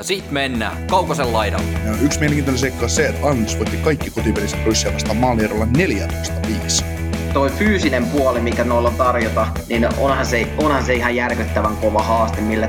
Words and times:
Ja 0.00 0.04
sit 0.04 0.30
mennään 0.30 0.86
Kaukosen 0.86 1.32
laidalle. 1.32 1.72
Ja 1.84 1.92
yksi 2.02 2.18
mielenkiintoinen 2.18 2.58
seikka 2.58 2.84
on 2.84 2.90
se, 2.90 3.06
että 3.06 3.18
Islanders 3.18 3.58
voitti 3.58 3.76
kaikki 3.76 4.10
kotipelissä 4.10 4.56
Russia 4.66 4.92
vastaan 4.94 5.16
maalierolla 5.16 5.64
14-5. 5.64 6.84
Toi 7.32 7.50
fyysinen 7.50 8.06
puoli, 8.06 8.40
mikä 8.40 8.64
noilla 8.64 8.88
on 8.88 8.94
tarjota, 8.94 9.46
niin 9.68 9.88
onhan 9.98 10.26
se, 10.26 10.48
onhan 10.58 10.84
se 10.84 10.94
ihan 10.94 11.16
järkyttävän 11.16 11.76
kova 11.76 12.02
haaste 12.02 12.40
mille 12.40 12.66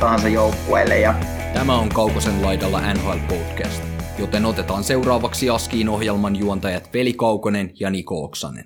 tahansa 0.00 0.28
joukkueelle. 0.28 0.98
Ja... 1.00 1.14
Tämä 1.54 1.78
on 1.78 1.88
Kaukosen 1.88 2.42
laidalla 2.42 2.94
NHL 2.94 3.18
Podcast, 3.28 3.82
joten 4.18 4.44
otetaan 4.44 4.84
seuraavaksi 4.84 5.50
Askiin 5.50 5.88
ohjelman 5.88 6.36
juontajat 6.36 6.94
Veli 6.94 7.12
Kaukonen 7.12 7.70
ja 7.80 7.90
Niko 7.90 8.24
Oksanen. 8.24 8.64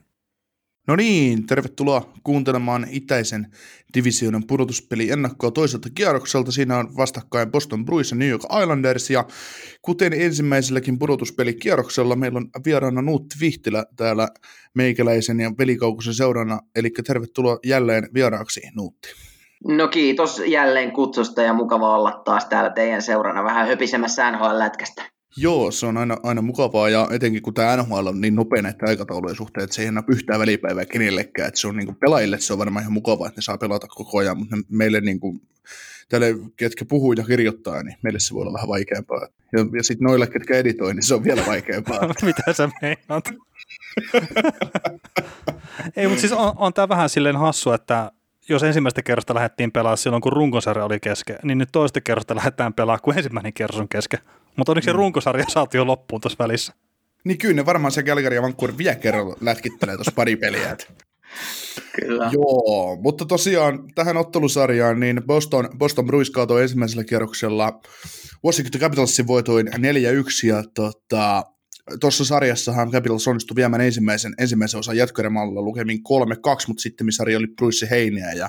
No 0.87 0.97
niin, 0.97 1.47
tervetuloa 1.47 2.13
kuuntelemaan 2.25 2.87
itäisen 2.91 3.47
divisioonan 3.95 4.47
pudotuspeli 4.47 5.11
ennakkoa 5.11 5.51
toiselta 5.51 5.89
kierrokselta. 5.95 6.53
Siinä 6.53 6.79
on 6.79 6.97
vastakkain 6.97 7.51
Boston 7.51 7.85
Bruins 7.85 8.11
ja 8.11 8.17
New 8.17 8.29
York 8.29 8.43
Islanders. 8.63 9.11
Ja 9.11 9.25
kuten 9.83 10.13
ensimmäiselläkin 10.13 10.99
pudotuspelikierroksella, 10.99 12.17
meillä 12.17 12.37
on 12.37 12.51
vieraana 12.65 13.03
Nuutti 13.03 13.37
Vihtilä 13.41 13.85
täällä 13.97 14.29
meikäläisen 14.75 15.41
ja 15.41 15.53
velikaukosen 15.59 16.15
seurana. 16.15 16.61
Eli 16.77 16.91
tervetuloa 17.07 17.59
jälleen 17.67 18.09
vieraaksi, 18.15 18.61
Nuutti. 18.77 19.09
No 19.69 19.89
kiitos 19.89 20.43
jälleen 20.47 20.93
kutsusta 20.93 21.43
ja 21.43 21.53
mukava 21.53 21.97
olla 21.97 22.23
taas 22.25 22.45
täällä 22.45 22.71
teidän 22.71 23.03
seurana 23.03 23.45
vähän 23.45 23.67
höpisemässä 23.67 24.31
NHL-lätkästä. 24.31 25.14
Joo, 25.37 25.71
se 25.71 25.87
on 25.87 25.97
aina, 25.97 26.17
aina 26.23 26.43
mukavaa 26.43 26.89
ja 26.89 27.09
etenkin 27.11 27.43
kun 27.43 27.55
tämä 27.55 27.77
NHL 27.77 28.07
on 28.07 28.21
niin 28.21 28.35
nopea 28.35 28.63
näitä 28.63 28.87
aikataulujen 28.89 29.37
suhteen, 29.37 29.65
että 29.65 29.77
se 29.77 29.83
ei 29.83 29.89
enää 29.89 30.03
yhtään 30.09 30.41
välipäivää 30.41 30.87
kenellekään, 30.87 31.49
että 31.49 31.61
se 31.61 31.69
on 31.69 31.77
niin 31.77 31.87
kuin 31.87 31.97
pelaajille 31.97 32.41
se 32.41 32.53
on 32.53 32.59
varmaan 32.59 32.83
ihan 32.83 32.93
mukavaa, 32.93 33.29
että 33.29 33.39
ne 33.39 33.43
saa 33.43 33.59
pelata 33.59 33.87
koko 33.87 34.19
ajan, 34.19 34.39
mutta 34.39 34.57
meille 34.69 35.01
niin 35.01 35.21
kuin, 35.21 35.41
tälle, 36.09 36.35
ketkä 36.57 36.85
puhuu 36.85 37.13
ja 37.13 37.25
kirjoittaa, 37.25 37.83
niin 37.83 37.97
meille 38.03 38.21
se 38.21 38.35
voi 38.35 38.43
olla 38.43 38.53
vähän 38.53 38.69
vaikeampaa. 38.69 39.21
Ja, 39.53 39.67
ja 39.77 39.83
sitten 39.83 40.05
noille, 40.05 40.27
ketkä 40.27 40.57
editoi, 40.57 40.95
niin 40.95 41.03
se 41.03 41.15
on 41.15 41.25
vielä 41.25 41.43
vaikeampaa. 41.47 42.09
Mitä 42.23 42.53
sä 42.53 42.69
meinaat? 42.83 43.25
ei, 45.97 46.07
mutta 46.07 46.21
siis 46.21 46.33
on, 46.33 46.53
on 46.57 46.73
tämä 46.73 46.89
vähän 46.89 47.09
silleen 47.09 47.37
hassu, 47.37 47.73
että 47.73 48.13
jos 48.49 48.63
ensimmäistä 48.63 49.03
kerrosta 49.03 49.35
lähdettiin 49.35 49.73
pelaamaan 49.73 49.99
silloin, 49.99 50.23
kun 50.23 50.33
runkosarja 50.33 50.85
oli 50.85 51.01
kesken, 51.01 51.37
niin 51.43 51.59
nyt 51.59 51.69
toista 51.73 52.01
kerrosta 52.01 52.37
lähdetään 52.37 52.75
pelaamaan, 52.75 53.03
kun 53.03 53.17
ensimmäinen 53.17 53.53
kerros 53.53 53.81
on 53.81 53.89
kesken. 53.89 54.21
Mutta 54.57 54.73
onneksi 54.73 54.91
mm. 54.91 54.93
se 54.93 54.97
runkosarja 54.97 55.45
saatu 55.49 55.77
jo 55.77 55.87
loppuun 55.87 56.21
tuossa 56.21 56.37
välissä. 56.39 56.75
Niin 57.25 57.39
kyllä 57.39 57.55
ne 57.55 57.67
varmaan 57.67 57.93
se 57.93 58.03
Calgary 58.03 58.35
ja 58.35 58.43
Vancouver 58.43 58.79
vielä 58.79 58.95
kerran 58.95 59.37
lätkittelee 59.41 59.95
tuossa 59.95 60.13
pari 60.13 60.37
peliä. 60.37 60.77
Kyllä. 62.01 62.31
Joo, 62.33 62.97
mutta 63.01 63.25
tosiaan 63.25 63.89
tähän 63.95 64.17
ottelusarjaan 64.17 65.01
niin 65.01 65.23
Boston, 65.27 65.69
Boston 65.79 66.07
Bruins 66.07 66.31
kaatoi 66.31 66.63
ensimmäisellä 66.63 67.05
kierroksella 67.05 67.81
Washington 68.45 68.81
Capitalsin 68.81 69.27
voitoin 69.27 69.69
4-1 69.69 69.71
ja 70.47 70.65
tota, 70.75 71.45
tuossa 72.01 72.25
sarjassahan 72.25 72.91
Capitals 72.91 73.29
onnistui 73.29 73.55
viemään 73.57 73.83
ensimmäisen, 73.83 74.35
ensimmäisen 74.39 74.81
osan 74.81 74.97
jatkoerämalla 74.97 75.63
lukemin 75.63 75.99
3-2, 75.99 76.01
mutta 76.69 76.81
sitten 76.81 77.13
sarja 77.13 77.39
oli 77.39 77.47
Bruissi 77.47 77.91
Heineä 77.91 78.33
ja, 78.33 78.49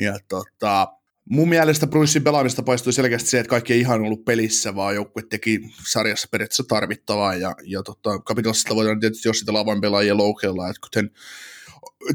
ja 0.00 0.18
tota, 0.28 0.88
Mun 1.30 1.48
mielestä 1.48 1.86
Bruissin 1.86 2.24
pelaamista 2.24 2.62
paistui 2.62 2.92
selkeästi 2.92 3.30
se, 3.30 3.38
että 3.38 3.50
kaikki 3.50 3.72
ei 3.72 3.80
ihan 3.80 4.00
ollut 4.00 4.24
pelissä, 4.24 4.74
vaan 4.74 4.94
joukkue 4.94 5.22
teki 5.30 5.60
sarjassa 5.90 6.28
periaatteessa 6.30 6.64
tarvittavaa. 6.68 7.34
Ja, 7.34 7.54
ja 7.62 7.82
tota, 7.82 8.18
Capitalsista 8.18 8.74
voidaan 8.74 9.00
tietysti 9.00 9.28
jos 9.28 9.38
sitä 9.38 9.52
lavan 9.52 9.80
pelaajia 9.80 10.16
loukeilla, 10.16 10.68
että 10.68 10.80
kuten 10.80 11.10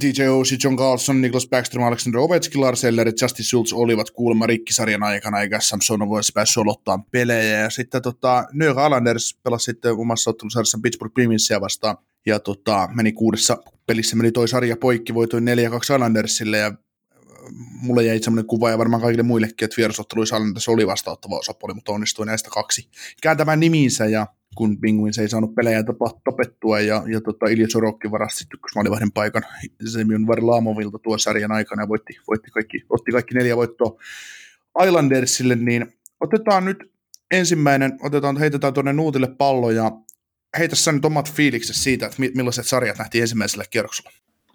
DJ 0.01 0.27
Oshie, 0.27 0.57
John 0.63 0.77
Carlson, 0.77 1.21
Niklas 1.21 1.47
Backstrom, 1.47 1.83
Alexander 1.83 2.19
Ovechkin, 2.19 2.61
Lars 2.61 2.83
Eller 2.83 3.07
ja 3.07 3.13
Justin 3.21 3.45
Schultz 3.45 3.73
olivat 3.73 4.11
kuulemma 4.11 4.47
rikkisarjan 4.47 5.03
aikana, 5.03 5.41
eikä 5.41 5.59
Samsonov 5.59 6.11
olisi 6.11 6.31
päässyt 6.31 6.57
olottaan 6.57 7.03
pelejä. 7.03 7.59
Ja 7.59 7.69
sitten 7.69 8.01
tota, 8.01 8.45
New 8.53 8.69
Islanders 8.69 9.39
pelasi 9.43 9.65
sitten 9.65 9.91
omassa 9.91 10.29
ottelusarjassa 10.29 10.79
Pittsburgh 10.83 11.13
Penguinsia 11.13 11.61
vastaan, 11.61 11.97
ja 12.25 12.39
tota, 12.39 12.89
meni 12.93 13.11
kuudessa 13.11 13.57
pelissä, 13.87 14.15
meni 14.15 14.31
toi 14.31 14.47
sarja 14.47 14.77
poikki, 14.77 15.13
voitoi 15.13 15.39
4-2 15.39 15.43
Islandersille, 15.95 16.57
ja 16.57 16.73
mulle 17.81 18.03
jäi 18.03 18.19
semmoinen 18.19 18.47
kuva 18.47 18.69
ja 18.69 18.77
varmaan 18.77 19.01
kaikille 19.01 19.23
muillekin, 19.23 19.65
että 19.65 19.77
vierasotteluissa 19.77 20.35
Islanders 20.35 20.69
oli 20.69 20.87
vastaanottava 20.87 21.39
osapuoli, 21.39 21.73
mutta 21.73 21.91
onnistui 21.91 22.25
näistä 22.25 22.49
kaksi 22.49 22.89
kääntämään 23.21 23.59
niminsä 23.59 24.05
ja 24.05 24.27
kun 24.55 24.77
Penguins 24.77 25.19
ei 25.19 25.29
saanut 25.29 25.55
pelejä 25.55 25.83
tapettua 26.23 26.79
ja, 26.79 27.03
ja 27.07 27.21
tota, 27.21 27.45
Ilja 27.45 27.67
Sorokki 27.69 28.11
varasti 28.11 28.45
ykkösmaalivahden 28.53 29.11
paikan 29.11 29.43
Semyon 29.85 30.27
Varlaamovilta 30.27 30.99
tuon 30.99 31.19
sarjan 31.19 31.51
aikana 31.51 31.83
ja 31.83 31.87
voitti, 31.87 32.13
voitti 32.27 32.51
kaikki, 32.51 32.83
otti 32.89 33.11
kaikki 33.11 33.35
neljä 33.35 33.57
voittoa 33.57 34.01
Islandersille, 34.85 35.55
niin 35.55 35.93
otetaan 36.19 36.65
nyt 36.65 36.77
ensimmäinen, 37.31 37.97
otetaan, 38.01 38.37
heitetään 38.37 38.73
tuonne 38.73 38.93
Nuutille 38.93 39.27
pallo 39.27 39.71
ja 39.71 39.91
heitä 40.57 40.75
sä 40.75 40.91
nyt 40.91 41.05
omat 41.05 41.31
fiilikset 41.31 41.75
siitä, 41.75 42.05
että 42.05 42.17
millaiset 42.35 42.67
sarjat 42.67 42.97
nähtiin 42.97 43.21
ensimmäisellä 43.21 43.63
kierroksella. 43.69 44.11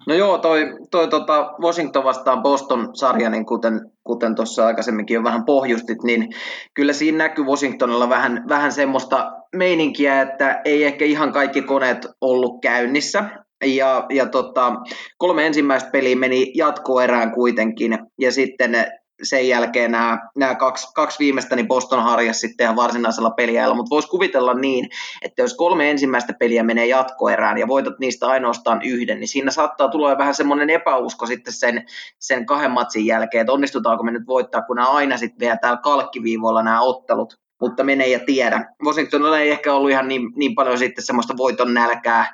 No 0.07 0.15
joo, 0.15 0.37
toi, 0.37 0.77
toi 0.91 1.07
tota 1.07 1.53
Washington 1.61 2.03
vastaan 2.03 2.41
Boston-sarja, 2.41 3.29
niin 3.29 3.45
kuten, 3.45 3.91
kuten 4.03 4.35
tuossa 4.35 4.65
aikaisemminkin 4.65 5.15
jo 5.15 5.23
vähän 5.23 5.45
pohjustit, 5.45 6.03
niin 6.03 6.29
kyllä 6.73 6.93
siinä 6.93 7.17
näkyy 7.17 7.45
Washingtonilla 7.45 8.09
vähän, 8.09 8.45
vähän 8.49 8.71
semmoista 8.71 9.31
meininkiä, 9.55 10.21
että 10.21 10.61
ei 10.65 10.83
ehkä 10.83 11.05
ihan 11.05 11.31
kaikki 11.31 11.61
koneet 11.61 12.07
ollut 12.21 12.61
käynnissä. 12.61 13.29
Ja, 13.65 14.05
ja 14.09 14.25
tota, 14.25 14.73
kolme 15.17 15.47
ensimmäistä 15.47 15.89
peliä 15.89 16.15
meni 16.15 16.51
jatkoerään 16.55 17.31
kuitenkin, 17.31 17.99
ja 18.19 18.31
sitten 18.31 18.85
sen 19.23 19.47
jälkeen 19.47 19.91
nämä, 19.91 20.19
nämä 20.35 20.55
kaksi, 20.55 20.87
kaksi 20.93 21.19
viimeistä, 21.19 21.55
niin 21.55 21.67
Boston 21.67 22.03
harjas 22.03 22.39
sitten 22.39 22.63
ihan 22.63 22.75
varsinaisella 22.75 23.29
peliajalla, 23.29 23.75
mutta 23.75 23.89
voisi 23.89 24.07
kuvitella 24.07 24.53
niin, 24.53 24.89
että 25.21 25.41
jos 25.41 25.53
kolme 25.53 25.91
ensimmäistä 25.91 26.33
peliä 26.39 26.63
menee 26.63 26.85
jatkoerään 26.85 27.57
ja 27.57 27.67
voitat 27.67 27.99
niistä 27.99 28.27
ainoastaan 28.27 28.81
yhden, 28.81 29.19
niin 29.19 29.27
siinä 29.27 29.51
saattaa 29.51 29.87
tulla 29.87 30.17
vähän 30.17 30.35
semmoinen 30.35 30.69
epäusko 30.69 31.25
sitten 31.25 31.53
sen, 31.53 31.85
sen 32.19 32.45
kahden 32.45 32.71
matsin 32.71 33.05
jälkeen, 33.05 33.41
että 33.41 33.53
onnistutaanko 33.53 34.03
me 34.03 34.11
nyt 34.11 34.27
voittaa, 34.27 34.61
kun 34.61 34.75
nämä 34.75 34.89
aina 34.89 35.17
sitten 35.17 35.39
vielä 35.39 35.57
täällä 35.57 35.79
kalkkiviivoilla 35.83 36.63
nämä 36.63 36.81
ottelut, 36.81 37.39
mutta 37.61 37.83
menee 37.83 38.07
ja 38.07 38.19
tiedä. 38.19 38.65
Washingtonilla 38.85 39.39
ei 39.39 39.51
ehkä 39.51 39.73
ollut 39.73 39.91
ihan 39.91 40.07
niin, 40.07 40.31
niin 40.35 40.55
paljon 40.55 40.77
sitten 40.77 41.05
semmoista 41.05 41.37
voiton 41.37 41.73
nälkää 41.73 42.33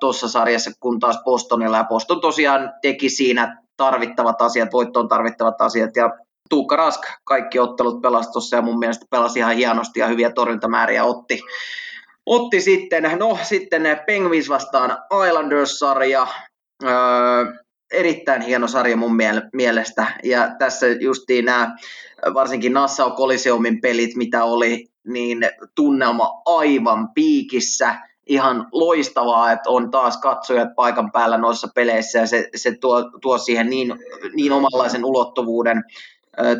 tuossa 0.00 0.28
sarjassa 0.28 0.70
kuin 0.80 1.00
taas 1.00 1.22
Bostonilla, 1.24 1.76
ja 1.76 1.84
Boston 1.84 2.20
tosiaan 2.20 2.72
teki 2.82 3.08
siinä 3.08 3.65
tarvittavat 3.76 4.42
asiat, 4.42 4.72
voittoon 4.72 5.08
tarvittavat 5.08 5.60
asiat. 5.60 5.96
Ja 5.96 6.18
Tuukka 6.48 6.76
Rask 6.76 7.02
kaikki 7.24 7.58
ottelut 7.58 8.02
pelasi 8.02 8.30
tuossa 8.30 8.56
ja 8.56 8.62
mun 8.62 8.78
mielestä 8.78 9.06
pelasi 9.10 9.38
ihan 9.38 9.56
hienosti 9.56 10.00
ja 10.00 10.06
hyviä 10.06 10.32
torjuntamääriä 10.32 11.04
otti. 11.04 11.40
Otti 12.26 12.60
sitten, 12.60 13.02
no 13.18 13.38
sitten 13.42 13.82
Penguins 14.06 14.48
vastaan 14.48 14.98
Islanders-sarja, 15.26 16.26
öö, 16.84 16.90
erittäin 17.92 18.42
hieno 18.42 18.68
sarja 18.68 18.96
mun 18.96 19.16
mielestä. 19.52 20.06
Ja 20.24 20.50
tässä 20.58 20.86
justiin 20.86 21.44
nämä 21.44 21.76
varsinkin 22.34 22.72
Nassau 22.72 23.16
Coliseumin 23.16 23.80
pelit, 23.80 24.16
mitä 24.16 24.44
oli, 24.44 24.86
niin 25.08 25.50
tunnelma 25.74 26.42
aivan 26.44 27.08
piikissä– 27.14 27.94
ihan 28.26 28.68
loistavaa, 28.72 29.52
että 29.52 29.70
on 29.70 29.90
taas 29.90 30.16
katsojat 30.16 30.74
paikan 30.76 31.12
päällä 31.12 31.38
noissa 31.38 31.68
peleissä 31.74 32.18
ja 32.18 32.26
se, 32.26 32.48
se 32.54 32.72
tuo, 32.80 33.10
tuo 33.20 33.38
siihen 33.38 33.70
niin, 33.70 33.94
niin 34.34 34.52
omanlaisen 34.52 35.04
ulottuvuuden. 35.04 35.84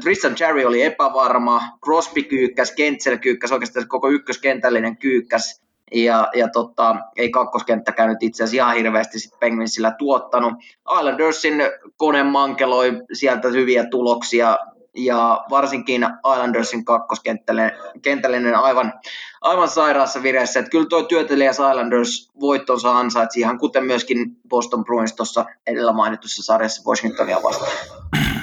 Tristan 0.02 0.34
Cherry 0.34 0.64
oli 0.64 0.82
epävarma, 0.82 1.62
Crosby 1.84 2.22
kyykkäs, 2.22 2.72
Kentzel 2.72 3.18
kyykkäs, 3.18 3.52
oikeastaan 3.52 3.88
koko 3.88 4.08
ykköskentällinen 4.08 4.96
kyykkäs, 4.96 5.62
ja, 5.92 6.28
ja 6.34 6.48
tota, 6.48 6.96
ei 7.16 7.30
kakkoskenttä 7.30 7.92
käynyt 7.92 8.22
itse 8.22 8.44
asiassa 8.44 8.64
ihan 8.64 8.76
hirveästi 8.76 9.18
sit 9.20 9.40
Penguinsillä 9.40 9.90
tuottanut. 9.98 10.52
Islandersin 10.98 11.54
kone 11.96 12.22
mankeloi 12.22 13.02
sieltä 13.12 13.48
hyviä 13.48 13.86
tuloksia, 13.90 14.58
ja 14.96 15.44
varsinkin 15.50 16.06
Islandersin 16.32 16.84
kakkoskentällinen 16.84 18.54
aivan, 18.54 18.92
aivan 19.40 19.68
sairaassa 19.68 20.22
vireessä. 20.22 20.60
Että 20.60 20.70
kyllä 20.70 20.86
tuo 20.86 21.02
työtelijäs 21.02 21.56
Islanders 21.56 22.30
voittonsa 22.40 22.98
ansaitsi 22.98 23.40
ihan 23.40 23.58
kuten 23.58 23.84
myöskin 23.84 24.36
Boston 24.48 24.84
Bruins 24.84 25.12
tuossa 25.12 25.44
edellä 25.66 25.92
mainitussa 25.92 26.42
sarjassa 26.42 26.90
Washingtonia 26.90 27.42
vastaan. 27.42 27.72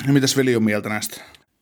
Mitäs 0.07 0.37
veli 0.37 0.55
on 0.55 0.63
mieltä 0.63 0.89
näistä? 0.89 1.21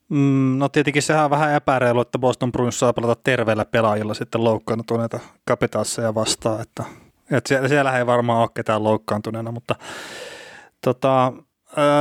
Mm, 0.09 0.57
no 0.57 0.69
tietenkin 0.69 1.01
sehän 1.01 1.25
on 1.25 1.29
vähän 1.29 1.53
epäreilu, 1.53 2.01
että 2.01 2.19
Boston 2.19 2.51
Bruins 2.51 2.79
saa 2.79 2.93
pelata 2.93 3.21
terveellä 3.23 3.65
pelaajilla 3.65 4.13
sitten 4.13 4.43
loukkaantuneita 4.43 5.19
kapitalseja 5.45 6.15
vastaan, 6.15 6.61
että 6.61 6.83
Et 7.31 7.45
siellä, 7.45 7.67
siellä 7.67 7.97
ei 7.97 8.05
varmaan 8.05 8.41
ole 8.41 8.49
ketään 8.53 8.83
loukkaantuneena, 8.83 9.51
mutta 9.51 9.75
tota, 10.81 11.33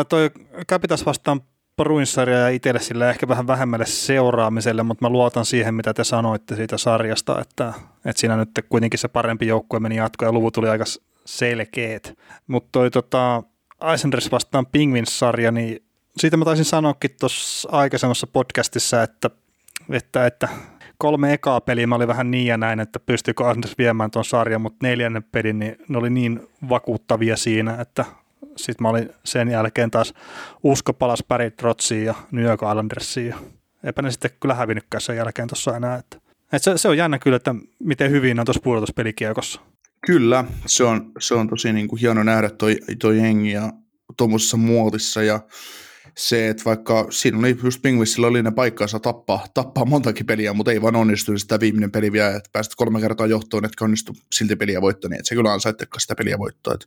toi 0.09 0.31
Capitas 0.69 1.07
vastaan 1.07 1.41
Bruins-sarja 1.81 2.39
ja 2.39 2.49
itselle 2.49 2.81
sille 2.81 3.11
ehkä 3.11 3.29
vähän 3.29 3.47
vähemmälle 3.47 3.87
seuraamiselle, 3.87 4.83
mutta 4.83 5.05
mä 5.05 5.09
luotan 5.09 5.45
siihen, 5.45 5.75
mitä 5.75 5.95
te 5.95 6.05
sanoitte 6.05 6.57
siitä 6.57 6.79
sarjasta, 6.79 7.41
että, 7.41 7.73
että 8.05 8.21
siinä 8.21 8.37
nyt 8.37 8.51
kuitenkin 8.69 8.99
se 8.99 9.09
parempi 9.09 9.47
joukkue 9.47 9.81
meni 9.81 9.97
jatkoon 9.97 10.29
ja 10.29 10.33
luvut 10.33 10.55
tuli 10.55 10.69
aika 10.69 10.85
selkeät. 11.25 12.19
Mutta 12.47 12.69
toi 12.73 12.91
tota, 12.91 13.43
Islanders 13.95 14.33
vastaan 14.33 14.67
Penguins-sarja, 14.67 15.53
niin 15.53 15.83
siitä 16.19 16.37
mä 16.37 16.45
taisin 16.45 16.65
sanoakin 16.65 17.11
tuossa 17.21 17.69
aikaisemmassa 17.73 18.27
podcastissa, 18.27 19.03
että, 19.03 19.31
että, 19.91 20.27
että 20.27 20.49
kolme 20.99 21.33
ekaa 21.33 21.61
peliä 21.61 21.87
mä 21.87 21.95
olin 21.95 22.09
vähän 22.09 22.31
niin 22.31 22.47
ja 22.47 22.57
näin, 22.57 22.81
että 22.81 23.01
pystyykö 23.01 23.45
Islanders 23.45 23.79
viemään 23.79 24.11
tuon 24.11 24.25
sarjan, 24.25 24.61
mutta 24.61 24.87
neljännen 24.87 25.25
pelin, 25.33 25.59
niin 25.59 25.77
ne 25.89 25.99
oli 25.99 26.11
niin 26.11 26.49
vakuuttavia 26.69 27.37
siinä, 27.37 27.77
että 27.81 28.05
sitten 28.57 28.83
mä 28.83 28.89
olin 28.89 29.11
sen 29.25 29.49
jälkeen 29.49 29.91
taas 29.91 30.15
usko 30.63 30.93
palas 30.93 31.25
Barry 31.29 31.51
Trotsiin 31.51 32.05
ja 32.05 32.15
New 32.31 32.45
York 32.45 32.61
Islandersiin 32.63 33.27
ja 33.27 33.37
eipä 33.85 34.03
ne 34.03 34.11
sitten 34.11 34.31
kyllä 34.41 34.55
hävinnytkään 34.55 35.01
sen 35.01 35.17
jälkeen 35.17 35.49
tuossa 35.49 35.77
enää. 35.77 35.97
Että, 35.97 36.17
että 36.53 36.59
se, 36.59 36.79
se, 36.79 36.89
on 36.89 36.97
jännä 36.97 37.19
kyllä, 37.19 37.37
että 37.37 37.55
miten 37.79 38.11
hyvin 38.11 38.41
on 38.41 38.47
tuossa 38.47 38.63
pudotuspelikiekossa. 38.63 39.61
Kyllä, 40.07 40.45
se 40.67 40.85
on, 40.85 41.13
se 41.19 41.35
on 41.35 41.49
tosi 41.49 41.73
niin 41.73 41.89
kuin 41.89 42.01
hieno 42.01 42.23
nähdä 42.23 42.51
toi, 42.51 42.77
toi 43.01 43.19
jengi 43.19 43.53
ja 43.53 43.73
tuommoisessa 44.17 44.57
muotissa 44.57 45.23
ja 45.23 45.41
se, 46.17 46.49
että 46.49 46.65
vaikka 46.65 47.07
siinä 47.11 47.39
oli 47.39 47.59
just 47.63 47.83
Pingvissillä 47.83 48.27
oli 48.27 48.43
ne 48.43 48.51
paikkaansa 48.51 49.01
tappaa, 49.01 49.47
tappaa 49.55 49.85
montakin 49.85 50.27
peliä, 50.27 50.53
mutta 50.53 50.73
ei 50.73 50.83
vaan 50.83 50.97
onnistu 50.97 51.39
sitä 51.39 51.61
viimeinen 51.61 51.91
peli 51.91 52.13
vielä, 52.13 52.37
että 52.37 52.51
pääsit 52.53 52.75
kolme 52.75 53.01
kertaa 53.01 53.27
johtoon, 53.27 53.65
että 53.65 53.85
onnistu 53.85 54.13
silti 54.33 54.57
peliä 54.57 54.81
voittaa, 54.81 55.09
niin 55.09 55.19
että 55.19 55.29
se 55.29 55.35
kyllä 55.35 55.53
ansaittekaan 55.53 56.01
sitä 56.01 56.15
peliä 56.15 56.39
voittaa. 56.39 56.75
Että 56.75 56.87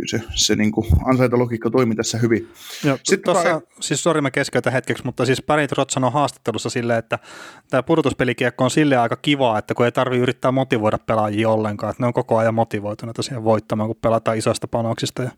kyllä 0.00 0.24
se, 0.24 0.32
se 0.34 0.56
niin 0.56 0.72
kuin 0.72 0.86
logiikka 1.32 1.70
toimi 1.70 1.94
tässä 1.94 2.18
hyvin. 2.18 2.48
Joo, 2.84 2.98
Sitten 3.02 3.24
tuossa, 3.24 3.50
kai... 3.50 3.60
siis 3.80 4.02
sori 4.02 4.20
mä 4.20 4.30
keskeytän 4.30 4.72
hetkeksi, 4.72 5.04
mutta 5.04 5.26
siis 5.26 5.42
Barry 5.42 5.66
Trotz 5.66 5.92
sanoi 5.92 6.12
haastattelussa 6.12 6.70
silleen, 6.70 6.98
että 6.98 7.18
tämä 7.70 7.82
pudotuspelikiekko 7.82 8.64
on 8.64 8.70
sille 8.70 8.96
aika 8.96 9.16
kiva, 9.16 9.58
että 9.58 9.74
kun 9.74 9.86
ei 9.86 9.92
tarvitse 9.92 10.22
yrittää 10.22 10.52
motivoida 10.52 10.98
pelaajia 10.98 11.48
ollenkaan, 11.48 11.90
että 11.90 12.02
ne 12.02 12.06
on 12.06 12.12
koko 12.12 12.38
ajan 12.38 12.54
motivoituneita 12.54 13.22
siihen 13.22 13.44
voittamaan, 13.44 13.88
kun 13.88 13.96
pelataan 14.02 14.38
isoista 14.38 14.68
panoksista 14.68 15.22
ja 15.22 15.30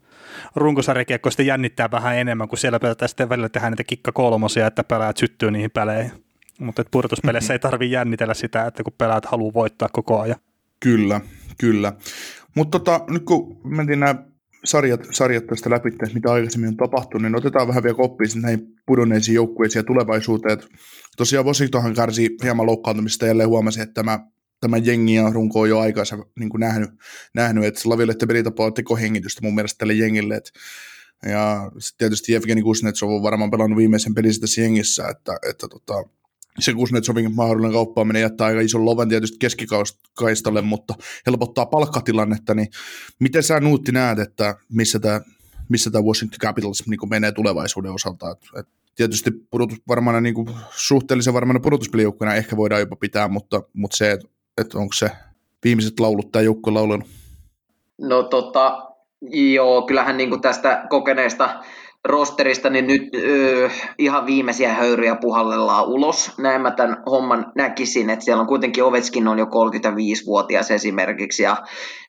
runkosarjakiekko 0.57 1.31
sitten 1.31 1.47
jännittää 1.47 1.91
vähän 1.91 2.17
enemmän, 2.17 2.49
kun 2.49 2.59
siellä 2.59 2.81
pelataan 2.81 3.09
sitten 3.09 3.29
välillä 3.29 3.49
tehdään 3.49 3.73
niitä 3.73 3.85
kikka 3.85 4.13
kolmosia, 4.13 4.67
että 4.67 4.85
pelaajat 4.85 5.17
syttyy 5.17 5.51
niihin 5.51 5.71
peleihin. 5.71 6.13
Mutta 6.59 6.85
pudotuspeleissä 6.91 7.53
mm-hmm. 7.53 7.67
ei 7.67 7.71
tarvitse 7.71 7.93
jännitellä 7.93 8.35
sitä, 8.35 8.67
että 8.67 8.83
kun 8.83 8.93
pelaat 8.99 9.25
haluaa 9.25 9.55
voittaa 9.55 9.89
koko 9.93 10.21
ajan. 10.21 10.37
Kyllä, 10.81 11.21
kyllä. 11.59 11.93
Mutta 12.55 12.79
tota, 12.79 13.05
nyt 13.09 13.23
kun 13.25 13.61
mentiin 13.65 14.01
nämä 14.01 14.15
sarjat, 14.65 15.07
sarjat 15.11 15.47
tästä 15.47 15.71
läpi, 15.71 15.89
että 15.89 16.15
mitä 16.15 16.33
aikaisemmin 16.33 16.69
on 16.69 16.77
tapahtunut, 16.77 17.23
niin 17.23 17.37
otetaan 17.37 17.69
vähän 17.69 17.83
vielä 17.83 17.97
koppia 17.97 18.27
näihin 18.35 18.67
pudonneisiin 18.87 19.35
joukkueisiin 19.35 19.81
ja 19.81 19.85
tulevaisuuteen. 19.85 20.59
Tosiaan 21.17 21.47
Washingtonhan 21.47 21.95
kärsi 21.95 22.31
hieman 22.43 22.67
loukkaantumista 22.67 23.27
jälleen 23.27 23.49
huomasi, 23.49 23.81
että 23.81 23.95
tämä, 23.95 24.21
tämä 24.61 24.77
jengi 24.77 25.15
ja 25.15 25.31
runko 25.31 25.61
on 25.61 25.69
jo 25.69 25.79
aikansa 25.79 26.19
niin 26.39 26.51
kuin 26.51 26.61
nähnyt, 26.61 26.91
nähnyt, 27.35 27.65
että 27.65 27.81
Laville 27.85 28.15
pelitapa 28.29 28.65
on 28.65 28.75
tekohengitystä 28.75 29.41
mun 29.43 29.55
mielestä 29.55 29.79
tälle 29.79 29.95
jengille, 29.95 30.35
että 30.37 30.51
ja 31.27 31.71
sitten 31.79 31.99
tietysti 31.99 32.35
Evgeni 32.35 32.63
Kuznetsov 32.63 33.11
on 33.11 33.23
varmaan 33.23 33.51
pelannut 33.51 33.77
viimeisen 33.77 34.15
pelin 34.15 34.41
tässä 34.41 34.61
jengissä, 34.61 35.09
että, 35.09 35.39
että 35.51 35.69
tota, 35.69 36.05
se 36.59 36.73
Kuznetsovin 36.73 37.35
mahdollinen 37.35 37.73
kauppaaminen 37.73 38.23
jättää 38.23 38.47
aika 38.47 38.61
ison 38.61 38.85
loven 38.85 39.09
tietysti 39.09 39.37
keskikaistalle, 39.39 40.63
mutta 40.63 40.95
helpottaa 41.27 41.67
palkkatilannetta, 41.67 42.55
niin 42.55 42.69
miten 43.19 43.43
sä 43.43 43.61
Nuutti 43.61 43.93
näet, 43.93 44.19
että 44.19 44.55
missä 44.69 44.99
tämä 44.99 45.21
missä 45.69 45.91
tämä 45.91 46.05
Washington 46.05 46.39
Capitals 46.39 46.83
niin 46.87 47.09
menee 47.11 47.33
tulevaisuuden 47.33 47.93
osalta. 47.93 48.31
Et, 48.31 48.39
et 48.59 48.67
tietysti 48.95 49.31
pudotus, 49.51 49.79
varmana, 49.89 50.21
niin 50.21 50.35
kuin, 50.35 50.49
suhteellisen 50.71 51.35
varmana 51.35 51.61
pudotuspelijoukkueena 51.61 52.35
ehkä 52.35 52.57
voidaan 52.57 52.81
jopa 52.81 52.97
pitää, 52.97 53.29
mutta, 53.29 53.63
mutta 53.73 53.97
se, 53.97 54.11
että 54.11 54.29
et 54.59 54.75
onko 54.75 54.93
se 54.93 55.11
viimeiset 55.65 56.01
laulut 56.01 56.33
tämä 56.33 56.43
joukkue 56.43 56.73
laulanut? 56.73 57.09
No 57.99 58.23
tota, 58.23 58.93
joo, 59.31 59.83
kyllähän 59.83 60.17
niin 60.17 60.29
kuin 60.29 60.41
tästä 60.41 60.87
kokeneesta 60.91 61.65
rosterista, 62.05 62.71
niin 62.71 62.87
nyt 62.87 63.03
öö, 63.15 63.69
ihan 63.99 64.27
viimeisiä 64.27 64.75
höyryjä 64.75 65.17
puhallellaan 65.21 65.89
ulos. 65.89 66.39
Näin 66.39 66.63
mä 66.63 66.71
tämän 66.71 67.03
homman 67.11 67.53
näkisin, 67.57 68.11
että 68.11 68.25
siellä 68.25 68.41
on 68.41 68.47
kuitenkin 68.47 68.85
Ovetskin 68.85 69.29
on 69.29 69.39
jo 69.39 69.45
35-vuotias 69.45 70.71
esimerkiksi, 70.71 71.43
ja, 71.43 71.57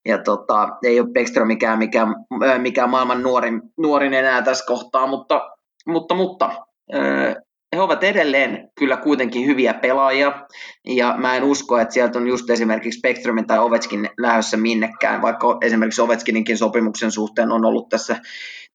ja 0.06 0.18
tota, 0.24 0.70
ei 0.84 1.00
ole 1.00 1.10
Beckström 1.14 1.48
mikään, 1.48 1.80
mikään, 1.80 2.16
mikään 2.58 2.90
maailman 2.90 3.24
nuorin, 3.24 3.62
nuorin 3.78 4.14
enää 4.14 4.42
tässä 4.42 4.66
kohtaa, 4.68 5.08
mutta, 5.08 5.42
mutta, 5.88 6.16
mutta 6.16 6.50
öö, 6.96 7.34
he 7.76 7.82
ovat 7.82 8.04
edelleen 8.04 8.70
kyllä 8.80 8.98
kuitenkin 8.98 9.46
hyviä 9.46 9.74
pelaajia, 9.74 10.46
ja 10.88 11.16
mä 11.18 11.36
en 11.36 11.44
usko, 11.44 11.80
että 11.80 11.94
sieltä 11.94 12.20
on 12.20 12.28
just 12.28 12.50
esimerkiksi 12.50 13.00
Spectrumin 13.00 13.48
tai 13.48 13.60
Ovetskin 13.60 14.10
lähdössä 14.20 14.58
minnekään, 14.58 15.22
vaikka 15.22 15.58
esimerkiksi 15.62 16.02
Ovetskininkin 16.02 16.58
sopimuksen 16.58 17.12
suhteen 17.12 17.52
on 17.52 17.66
ollut 17.66 17.90
tässä 17.90 18.16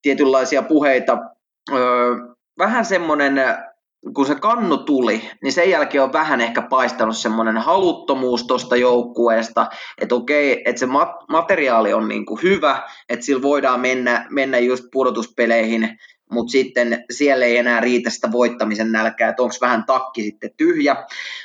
tietynlaisia 0.03 0.63
puheita. 0.63 1.19
Öö, 1.73 2.17
vähän 2.59 2.85
semmoinen, 2.85 3.41
kun 4.15 4.27
se 4.27 4.35
kannu 4.35 4.77
tuli, 4.77 5.31
niin 5.43 5.53
sen 5.53 5.71
jälkeen 5.71 6.05
on 6.05 6.13
vähän 6.13 6.41
ehkä 6.41 6.63
paistanut 6.63 7.17
semmoinen 7.17 7.59
haluttomuus 7.59 8.47
tuosta 8.47 8.77
joukkueesta, 8.77 9.67
että 10.01 10.15
okei, 10.15 10.63
että 10.65 10.81
se 10.81 10.87
mat- 10.87 11.25
materiaali 11.29 11.93
on 11.93 12.09
niin 12.09 12.27
kuin 12.27 12.43
hyvä, 12.43 12.83
että 13.09 13.27
sillä 13.27 13.43
voidaan 13.43 13.81
mennä, 13.81 14.27
mennä 14.31 14.59
just 14.59 14.85
pudotuspeleihin, 14.93 15.99
mutta 16.33 16.51
sitten 16.51 17.05
siellä 17.11 17.45
ei 17.45 17.57
enää 17.57 17.81
riitä 17.81 18.11
sitä 18.11 18.33
voittamisen 18.33 18.93
nälkää, 18.93 19.29
että 19.29 19.43
onko 19.43 19.55
vähän 19.61 19.85
takki 19.87 20.23
sitten 20.23 20.51
tyhjä. 20.57 20.97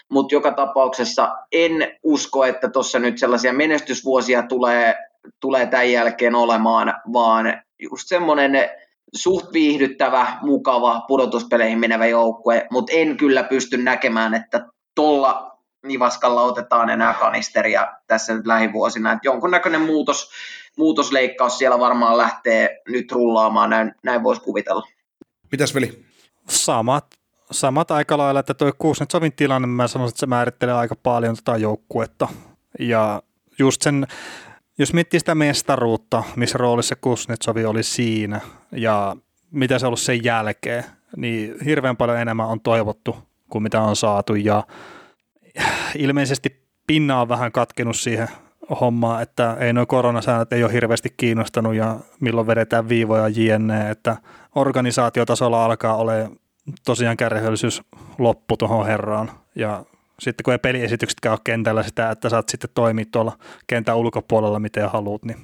Mutta 0.09 0.35
joka 0.35 0.51
tapauksessa 0.51 1.37
en 1.51 1.91
usko, 2.03 2.45
että 2.45 2.69
tuossa 2.69 2.99
nyt 2.99 3.17
sellaisia 3.17 3.53
menestysvuosia 3.53 4.43
tulee, 4.43 4.95
tulee 5.39 5.65
tämän 5.65 5.91
jälkeen 5.91 6.35
olemaan, 6.35 6.93
vaan 7.13 7.62
just 7.79 8.07
semmoinen 8.07 8.69
suht 9.15 9.53
viihdyttävä, 9.53 10.37
mukava, 10.41 11.01
pudotuspeleihin 11.07 11.79
menevä 11.79 12.05
joukkue, 12.05 12.67
mutta 12.71 12.93
en 12.93 13.17
kyllä 13.17 13.43
pysty 13.43 13.77
näkemään, 13.77 14.33
että 14.33 14.65
tuolla 14.95 15.57
nivaskalla 15.83 16.41
otetaan 16.41 16.89
enää 16.89 17.13
kanisteria 17.13 17.93
tässä 18.07 18.33
nyt 18.33 18.47
lähivuosina. 18.47 19.11
Et 19.11 19.19
jonkunnäköinen 19.23 19.81
muutos, 19.81 20.29
muutosleikkaus 20.77 21.57
siellä 21.57 21.79
varmaan 21.79 22.17
lähtee 22.17 22.81
nyt 22.87 23.11
rullaamaan, 23.11 23.69
näin, 23.69 23.95
näin 24.03 24.23
voisi 24.23 24.41
kuvitella. 24.41 24.87
Mitäs 25.51 25.75
veli? 25.75 26.05
Samat, 26.49 27.05
samat 27.51 27.91
aika 27.91 28.17
lailla, 28.17 28.39
että 28.39 28.53
tuo 28.53 28.71
Kuznetsovin 28.77 29.33
tilanne, 29.35 29.67
mä 29.67 29.87
sanoisin, 29.87 30.13
että 30.13 30.19
se 30.19 30.25
määrittelee 30.25 30.75
aika 30.75 30.95
paljon 30.95 31.35
tätä 31.35 31.57
joukkuetta. 31.57 32.27
Ja 32.79 33.23
just 33.59 33.81
sen 33.81 34.07
jos 34.77 34.93
miettii 34.93 35.19
sitä 35.19 35.35
mestaruutta, 35.35 36.23
missä 36.35 36.57
roolissa 36.57 36.95
Kuznetsovi 36.95 37.65
oli 37.65 37.83
siinä 37.83 38.41
ja 38.71 39.15
mitä 39.51 39.79
se 39.79 39.85
on 39.85 39.87
ollut 39.87 39.99
sen 39.99 40.23
jälkeen, 40.23 40.83
niin 41.17 41.55
hirveän 41.65 41.97
paljon 41.97 42.19
enemmän 42.19 42.47
on 42.47 42.61
toivottu 42.61 43.17
kuin 43.49 43.63
mitä 43.63 43.81
on 43.81 43.95
saatu 43.95 44.35
ja 44.35 44.63
ilmeisesti 45.95 46.63
pinna 46.87 47.21
on 47.21 47.29
vähän 47.29 47.51
katkenut 47.51 47.95
siihen 47.95 48.27
hommaan, 48.81 49.21
että 49.21 49.57
ei 49.59 49.73
nuo 49.73 49.85
koronasäännöt 49.85 50.53
ei 50.53 50.63
ole 50.63 50.73
hirveästi 50.73 51.13
kiinnostanut 51.17 51.75
ja 51.75 51.99
milloin 52.19 52.47
vedetään 52.47 52.89
viivoja 52.89 53.27
jne, 53.27 53.89
että 53.89 54.17
organisaatiotasolla 54.55 55.65
alkaa 55.65 55.95
olla 55.95 56.13
tosiaan 56.85 57.17
kärjehöllisyys 57.17 57.81
loppu 58.17 58.57
tuohon 58.57 58.85
herraan 58.85 59.31
ja 59.55 59.85
sitten 60.23 60.43
kun 60.43 60.53
ei 60.53 60.59
peliesityksetkään 60.59 61.33
ole 61.33 61.39
kentällä 61.43 61.83
sitä, 61.83 62.11
että 62.11 62.29
saat 62.29 62.49
sitten 62.49 62.69
toimia 62.73 63.05
tuolla 63.11 63.37
kentän 63.67 63.97
ulkopuolella 63.97 64.59
miten 64.59 64.89
haluat, 64.89 65.25
niin 65.25 65.37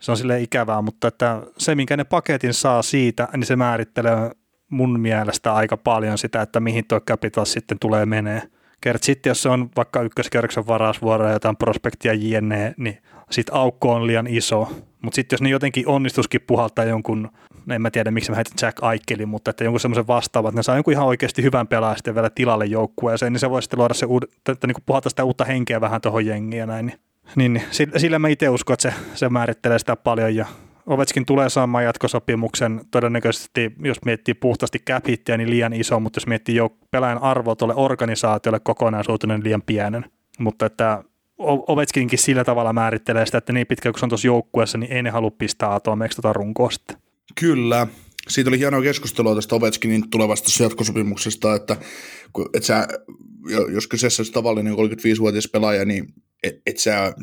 se 0.00 0.10
on 0.10 0.16
sille 0.16 0.40
ikävää, 0.40 0.82
mutta 0.82 1.08
että 1.08 1.42
se, 1.58 1.74
minkä 1.74 1.96
ne 1.96 2.04
paketin 2.04 2.54
saa 2.54 2.82
siitä, 2.82 3.28
niin 3.32 3.46
se 3.46 3.56
määrittelee 3.56 4.30
mun 4.68 5.00
mielestä 5.00 5.54
aika 5.54 5.76
paljon 5.76 6.18
sitä, 6.18 6.42
että 6.42 6.60
mihin 6.60 6.84
tuo 6.88 7.00
capital 7.00 7.44
sitten 7.44 7.78
tulee 7.78 8.06
menee. 8.06 8.42
Kert 8.80 9.02
sitten, 9.02 9.30
jos 9.30 9.42
se 9.42 9.48
on 9.48 9.70
vaikka 9.76 10.02
ykköskerroksen 10.02 10.66
varausvuoro 10.66 11.26
ja 11.26 11.32
jotain 11.32 11.56
prospektia 11.56 12.12
jne, 12.12 12.74
niin 12.76 12.98
sitten 13.30 13.54
aukko 13.54 13.92
on 13.92 14.06
liian 14.06 14.26
iso. 14.26 14.68
Mutta 15.02 15.14
sitten 15.16 15.34
jos 15.34 15.42
ne 15.42 15.48
jotenkin 15.48 15.88
onnistuskin 15.88 16.40
puhaltaa 16.46 16.84
jonkun 16.84 17.30
en 17.70 17.82
mä 17.82 17.90
tiedä 17.90 18.10
miksi 18.10 18.30
mä 18.30 18.34
heitän 18.34 18.56
Jack 18.62 18.82
Aikelin, 18.82 19.28
mutta 19.28 19.50
että 19.50 19.64
jonkun 19.64 19.80
semmoisen 19.80 20.06
vastaavan, 20.06 20.48
että 20.48 20.58
ne 20.58 20.62
saa 20.62 20.76
jonkun 20.76 20.92
ihan 20.92 21.06
oikeasti 21.06 21.42
hyvän 21.42 21.68
pelaajan 21.68 21.96
sitten 21.96 22.14
vielä 22.14 22.30
tilalle 22.30 22.66
joukkueeseen, 22.66 23.32
niin 23.32 23.40
se 23.40 23.50
voi 23.50 23.62
sitten 23.62 23.78
luoda 23.78 23.94
se 23.94 24.06
uud, 24.06 24.22
että 24.48 24.66
niin 24.66 24.76
puhata 24.86 25.10
sitä 25.10 25.24
uutta 25.24 25.44
henkeä 25.44 25.80
vähän 25.80 26.00
tuohon 26.00 26.26
jengiin 26.26 26.58
ja 26.58 26.66
näin. 26.66 26.86
Niin, 26.86 26.98
niin, 27.36 27.52
niin 27.52 27.92
sillä, 27.96 28.18
mä 28.18 28.28
itse 28.28 28.48
uskon, 28.48 28.74
että 28.74 28.90
se, 28.90 28.94
se 29.14 29.28
määrittelee 29.28 29.78
sitä 29.78 29.96
paljon 29.96 30.36
ja 30.36 30.46
Ovetskin 30.86 31.26
tulee 31.26 31.50
saamaan 31.50 31.84
jatkosopimuksen 31.84 32.80
todennäköisesti, 32.90 33.72
jos 33.84 34.04
miettii 34.04 34.34
puhtaasti 34.34 34.78
cap 34.78 35.04
niin 35.38 35.50
liian 35.50 35.72
iso, 35.72 36.00
mutta 36.00 36.16
jos 36.16 36.26
miettii 36.26 36.56
jo 36.56 36.76
pelaajan 36.90 37.22
arvo 37.22 37.54
tuolle 37.54 37.74
organisaatiolle 37.76 38.60
kokonaisuutena, 38.60 39.34
niin 39.34 39.44
liian 39.44 39.62
pienen. 39.62 40.04
Mutta 40.38 40.66
että 40.66 41.04
Ovechkinkin 41.38 42.18
sillä 42.18 42.44
tavalla 42.44 42.72
määrittelee 42.72 43.26
sitä, 43.26 43.38
että 43.38 43.52
niin 43.52 43.66
pitkä 43.66 43.92
kun 43.92 43.98
se 43.98 44.04
on 44.04 44.08
tuossa 44.08 44.26
joukkueessa, 44.26 44.78
niin 44.78 44.92
ei 44.92 45.02
ne 45.02 45.10
halua 45.10 45.30
pistää 45.30 45.74
atomeeksi 45.74 46.16
tota 46.16 46.32
runkoa 46.32 46.70
sitten. 46.70 46.96
Kyllä. 47.40 47.86
Siitä 48.28 48.50
oli 48.50 48.58
hienoa 48.58 48.82
keskustelua 48.82 49.34
tästä 49.34 49.54
Ovechkinin 49.54 50.10
tulevasta 50.10 50.62
jatkosopimuksesta, 50.62 51.54
että, 51.54 51.76
että 52.54 52.66
sä, 52.66 52.88
jos 53.72 53.86
kyseessä 53.86 54.20
olisi 54.20 54.32
tavallinen 54.32 54.74
35-vuotias 54.74 55.48
pelaaja, 55.48 55.84
niin 55.84 56.14
et, 56.42 56.62
et 56.66 56.78
sä 56.78 57.14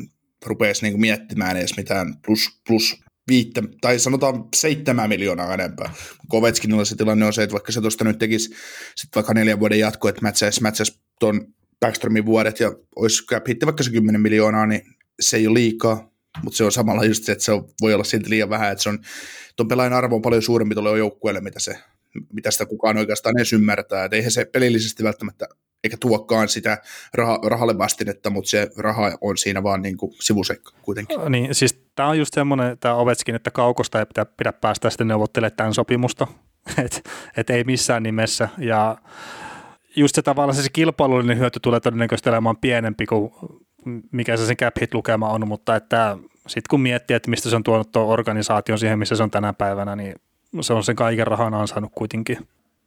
rupeaisi 0.46 0.82
niinku 0.82 0.98
miettimään 0.98 1.56
edes 1.56 1.76
mitään 1.76 2.14
plus, 2.26 2.60
plus 2.66 3.00
viittä, 3.28 3.62
tai 3.80 3.98
sanotaan 3.98 4.44
seitsemän 4.56 5.08
miljoonaa 5.08 5.54
enempää. 5.54 5.94
Kovetskinilla 6.28 6.84
se 6.84 6.96
tilanne 6.96 7.26
on 7.26 7.32
se, 7.32 7.42
että 7.42 7.52
vaikka 7.52 7.72
se 7.72 7.80
tuosta 7.80 8.04
nyt 8.04 8.18
tekisi 8.18 8.54
sit 8.96 9.10
vaikka 9.14 9.34
neljän 9.34 9.60
vuoden 9.60 9.78
jatko, 9.78 10.08
että 10.08 10.22
mätsäisi, 10.22 10.62
mätsäisi 10.62 11.00
tuon 11.20 11.46
Backstromin 11.80 12.26
vuodet 12.26 12.60
ja 12.60 12.72
olisi 12.96 13.22
hitti 13.48 13.66
vaikka 13.66 13.82
se 13.82 13.90
10 13.90 14.20
miljoonaa, 14.20 14.66
niin 14.66 14.82
se 15.20 15.36
ei 15.36 15.46
ole 15.46 15.54
liikaa, 15.54 16.10
mutta 16.42 16.56
se 16.56 16.64
on 16.64 16.72
samalla 16.72 17.04
just 17.04 17.24
se, 17.24 17.32
että 17.32 17.44
se 17.44 17.52
on, 17.52 17.68
voi 17.80 17.94
olla 17.94 18.04
silti 18.04 18.30
liian 18.30 18.50
vähän, 18.50 18.72
että 18.72 18.82
se 18.82 18.88
on, 18.88 18.98
tuon 19.56 19.68
pelaajan 19.68 19.92
arvo 19.92 20.16
on 20.16 20.22
paljon 20.22 20.42
suurempi 20.42 20.74
tuolle 20.74 20.98
joukkueelle, 20.98 21.40
mitä, 21.40 21.60
se, 21.60 21.78
mitä 22.32 22.50
sitä 22.50 22.66
kukaan 22.66 22.98
oikeastaan 22.98 23.38
edes 23.38 23.52
ymmärtää, 23.52 24.04
että 24.04 24.16
eihän 24.16 24.30
se 24.30 24.44
pelillisesti 24.44 25.04
välttämättä 25.04 25.48
eikä 25.84 25.96
tuokkaan 26.00 26.48
sitä 26.48 26.78
rah- 27.16 27.48
rahalle 27.48 27.78
vastinetta, 27.78 28.30
mutta 28.30 28.50
se 28.50 28.70
raha 28.76 29.18
on 29.20 29.38
siinä 29.38 29.62
vaan 29.62 29.82
niin 29.82 29.96
kuin 29.96 30.12
sivuseikka 30.20 30.72
kuitenkin. 30.82 31.18
Niin, 31.28 31.54
siis 31.54 31.82
tämä 31.94 32.08
on 32.08 32.18
just 32.18 32.34
semmoinen, 32.34 32.78
tämä 32.78 32.94
Ovetskin, 32.94 33.34
että 33.34 33.50
kaukosta 33.50 33.98
ei 33.98 34.06
pitää, 34.06 34.24
pidä 34.24 34.52
päästä 34.52 34.90
sitten 34.90 35.08
neuvottelemaan 35.08 35.56
tämän 35.56 35.74
sopimusta, 35.74 36.26
että 36.84 37.00
et 37.36 37.50
ei 37.50 37.64
missään 37.64 38.02
nimessä, 38.02 38.48
ja 38.58 38.96
just 39.96 40.14
se 40.14 40.22
tavallaan 40.22 40.56
se, 40.56 40.62
se 40.62 40.68
kilpailullinen 40.72 41.38
hyöty 41.38 41.60
tulee 41.60 41.80
todennäköisesti 41.80 42.28
olemaan 42.28 42.56
pienempi 42.56 43.06
kuin 43.06 43.32
mikä 44.12 44.36
se 44.36 44.46
sen 44.46 44.56
cap 44.56 44.74
hit 44.80 44.94
lukema 44.94 45.28
on, 45.28 45.48
mutta 45.48 45.76
että 45.76 46.16
sitten 46.38 46.68
kun 46.70 46.80
miettii, 46.80 47.14
että 47.14 47.30
mistä 47.30 47.50
se 47.50 47.56
on 47.56 47.62
tuonut 47.62 47.92
tuon 47.92 48.08
organisaation 48.08 48.78
siihen, 48.78 48.98
missä 48.98 49.16
se 49.16 49.22
on 49.22 49.30
tänä 49.30 49.52
päivänä, 49.52 49.96
niin 49.96 50.14
se 50.60 50.72
on 50.72 50.84
sen 50.84 50.96
kaiken 50.96 51.26
rahan 51.26 51.54
ansainnut 51.54 51.92
kuitenkin. 51.94 52.38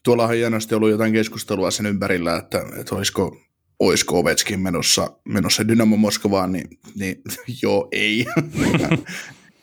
Tuolla 0.04 0.24
on 0.24 0.34
hienosti 0.34 0.76
ollut 0.76 0.90
jotain 0.90 1.14
keskustelua 1.14 1.72
sen 1.72 1.86
ympärillä, 1.86 2.38
että, 2.38 2.66
että 2.80 2.96
olisiko, 2.96 3.38
olisiko 3.80 4.20
Ovechkin 4.20 4.60
menossa, 4.60 5.12
menossa 5.26 5.68
Dynamo 5.68 5.98
Moskovaan, 5.98 6.52
niin, 6.52 6.70
niin 6.96 7.22
joo, 7.64 7.88
ei. 7.92 8.26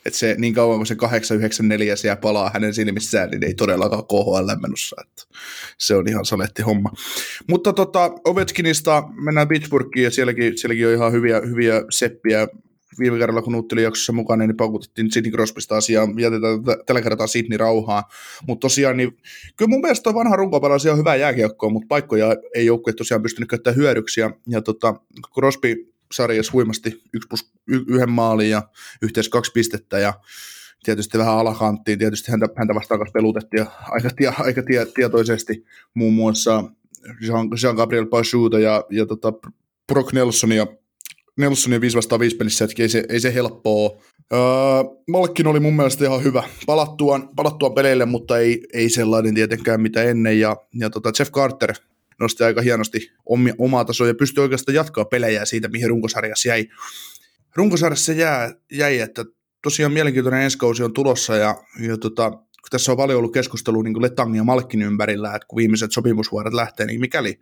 Että 0.06 0.18
se 0.18 0.34
niin 0.38 0.54
kauan 0.54 0.78
kuin 0.78 0.86
se 0.86 0.94
894 0.94 1.96
siellä 1.96 2.16
palaa 2.16 2.50
hänen 2.54 2.74
silmissään, 2.74 3.30
niin 3.30 3.44
ei 3.44 3.54
todellakaan 3.54 4.04
KHL 4.04 4.60
menossa. 4.60 4.96
Että 5.00 5.22
se 5.78 5.94
on 5.94 6.08
ihan 6.08 6.24
saletti 6.24 6.62
homma. 6.62 6.92
Mutta 7.46 7.72
tota, 7.72 8.10
Ovechkinista 8.24 9.02
mennään 9.24 9.48
Pittsburghiin 9.48 10.04
ja 10.04 10.10
sielläkin, 10.10 10.58
sielläkin 10.58 10.86
on 10.86 10.94
ihan 10.94 11.12
hyviä, 11.12 11.40
hyviä 11.40 11.82
seppiä 11.90 12.48
viime 12.98 13.18
kerralla, 13.18 13.42
kun 13.42 13.52
Nuutti 13.52 13.82
jaksossa 13.82 14.12
mukana, 14.12 14.46
niin 14.46 14.56
paukutettiin 14.56 15.12
Sidney 15.12 15.32
Crosbysta 15.32 15.76
asiaa, 15.76 16.08
jätetään 16.18 16.58
tällä 16.86 17.02
kertaa 17.02 17.26
Sidney 17.26 17.58
rauhaa. 17.58 18.08
Mutta 18.46 18.60
tosiaan, 18.60 18.96
niin 18.96 19.16
kyllä 19.56 19.68
mun 19.68 19.80
mielestä 19.80 20.14
vanha 20.14 20.36
runkopelaus 20.36 20.86
on 20.86 20.98
hyvä 20.98 21.16
jääkiekko, 21.16 21.70
mutta 21.70 21.86
paikkoja 21.88 22.36
ei 22.54 22.66
joukkue 22.66 22.92
tosiaan 22.92 23.22
pystynyt 23.22 23.50
käyttämään 23.50 23.76
hyödyksi. 23.76 24.20
Ja, 24.20 24.30
ja 24.48 24.62
tota, 24.62 24.94
Crosby 25.34 25.89
sarjassa 26.12 26.52
huimasti 26.52 27.02
yksi 27.12 27.28
plus 27.28 27.52
y- 27.66 27.84
yhden 27.88 28.10
maalin 28.10 28.50
ja 28.50 28.62
yhteensä 29.02 29.30
kaksi 29.30 29.52
pistettä 29.52 29.98
ja 29.98 30.14
tietysti 30.84 31.18
vähän 31.18 31.34
alakanttiin, 31.34 31.98
tietysti 31.98 32.30
häntä, 32.30 32.48
häntä 32.56 32.74
vastaan 32.74 33.06
pelutettiin 33.12 33.66
aika, 33.90 34.10
tie, 34.16 34.32
aika 34.38 34.62
tie, 34.62 34.86
tietoisesti 34.86 35.64
muun 35.94 36.14
muassa 36.14 36.64
Jean, 37.26 37.48
Jean-Gabriel 37.48 38.06
Pachuta 38.06 38.58
ja, 38.58 38.84
ja 38.90 39.06
tota 39.06 39.32
Brock 39.92 40.12
Nelson 40.12 40.52
ja 40.52 40.66
Nelsonin 41.38 41.80
5 41.80 41.96
vastaan 41.96 42.20
5 42.20 42.36
pelissä, 42.36 42.64
että 42.64 42.82
ei 42.82 42.88
se, 42.88 43.04
ei 43.08 43.20
se 43.20 43.34
helppoa. 43.34 43.90
Öö, 44.32 44.40
Malkkin 45.08 45.46
oli 45.46 45.60
mun 45.60 45.76
mielestä 45.76 46.04
ihan 46.04 46.24
hyvä 46.24 46.42
palattuaan, 46.66 47.28
palattuaan 47.36 47.74
peleille, 47.74 48.06
mutta 48.06 48.38
ei, 48.38 48.66
ei 48.72 48.90
sellainen 48.90 49.34
tietenkään 49.34 49.80
mitä 49.80 50.02
ennen. 50.02 50.40
Ja, 50.40 50.56
ja 50.74 50.90
tota 50.90 51.12
Jeff 51.18 51.32
Carter 51.32 51.74
nosti 52.20 52.44
aika 52.44 52.60
hienosti 52.60 53.12
omia, 53.26 53.54
omaa 53.58 53.84
tasoa 53.84 54.06
ja 54.06 54.14
pystyi 54.14 54.42
oikeastaan 54.42 54.74
jatkaa 54.74 55.04
pelejä 55.04 55.44
siitä, 55.44 55.68
mihin 55.68 55.88
runkosarjassa 55.88 56.48
jäi. 56.48 56.68
Runkosarjassa 57.56 58.12
jää, 58.12 58.54
jäi, 58.72 58.98
että 58.98 59.24
tosiaan 59.62 59.92
mielenkiintoinen 59.92 60.42
ensi 60.42 60.58
on 60.84 60.92
tulossa 60.92 61.36
ja, 61.36 61.54
ja 61.80 61.96
tota, 61.96 62.30
kun 62.30 62.70
tässä 62.70 62.92
on 62.92 62.96
paljon 62.96 63.18
ollut 63.18 63.32
keskustelua 63.32 63.82
niin 63.82 64.02
Letangin 64.02 64.36
ja 64.36 64.44
Malkin 64.44 64.82
ympärillä, 64.82 65.34
että 65.34 65.46
kun 65.48 65.56
viimeiset 65.56 65.92
sopimusvuodet 65.92 66.54
lähtee, 66.54 66.86
niin 66.86 67.00
mikäli 67.00 67.40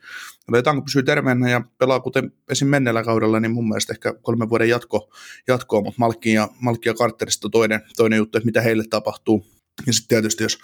Letang 0.52 0.85
pysyy 0.85 1.02
terveenä 1.02 1.50
ja 1.50 1.61
pelaa 1.78 2.00
kuten 2.00 2.32
esim. 2.50 2.68
menneellä 2.68 3.02
kaudella, 3.02 3.40
niin 3.40 3.52
mun 3.52 3.68
mielestä 3.68 3.92
ehkä 3.92 4.14
kolmen 4.23 4.49
vuoden 4.49 4.68
jatko, 4.68 5.11
jatkoa, 5.49 5.80
mutta 5.80 5.99
Malkin 5.99 6.35
ja, 6.35 6.49
Malkin 6.61 6.90
ja 6.90 6.94
Carterista 6.94 7.49
toinen, 7.49 7.80
toinen 7.97 8.16
juttu, 8.16 8.38
että 8.38 8.47
mitä 8.47 8.61
heille 8.61 8.85
tapahtuu. 8.90 9.47
Ja 9.87 9.92
sitten 9.92 10.08
tietysti 10.08 10.42
jos 10.42 10.58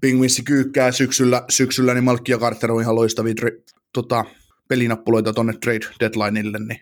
Pingvinssi 0.00 0.42
kyykkää 0.42 0.92
syksyllä, 0.92 1.44
syksyllä 1.48 1.94
niin 1.94 2.04
Malkki 2.04 2.32
ja 2.32 2.38
Carter 2.38 2.72
on 2.72 2.82
ihan 2.82 2.94
loistavia 2.94 3.34
tota, 3.92 4.24
pelinappuloita 4.68 5.32
tuonne 5.32 5.52
trade 5.52 5.86
deadlineille, 6.00 6.58
niin, 6.58 6.80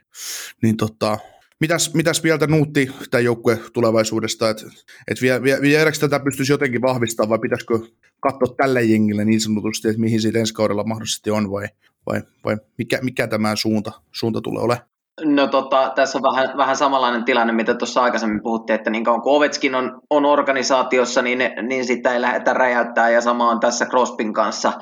niin 0.63 0.77
tota, 0.77 1.19
Mitäs, 1.61 1.95
mitäs 1.95 2.23
vielä 2.23 2.47
nuutti 2.49 2.91
tämän 3.11 3.25
joukkue 3.25 3.61
tulevaisuudesta, 3.73 4.51
että 4.51 4.65
et 5.09 5.23
vie, 5.23 5.43
vie, 5.43 5.61
vieläkö 5.61 5.99
tätä 5.99 6.21
pystyisi 6.21 6.53
jotenkin 6.53 6.83
vahvistamaan 6.83 7.31
vai 7.31 7.39
pitäisikö 7.39 7.79
katsoa 8.21 8.55
tälle 8.57 8.83
jengille 8.83 9.25
niin 9.25 9.41
sanotusti, 9.41 9.89
että 9.89 10.01
mihin 10.01 10.21
siitä 10.21 10.39
ensi 10.39 10.55
kaudella 10.55 10.85
mahdollisesti 10.85 11.31
on 11.31 11.51
vai, 11.51 11.69
vai, 12.07 12.23
vai 12.45 12.57
mikä, 12.79 12.99
mikä 13.03 13.27
tämä 13.27 13.57
suunta, 13.57 13.93
suunta 14.13 14.41
tulee 14.41 14.63
olemaan? 14.63 14.89
No 15.25 15.47
tota, 15.47 15.93
tässä 15.95 16.19
on 16.19 16.23
vähän, 16.23 16.57
vähän 16.57 16.77
samanlainen 16.77 17.25
tilanne, 17.25 17.53
mitä 17.53 17.75
tuossa 17.75 18.03
aikaisemmin 18.03 18.43
puhuttiin, 18.43 18.75
että 18.75 18.91
niin 18.91 19.05
kauan 19.05 19.23
kuin 19.23 19.37
Ovetskin 19.37 19.75
on, 19.75 20.01
on 20.11 20.25
organisaatiossa, 20.25 21.23
niin, 21.23 21.39
niin 21.63 21.85
sitä 21.85 22.15
ei 22.15 22.21
lähdetä 22.21 22.53
räjäyttää 22.53 23.11
ja 23.11 23.21
sama 23.21 23.51
on 23.51 23.61
tässä 23.61 23.87
Crospin 23.87 24.33
kanssa. 24.33 24.73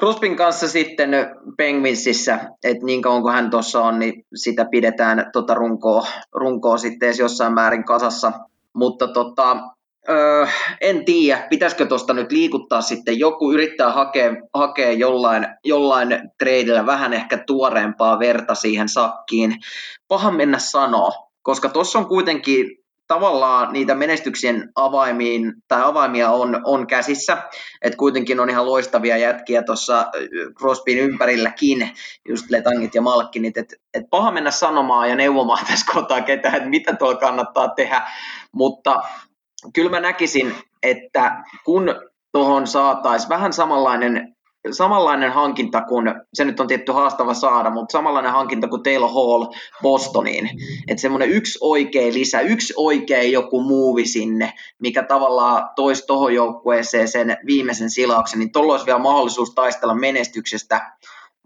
Crospin 0.00 0.36
kanssa 0.36 0.68
sitten 0.68 1.10
Penguinsissä, 1.56 2.38
että 2.64 2.84
niin 2.84 3.02
kauan 3.02 3.22
kuin 3.22 3.34
hän 3.34 3.50
tuossa 3.50 3.82
on, 3.84 3.98
niin 3.98 4.24
sitä 4.34 4.64
pidetään 4.70 5.30
tota 5.32 5.54
runkoa, 5.54 6.06
runkoa 6.34 6.78
sitten 6.78 7.14
jossain 7.18 7.54
määrin 7.54 7.84
kasassa. 7.84 8.32
Mutta 8.74 9.08
tota, 9.08 9.56
öö, 10.08 10.46
en 10.80 11.04
tiedä, 11.04 11.46
pitäisikö 11.50 11.86
tuosta 11.86 12.12
nyt 12.12 12.32
liikuttaa 12.32 12.80
sitten? 12.80 13.18
Joku, 13.18 13.52
yrittää 13.52 13.92
hakea, 13.92 14.30
hakea 14.54 14.92
jollain, 14.92 15.46
jollain 15.64 16.08
tradeilla 16.38 16.86
vähän 16.86 17.12
ehkä 17.12 17.38
tuoreempaa 17.46 18.18
verta 18.18 18.54
siihen 18.54 18.88
sakkiin. 18.88 19.54
Paha 20.08 20.30
mennä 20.30 20.58
sanoa, 20.58 21.10
koska 21.42 21.68
tuossa 21.68 21.98
on 21.98 22.06
kuitenkin 22.06 22.78
tavallaan 23.08 23.72
niitä 23.72 23.94
menestyksien 23.94 24.72
avaimiin, 24.74 25.52
tai 25.68 25.82
avaimia 25.84 26.30
on, 26.30 26.60
on 26.64 26.86
käsissä, 26.86 27.38
että 27.82 27.96
kuitenkin 27.96 28.40
on 28.40 28.50
ihan 28.50 28.66
loistavia 28.66 29.16
jätkiä 29.16 29.62
tuossa 29.62 30.06
Crosbyn 30.58 30.98
ympärilläkin, 30.98 31.90
just 32.28 32.50
Letangit 32.50 32.94
ja 32.94 33.02
Malkkinit, 33.02 33.56
että 33.56 33.76
et 33.94 34.04
paha 34.10 34.30
mennä 34.30 34.50
sanomaan 34.50 35.08
ja 35.08 35.16
neuvomaan 35.16 35.66
tässä 35.66 35.92
kohtaa 35.92 36.20
ketään, 36.20 36.54
että 36.54 36.68
mitä 36.68 36.96
tuolla 36.96 37.20
kannattaa 37.20 37.68
tehdä, 37.68 38.02
mutta 38.52 38.96
kyllä 39.72 39.90
mä 39.90 40.00
näkisin, 40.00 40.54
että 40.82 41.44
kun 41.64 41.94
tuohon 42.32 42.66
saataisiin 42.66 43.28
vähän 43.28 43.52
samanlainen 43.52 44.36
samanlainen 44.70 45.32
hankinta 45.32 45.80
kuin, 45.80 46.14
se 46.34 46.44
nyt 46.44 46.60
on 46.60 46.66
tietty 46.66 46.92
haastava 46.92 47.34
saada, 47.34 47.70
mutta 47.70 47.92
samanlainen 47.92 48.32
hankinta 48.32 48.68
kuin 48.68 48.82
Taylor 48.82 49.10
Hall 49.10 49.46
Bostoniin. 49.82 50.50
Että 50.88 51.00
semmoinen 51.00 51.30
yksi 51.30 51.58
oikea 51.62 52.12
lisä, 52.12 52.40
yksi 52.40 52.74
oikea 52.76 53.22
joku 53.22 53.62
muuvi 53.62 54.06
sinne, 54.06 54.52
mikä 54.78 55.02
tavallaan 55.02 55.68
toisi 55.76 56.06
tuohon 56.06 56.34
joukkueeseen 56.34 57.08
sen 57.08 57.36
viimeisen 57.46 57.90
silauksen, 57.90 58.38
niin 58.38 58.52
tuolla 58.52 58.72
olisi 58.72 58.86
vielä 58.86 58.98
mahdollisuus 58.98 59.50
taistella 59.54 59.94
menestyksestä. 59.94 60.92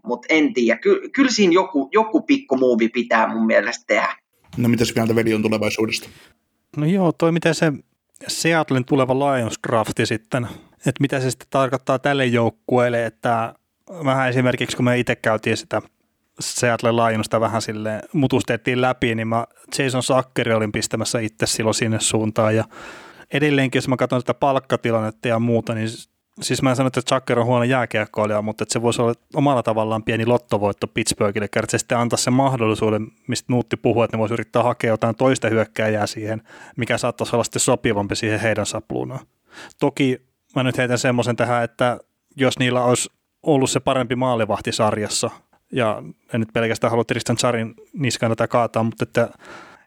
Mutta 0.05 0.27
en 0.29 0.53
tiedä, 0.53 0.79
Ky- 0.79 1.09
kyllä 1.15 1.31
siinä 1.31 1.53
joku, 1.53 1.89
joku 1.93 2.21
pikku 2.21 2.57
muuvi 2.57 2.89
pitää 2.89 3.27
mun 3.27 3.45
mielestä 3.45 3.83
tehdä. 3.87 4.15
No 4.57 4.69
mitäs 4.69 4.95
mieltä 4.95 5.15
veli 5.15 5.33
on 5.33 5.41
tulevaisuudesta? 5.41 6.09
No 6.77 6.85
joo, 6.85 7.11
toi 7.11 7.31
miten 7.31 7.55
se 7.55 7.71
Seattlein 8.27 8.85
tuleva 8.85 9.13
Lions 9.13 9.59
drafti 9.67 10.05
sitten 10.05 10.47
että 10.85 11.01
mitä 11.01 11.19
se 11.19 11.31
sitten 11.31 11.47
tarkoittaa 11.49 11.99
tälle 11.99 12.25
joukkueelle, 12.25 13.05
että 13.05 13.53
vähän 14.05 14.29
esimerkiksi 14.29 14.77
kun 14.77 14.85
me 14.85 14.99
itse 14.99 15.15
käytiin 15.15 15.57
sitä 15.57 15.81
Seattle 16.39 16.91
Lionsta 16.91 17.39
vähän 17.39 17.61
sille 17.61 18.01
mutustettiin 18.13 18.81
läpi, 18.81 19.15
niin 19.15 19.27
mä 19.27 19.45
Jason 19.79 20.03
Sakkeri 20.03 20.53
olin 20.53 20.71
pistämässä 20.71 21.19
itse 21.19 21.45
silloin 21.45 21.73
sinne 21.73 21.99
suuntaan. 21.99 22.55
Ja 22.55 22.63
edelleenkin, 23.33 23.77
jos 23.77 23.87
mä 23.87 23.97
katson 23.97 24.19
sitä 24.19 24.33
palkkatilannetta 24.33 25.27
ja 25.27 25.39
muuta, 25.39 25.73
niin 25.73 25.87
siis 26.41 26.61
mä 26.61 26.69
en 26.69 26.75
sano, 26.75 26.87
että 26.87 27.01
Chucker 27.01 27.39
on 27.39 27.45
huono 27.45 27.63
jääkiekkoilija, 27.63 28.41
mutta 28.41 28.63
että 28.63 28.73
se 28.73 28.81
voisi 28.81 29.01
olla 29.01 29.13
omalla 29.35 29.63
tavallaan 29.63 30.03
pieni 30.03 30.25
lottovoitto 30.25 30.87
Pittsburghille, 30.87 31.45
että 31.45 31.61
se 31.69 31.77
sitten 31.77 31.97
antaa 31.97 32.17
sen 32.17 32.33
mahdollisuuden, 32.33 33.07
mistä 33.27 33.53
Nuutti 33.53 33.77
puhuu, 33.77 34.03
että 34.03 34.17
ne 34.17 34.19
voisi 34.19 34.33
yrittää 34.33 34.63
hakea 34.63 34.89
jotain 34.89 35.15
toista 35.15 35.49
hyökkääjää 35.49 36.07
siihen, 36.07 36.41
mikä 36.77 36.97
saattaisi 36.97 37.35
olla 37.35 37.43
sitten 37.43 37.59
sopivampi 37.59 38.15
siihen 38.15 38.39
heidän 38.39 38.65
sapluunaan. 38.65 39.25
Toki 39.79 40.21
mä 40.55 40.63
nyt 40.63 40.77
heitän 40.77 40.99
semmoisen 40.99 41.35
tähän, 41.35 41.63
että 41.63 41.99
jos 42.37 42.59
niillä 42.59 42.83
olisi 42.83 43.09
ollut 43.43 43.69
se 43.69 43.79
parempi 43.79 44.15
maalivahti 44.15 44.71
sarjassa, 44.71 45.29
ja 45.71 46.03
en 46.33 46.39
nyt 46.39 46.53
pelkästään 46.53 46.91
halua 46.91 47.03
Tristan 47.03 47.37
Charin 47.37 47.75
niskaan 47.93 48.31
tätä 48.31 48.47
kaataa, 48.47 48.83
mutta 48.83 49.03
että, 49.03 49.29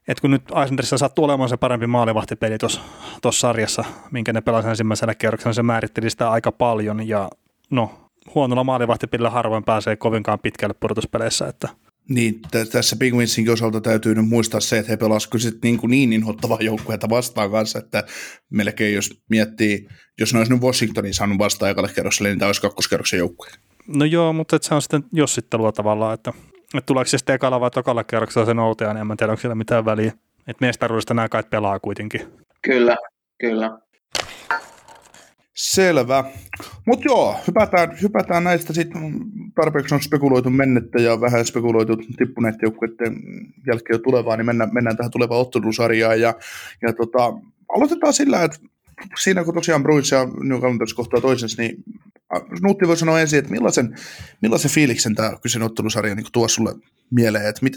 että 0.09 0.21
kun 0.21 0.31
nyt 0.31 0.43
Islandersissa 0.65 0.99
sattuu 0.99 1.25
olemaan 1.25 1.49
se 1.49 1.57
parempi 1.57 1.87
maalivahtipeli 1.87 2.59
tuossa 2.59 3.41
sarjassa, 3.41 3.85
minkä 4.11 4.33
ne 4.33 4.41
pelasivat 4.41 4.71
ensimmäisellä 4.71 5.15
kierroksella, 5.15 5.53
se 5.53 5.63
määritteli 5.63 6.11
sitä 6.11 6.31
aika 6.31 6.53
paljon 6.53 7.09
ja 7.09 7.31
no, 7.71 8.11
huonolla 8.35 8.65
maalivahtipelillä 8.65 9.31
harvoin 9.31 9.65
pääsee 9.65 9.97
kovinkaan 9.97 10.39
pitkälle 10.39 10.75
pudotuspeleissä, 10.81 11.47
että 11.47 11.69
niin, 12.09 12.41
t- 12.43 12.71
tässä 12.73 12.97
Penguinsinkin 12.97 13.53
osalta 13.53 13.81
täytyy 13.81 14.15
nyt 14.15 14.29
muistaa 14.29 14.61
se, 14.61 14.79
että 14.79 14.93
he 14.93 14.97
pelasivat 14.97 15.63
niin, 15.63 15.79
kuin 15.79 15.91
niin 15.91 16.13
inhottavaa 16.13 16.59
joukkuetta 16.61 17.09
vastaan 17.09 17.51
kanssa, 17.51 17.79
että 17.79 18.05
melkein 18.51 18.95
jos 18.95 19.23
miettii, 19.31 19.89
jos 20.21 20.33
ne 20.33 20.39
olisi 20.39 20.53
nyt 20.53 20.63
Washingtonin 20.63 21.15
saanut 21.15 21.39
vastaan 21.39 21.71
ekalle 21.71 21.91
kerrokselle, 21.95 22.29
niin 22.29 22.39
tämä 22.39 22.49
olisi 22.49 22.61
kakkoskerroksen 22.61 23.19
joukkue. 23.19 23.49
No 23.87 24.05
joo, 24.05 24.33
mutta 24.33 24.59
se 24.63 24.75
on 24.75 24.83
sitten 24.83 25.05
jossittelua 25.13 25.73
tavallaan, 25.73 26.15
että, 26.15 26.33
että 26.75 26.87
tuleeko 26.87 27.09
se 27.09 27.19
sitten 27.19 27.35
ekalla 27.35 27.61
vai 27.61 27.71
tokalla 27.71 28.05
kerroksella 28.05 28.47
se 28.47 28.55
noutea, 28.55 28.95
niin 28.95 29.01
en 29.01 29.07
mä 29.07 29.17
tiedä, 29.17 29.33
onko 29.33 29.41
siellä 29.41 29.55
mitään 29.55 29.85
väliä. 29.85 30.13
Että 30.49 30.67
mestaruudesta 30.67 31.15
nämä 31.15 31.29
kai 31.29 31.43
pelaa 31.51 31.81
kuitenkin. 31.81 32.21
Kyllä, 32.63 32.97
kyllä. 33.41 33.79
Selvä. 35.55 36.25
Mutta 36.87 37.05
joo, 37.09 37.37
hypätään, 37.47 37.97
hypätään 38.03 38.45
näistä 38.45 38.73
sitten, 38.73 39.03
tarpeeksi 39.55 39.95
on 39.95 40.03
spekuloitu 40.03 40.51
mennettä 40.51 41.03
ja 41.03 41.21
vähän 41.21 41.45
spekuloitu 41.45 41.97
tippuneiden 41.97 42.61
joukkueiden 42.63 43.17
jälkeen 43.67 43.95
jo 43.95 43.99
tulevaa, 43.99 44.37
niin 44.37 44.47
mennään, 44.47 44.75
mennään 44.75 44.97
tähän 44.97 45.11
tulevaan 45.11 45.41
ottelusarjaan. 45.41 46.21
Ja, 46.21 46.35
ja 46.83 46.93
tota, 46.93 47.33
aloitetaan 47.69 48.13
sillä, 48.13 48.43
että 48.43 48.59
siinä 49.23 49.45
kun 49.45 49.55
tosiaan 49.55 49.83
Bruins 49.83 50.11
ja 50.11 50.29
New 50.43 50.61
Calendars 50.61 50.95
kohtaa 50.95 51.21
toisensa, 51.21 51.63
niin 51.63 51.85
Nuutti 52.63 52.89
voi 52.89 52.97
sanoa 52.97 53.21
ensin, 53.21 53.39
että 53.39 53.51
millaisen, 53.51 53.97
millaisen 54.43 54.71
fiiliksen 54.71 55.15
tämä 55.15 55.37
kyseinen 55.43 55.67
ottelusarja 55.67 56.15
niin 56.15 56.27
tuo 56.33 56.49
sulle 56.49 56.75
mieleen, 57.11 57.47
että 57.47 57.63
mit, 57.63 57.77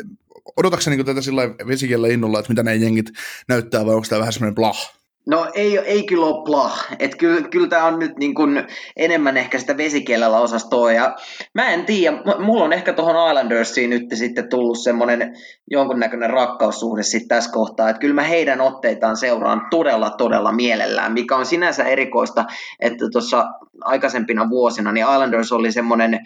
odotatko 0.58 0.90
niin 0.90 1.06
tätä 1.06 1.22
sillä 1.22 1.42
vesikielellä 1.68 2.14
innolla, 2.14 2.40
että 2.40 2.52
mitä 2.52 2.64
ne 2.64 2.76
jengit 2.76 3.10
näyttää, 3.48 3.86
vai 3.86 3.96
onko 3.96 4.08
tämä 4.10 4.20
vähän 4.20 4.34
semmoinen 4.34 4.56
blah? 4.56 4.99
No 5.30 5.48
ei, 5.54 5.78
ei 5.78 6.04
kyllä 6.04 6.26
ole 6.26 6.44
plah. 6.46 6.88
Et 7.00 7.16
kyllä, 7.16 7.42
kyllä 7.42 7.68
tämä 7.68 7.86
on 7.86 8.00
nyt 8.00 8.18
niin 8.18 8.36
kuin 8.36 8.68
enemmän 8.96 9.38
ehkä 9.38 9.60
sitä 9.60 9.78
vesikielellä 9.78 10.40
osastoa. 10.40 10.92
Ja 10.92 11.16
mä 11.54 11.70
en 11.70 11.86
tiedä, 11.86 12.18
mulla 12.40 12.64
on 12.64 12.74
ehkä 12.74 12.94
tuohon 12.94 13.30
Islandersiin 13.30 13.90
nyt 13.90 14.04
sitten 14.14 14.50
tullut 14.50 14.80
semmoinen 14.80 15.36
jonkunnäköinen 15.72 16.30
rakkaussuhde 16.30 17.04
sitten 17.04 17.28
tässä 17.28 17.52
kohtaa. 17.52 17.90
Että 17.90 18.00
kyllä 18.00 18.16
mä 18.16 18.24
heidän 18.24 18.62
otteitaan 18.62 19.18
seuraan 19.18 19.68
todella, 19.70 20.10
todella 20.10 20.52
mielellään, 20.52 21.14
mikä 21.14 21.36
on 21.36 21.46
sinänsä 21.46 21.84
erikoista, 21.84 22.46
että 22.80 23.06
tuossa 23.12 23.46
aikaisempina 23.82 24.50
vuosina 24.50 24.92
niin 24.92 25.06
Islanders 25.14 25.52
oli 25.52 25.72
semmoinen 25.72 26.20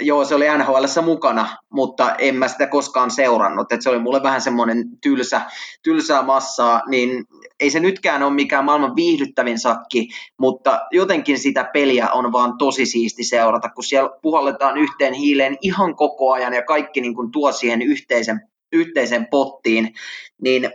joo, 0.00 0.24
se 0.24 0.34
oli 0.34 0.44
nhl 0.58 1.02
mukana, 1.04 1.48
mutta 1.70 2.14
en 2.14 2.36
mä 2.36 2.48
sitä 2.48 2.66
koskaan 2.66 3.10
seurannut. 3.10 3.72
Et 3.72 3.82
se 3.82 3.90
oli 3.90 3.98
mulle 3.98 4.22
vähän 4.22 4.40
semmoinen 4.40 4.84
tylsä, 5.02 5.40
tylsää 5.82 6.22
massaa, 6.22 6.82
niin 6.88 7.24
ei 7.60 7.70
se 7.70 7.80
nytkään 7.80 8.22
ole 8.22 8.32
mikään 8.32 8.64
maailman 8.64 8.96
viihdyttävin 8.96 9.58
sakki, 9.58 10.08
mutta 10.38 10.80
jotenkin 10.90 11.38
sitä 11.38 11.70
peliä 11.72 12.10
on 12.10 12.32
vaan 12.32 12.58
tosi 12.58 12.86
siisti 12.86 13.24
seurata, 13.24 13.68
kun 13.68 13.84
siellä 13.84 14.10
puhalletaan 14.22 14.78
yhteen 14.78 15.12
hiileen 15.12 15.56
ihan 15.60 15.96
koko 15.96 16.32
ajan 16.32 16.52
ja 16.52 16.62
kaikki 16.62 17.00
niin 17.00 17.14
kuin 17.14 17.32
tuo 17.32 17.52
siihen 17.52 17.82
yhteisen, 17.82 18.40
yhteisen 18.72 19.26
pottiin, 19.30 19.94
niin 20.42 20.70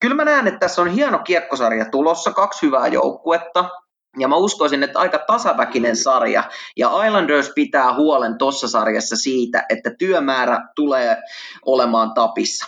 kyllä 0.00 0.14
mä 0.14 0.24
näen, 0.24 0.46
että 0.46 0.60
tässä 0.60 0.82
on 0.82 0.88
hieno 0.88 1.18
kiekkosarja 1.18 1.84
tulossa, 1.84 2.32
kaksi 2.32 2.66
hyvää 2.66 2.86
joukkuetta, 2.86 3.70
ja 4.18 4.28
mä 4.28 4.36
uskoisin, 4.36 4.82
että 4.82 4.98
aika 4.98 5.18
tasaväkinen 5.26 5.96
sarja. 5.96 6.50
Ja 6.76 7.04
Islanders 7.06 7.52
pitää 7.54 7.94
huolen 7.94 8.38
tuossa 8.38 8.68
sarjassa 8.68 9.16
siitä, 9.16 9.66
että 9.68 9.90
työmäärä 9.98 10.68
tulee 10.76 11.16
olemaan 11.66 12.14
tapissa. 12.14 12.66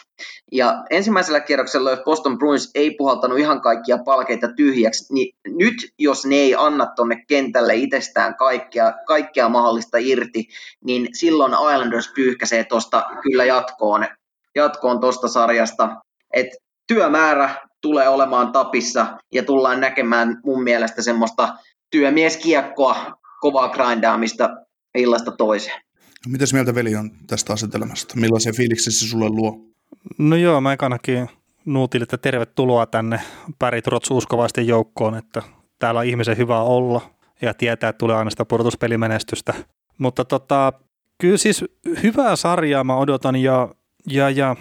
Ja 0.52 0.84
ensimmäisellä 0.90 1.40
kierroksella, 1.40 1.90
jos 1.90 2.00
Boston 2.04 2.38
Bruins 2.38 2.70
ei 2.74 2.90
puhaltanut 2.90 3.38
ihan 3.38 3.60
kaikkia 3.60 3.98
palkeita 3.98 4.48
tyhjäksi, 4.56 5.14
niin 5.14 5.36
nyt 5.48 5.74
jos 5.98 6.26
ne 6.26 6.36
ei 6.36 6.54
anna 6.54 6.86
tuonne 6.86 7.24
kentälle 7.28 7.74
itsestään 7.74 8.34
kaikkea, 8.36 8.92
kaikkea 9.06 9.48
mahdollista 9.48 9.98
irti, 9.98 10.48
niin 10.84 11.08
silloin 11.12 11.52
Islanders 11.52 12.12
pyyhkäsee 12.14 12.64
tuosta 12.64 13.04
kyllä 13.22 13.44
jatkoon, 13.44 14.06
jatkoon 14.54 15.00
sarjasta. 15.26 15.96
Et 16.34 16.48
työmäärä 16.86 17.54
tulee 17.80 18.08
olemaan 18.08 18.52
tapissa 18.52 19.06
ja 19.32 19.42
tullaan 19.42 19.80
näkemään 19.80 20.40
mun 20.44 20.62
mielestä 20.62 21.02
semmoista 21.02 21.56
työmieskiekkoa, 21.90 23.18
kovaa 23.40 23.68
grindaamista 23.68 24.50
illasta 24.94 25.30
toiseen. 25.30 25.80
Mitäs 26.28 26.52
mieltä 26.52 26.74
veli 26.74 26.96
on 26.96 27.10
tästä 27.26 27.52
asetelmasta? 27.52 28.14
Millaisen 28.16 28.56
fiiliksen 28.56 28.92
se 28.92 29.06
sulle 29.08 29.28
luo? 29.28 29.73
No 30.18 30.36
joo, 30.36 30.60
mä 30.60 30.72
ekanakin 30.72 31.28
nuutin, 31.64 32.02
että 32.02 32.18
tervetuloa 32.18 32.86
tänne 32.86 33.20
Päri 33.58 33.82
Trots 33.82 34.10
uskovaisten 34.10 34.66
joukkoon, 34.66 35.14
että 35.14 35.42
täällä 35.78 36.00
on 36.00 36.06
ihmisen 36.06 36.36
hyvä 36.36 36.62
olla 36.62 37.00
ja 37.42 37.54
tietää, 37.54 37.90
että 37.90 37.98
tulee 37.98 38.16
aina 38.16 38.30
sitä 38.30 38.44
pudotuspelimenestystä. 38.44 39.54
Mutta 39.98 40.24
tota, 40.24 40.72
kyllä 41.18 41.36
siis 41.36 41.64
hyvää 42.02 42.36
sarjaa 42.36 42.84
mä 42.84 42.96
odotan 42.96 43.36
ja, 43.36 43.68
ja, 44.10 44.30
ja 44.30 44.56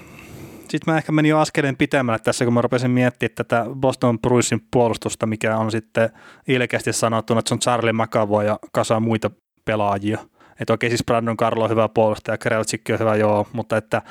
sitten 0.60 0.94
mä 0.94 0.98
ehkä 0.98 1.12
menin 1.12 1.30
jo 1.30 1.40
askeleen 1.40 1.78
pitemmälle 1.78 2.20
tässä, 2.20 2.46
kun 2.46 2.54
mä 2.54 2.62
rupesin 2.62 2.92
miettimään 2.92 3.36
tätä 3.36 3.66
Boston 3.76 4.20
Bruinsin 4.20 4.62
puolustusta, 4.72 5.26
mikä 5.26 5.58
on 5.58 5.72
sitten 5.72 6.10
ilkeästi 6.48 6.94
sanottuna, 6.94 7.40
että 7.40 7.50
se 7.50 7.54
on 7.54 7.60
Charlie 7.60 7.94
McAvoy 7.94 8.46
ja 8.46 8.60
kasa 8.72 9.00
muita 9.00 9.32
pelaajia. 9.66 10.18
Että 10.60 10.74
okei, 10.74 10.90
siis 10.90 11.04
Brandon 11.06 11.38
Carlo 11.38 11.64
on 11.64 11.70
hyvä 11.70 11.90
puolustaja, 11.90 12.38
Kreltsikki 12.38 12.94
on 12.94 13.00
hyvä, 13.00 13.16
joo, 13.16 13.48
mutta 13.54 13.78
että 13.78 14.02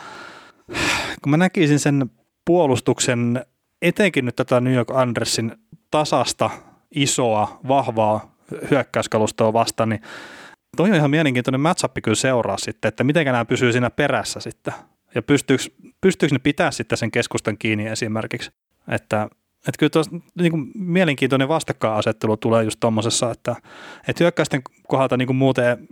kun 1.23 1.31
mä 1.31 1.37
näkisin 1.37 1.79
sen 1.79 2.11
puolustuksen, 2.45 3.47
etenkin 3.83 4.25
nyt 4.25 4.37
tätä 4.37 4.61
New 4.61 4.75
York 4.75 4.91
Andersin 4.91 5.53
tasasta, 5.91 6.51
isoa, 6.95 7.61
vahvaa 7.69 8.35
hyökkäyskalustoa 8.71 9.53
vastaan, 9.53 9.89
niin 9.89 10.01
toi 10.77 10.91
on 10.91 10.97
ihan 10.97 11.11
mielenkiintoinen 11.11 11.61
matchup 11.61 11.93
kyllä 12.03 12.15
seuraa 12.15 12.59
sitten, 12.59 12.89
että 12.89 13.05
miten 13.05 13.27
nämä 13.27 13.45
pysyy 13.45 13.73
siinä 13.73 13.91
perässä 13.91 14.41
sitten. 14.41 14.75
Ja 15.15 15.23
pystyykö, 15.23 16.33
ne 16.33 16.39
pitää 16.39 16.71
sitten 16.71 16.99
sen 16.99 17.11
keskustan 17.11 17.59
kiinni 17.59 17.87
esimerkiksi. 17.87 18.51
Että, 18.89 19.29
että 19.59 19.79
kyllä 19.79 19.91
tuossa 19.91 20.17
niin 20.39 20.51
kuin 20.51 20.71
mielenkiintoinen 20.75 21.49
vastakkainasettelu 21.49 22.37
tulee 22.37 22.65
just 22.65 22.81
tuommoisessa, 22.81 23.31
että, 23.31 23.57
että 24.09 24.25
hyökkäisten 24.25 24.63
kohdalta 24.89 25.17
niin 25.17 25.27
kuin 25.27 25.37
muuten 25.37 25.89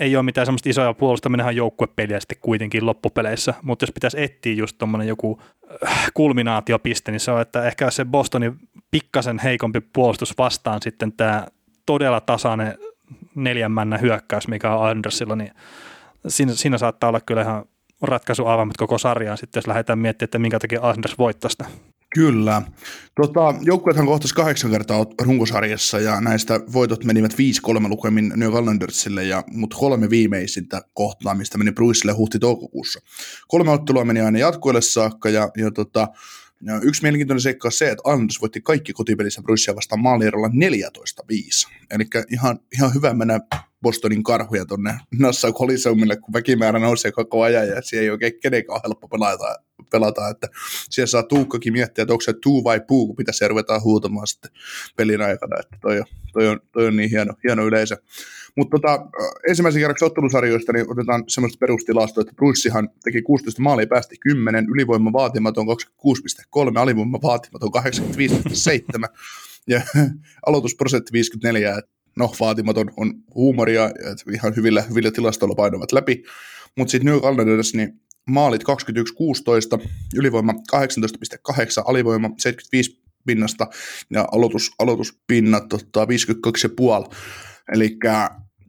ei 0.00 0.16
ole 0.16 0.22
mitään 0.22 0.46
semmoista 0.46 0.68
isoja 0.68 0.94
puolustaminenhan 0.94 1.56
joukkuepeliä 1.56 2.20
sitten 2.20 2.38
kuitenkin 2.40 2.86
loppupeleissä, 2.86 3.54
mutta 3.62 3.82
jos 3.82 3.92
pitäisi 3.92 4.22
etsiä 4.22 4.54
just 4.54 4.78
tuommoinen 4.78 5.08
joku 5.08 5.40
äh, 5.88 6.10
kulminaatiopiste, 6.14 7.12
niin 7.12 7.20
se 7.20 7.30
on, 7.30 7.40
että 7.40 7.66
ehkä 7.66 7.90
se 7.90 8.04
Bostonin 8.04 8.56
pikkasen 8.90 9.38
heikompi 9.38 9.80
puolustus 9.80 10.38
vastaan 10.38 10.82
sitten 10.82 11.12
tämä 11.12 11.46
todella 11.86 12.20
tasainen 12.20 12.78
neljän 13.34 13.72
männä 13.72 13.98
hyökkäys, 13.98 14.48
mikä 14.48 14.74
on 14.74 14.88
Andersilla, 14.88 15.36
niin 15.36 15.50
siinä, 16.28 16.52
siinä 16.54 16.78
saattaa 16.78 17.08
olla 17.08 17.20
kyllä 17.20 17.42
ihan 17.42 17.64
ratkaisu 18.02 18.46
avaimet 18.46 18.76
koko 18.76 18.98
sarjaan 18.98 19.38
sitten, 19.38 19.58
jos 19.58 19.66
lähdetään 19.66 19.98
miettimään, 19.98 20.26
että 20.26 20.38
minkä 20.38 20.58
takia 20.58 20.80
Anders 20.82 21.18
voittaa 21.18 21.50
sitä. 21.50 21.64
Kyllä. 22.14 22.62
Tota, 23.14 23.54
joukkueethan 23.60 24.06
kohtasi 24.06 24.34
kahdeksan 24.34 24.70
kertaa 24.70 25.06
runkosarjassa 25.22 26.00
ja 26.00 26.20
näistä 26.20 26.60
voitot 26.72 27.04
menivät 27.04 27.32
5-3 27.32 27.36
lukemin 27.88 28.32
New 28.36 28.52
Calendarsille, 28.52 29.24
ja, 29.24 29.44
mutta 29.52 29.76
kolme 29.76 30.10
viimeisintä 30.10 30.82
kohtaamista 30.94 31.58
meni 31.58 31.72
Bruisille 31.72 32.12
huhti-toukokuussa. 32.12 33.00
Kolme 33.48 33.70
ottelua 33.70 34.04
meni 34.04 34.20
aina 34.20 34.38
jatkoille 34.38 34.80
saakka 34.80 35.28
ja, 35.28 35.50
ja 35.56 35.70
tota, 35.70 36.08
ja 36.62 36.80
yksi 36.82 37.02
mielenkiintoinen 37.02 37.40
seikka 37.40 37.68
on 37.68 37.72
se, 37.72 37.90
että 37.90 38.02
Anders 38.10 38.40
voitti 38.40 38.60
kaikki 38.60 38.92
kotipelissä 38.92 39.42
Bruissia 39.42 39.76
vastaan 39.76 40.00
maalierolla 40.00 40.48
14-5. 40.48 40.52
Eli 41.90 42.04
ihan, 42.32 42.58
ihan 42.72 42.94
hyvä 42.94 43.14
mennä 43.14 43.40
Bostonin 43.82 44.22
karhuja 44.22 44.66
tuonne 44.66 44.98
Nassau 45.18 45.52
Coliseumille, 45.52 46.16
kun 46.16 46.32
väkimäärä 46.32 46.78
nousee 46.78 47.12
koko 47.12 47.42
ajan 47.42 47.68
ja 47.68 47.82
siellä 47.82 48.02
ei 48.02 48.10
oikein 48.10 48.32
kenenkään 48.42 48.80
helppo 48.84 49.08
pelata, 49.08 49.56
pelata, 49.90 50.28
että 50.28 50.48
siellä 50.90 51.06
saa 51.06 51.22
Tuukkakin 51.22 51.72
miettiä, 51.72 52.02
että 52.02 52.12
onko 52.12 52.20
se 52.22 52.32
tuu 52.32 52.64
vai 52.64 52.80
puu, 52.88 53.06
kun 53.06 53.16
pitäisi 53.16 53.48
ruvetaan 53.48 53.82
huutamaan 53.82 54.26
sitten 54.26 54.50
pelin 54.96 55.22
aikana, 55.22 55.60
että 55.60 55.76
toi 55.80 56.00
on, 56.00 56.06
toi 56.32 56.48
on, 56.48 56.60
toi 56.72 56.86
on 56.86 56.96
niin 56.96 57.10
hieno, 57.10 57.34
hieno 57.44 57.66
yleisö. 57.66 57.96
Mutta 58.56 58.76
tota, 58.76 59.06
ensimmäisen 59.48 59.80
kerroksen 59.80 60.06
ottelusarjoista 60.06 60.72
niin 60.72 60.92
otetaan 60.92 61.24
semmoista 61.28 61.58
perustilastoa, 61.58 62.22
että 62.22 62.34
Bruissihan 62.34 62.88
teki 63.04 63.22
16 63.22 63.62
maalia 63.62 63.86
päästi 63.86 64.16
10, 64.20 64.66
ylivoima 64.68 65.12
vaatimaton 65.12 65.66
26,3, 65.66 66.78
alivoima 66.78 67.18
vaatimaton 67.22 67.70
85,7 69.04 69.14
ja 69.66 69.80
aloitusprosentti 70.46 71.12
54, 71.12 71.78
että 71.78 71.99
no 72.16 72.32
vaatimaton 72.40 72.90
on 72.96 73.14
huumoria, 73.34 73.86
että 73.86 74.32
ihan 74.32 74.56
hyvillä, 74.56 74.82
hyvillä 74.82 75.10
tilastoilla 75.10 75.54
painavat 75.54 75.92
läpi, 75.92 76.22
mutta 76.76 76.90
sitten 76.90 77.06
New 77.12 77.20
Calendars, 77.20 77.74
niin 77.74 78.00
maalit 78.26 78.62
21-16, 79.82 79.88
ylivoima 80.14 80.52
18,8, 80.52 80.58
alivoima 81.84 82.28
75 82.28 83.00
pinnasta 83.26 83.66
ja 84.10 84.28
aloitus, 84.32 84.70
aloituspinnat 84.78 85.68
tota, 85.68 86.04
52,5. 86.04 87.14
Eli 87.72 87.98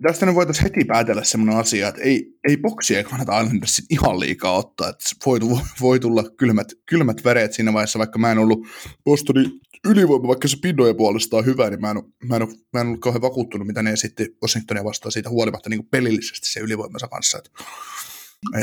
tästä 0.01 0.25
nyt 0.25 0.35
voitaisiin 0.35 0.63
heti 0.63 0.85
päätellä 0.85 1.23
semmoinen 1.23 1.57
asia, 1.57 1.87
että 1.87 2.01
ei, 2.01 2.33
ei 2.47 2.57
boksia 2.57 3.03
kannata 3.03 3.39
Islandersin 3.41 3.85
ihan 3.89 4.19
liikaa 4.19 4.57
ottaa, 4.57 4.89
että 4.89 5.05
voi, 5.25 5.39
voi 5.81 5.99
tulla 5.99 6.23
kylmät, 6.37 6.67
kylmät 6.85 7.23
väreet 7.23 7.53
siinä 7.53 7.73
vaiheessa, 7.73 7.99
vaikka 7.99 8.19
mä 8.19 8.31
en 8.31 8.39
ollut 8.39 8.67
Bostonin 9.03 9.51
ylivoima, 9.85 10.27
vaikka 10.27 10.47
se 10.47 10.57
pinnojen 10.61 10.95
puolesta 10.95 11.37
on 11.37 11.45
hyvä, 11.45 11.69
niin 11.69 11.81
mä 11.81 11.91
en, 11.91 12.03
mä 12.25 12.35
en, 12.35 12.47
mä 12.73 12.81
en 12.81 12.87
ollut 12.87 13.01
kauhean 13.01 13.21
vakuuttunut, 13.21 13.67
mitä 13.67 13.83
ne 13.83 13.91
esitti 13.91 14.37
Washingtonia 14.41 14.83
vastaan 14.83 15.11
siitä 15.11 15.29
huolimatta 15.29 15.69
niin 15.69 15.87
pelillisesti 15.91 16.49
se 16.49 16.59
ylivoimansa 16.59 17.07
kanssa. 17.07 17.37
Että, 17.37 17.51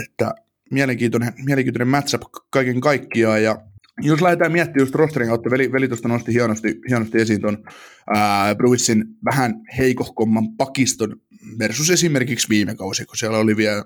että 0.04 0.34
mielenkiintoinen, 0.70 1.32
mielenkiintoinen 1.44 1.88
matchup 1.88 2.22
kaiken 2.50 2.80
kaikkiaan, 2.80 3.42
ja 3.42 3.58
jos 4.00 4.22
lähdetään 4.22 4.52
miettimään 4.52 4.82
just 4.82 4.94
rosterin 4.94 5.28
kautta, 5.28 5.50
veli, 5.50 5.72
veli 5.72 5.88
tuosta 5.88 6.08
nosti 6.08 6.32
hienosti, 6.32 6.80
hienosti 6.88 7.20
esiin 7.20 7.40
tuon 7.40 7.64
Bruissin 8.56 9.04
vähän 9.24 9.54
heikohkomman 9.78 10.56
pakiston 10.56 11.20
versus 11.58 11.90
esimerkiksi 11.90 12.48
viime 12.48 12.74
kausi, 12.74 13.04
kun 13.04 13.16
siellä 13.16 13.38
oli 13.38 13.56
vielä 13.56 13.84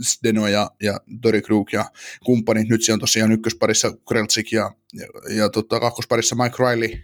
Steno 0.00 0.48
ja, 0.48 0.70
ja 0.82 1.00
Tori 1.22 1.42
Krug 1.42 1.72
ja 1.72 1.84
kumppanit. 2.24 2.68
Nyt 2.68 2.82
siellä 2.82 2.96
on 2.96 3.00
tosiaan 3.00 3.32
ykkösparissa 3.32 3.92
Kreltsik 4.08 4.52
ja, 4.52 4.70
ja, 4.92 5.06
ja 5.36 5.48
tota, 5.48 5.80
kakkosparissa 5.80 6.36
Mike 6.36 6.56
Riley. 6.58 6.98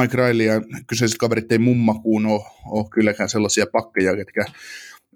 Mike 0.00 0.16
Riley 0.16 0.46
ja 0.46 0.62
kyseiset 0.86 1.18
kaverit 1.18 1.52
ei 1.52 1.58
mummakuun 1.58 2.26
ole, 2.26 2.44
ole 2.66 2.86
kylläkään 2.90 3.28
sellaisia 3.28 3.66
pakkeja, 3.72 4.16
ketkä 4.16 4.44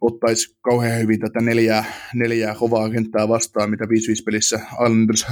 ottaisi 0.01 0.57
kauhean 0.61 1.01
hyvin 1.01 1.20
tätä 1.20 1.40
neljää, 1.40 1.85
neljää 2.14 2.55
kovaa 2.55 2.90
kenttää 2.90 3.29
vastaan, 3.29 3.70
mitä 3.70 3.85
5-5 3.85 3.88
pelissä 4.25 4.61
Islanders 4.73 5.27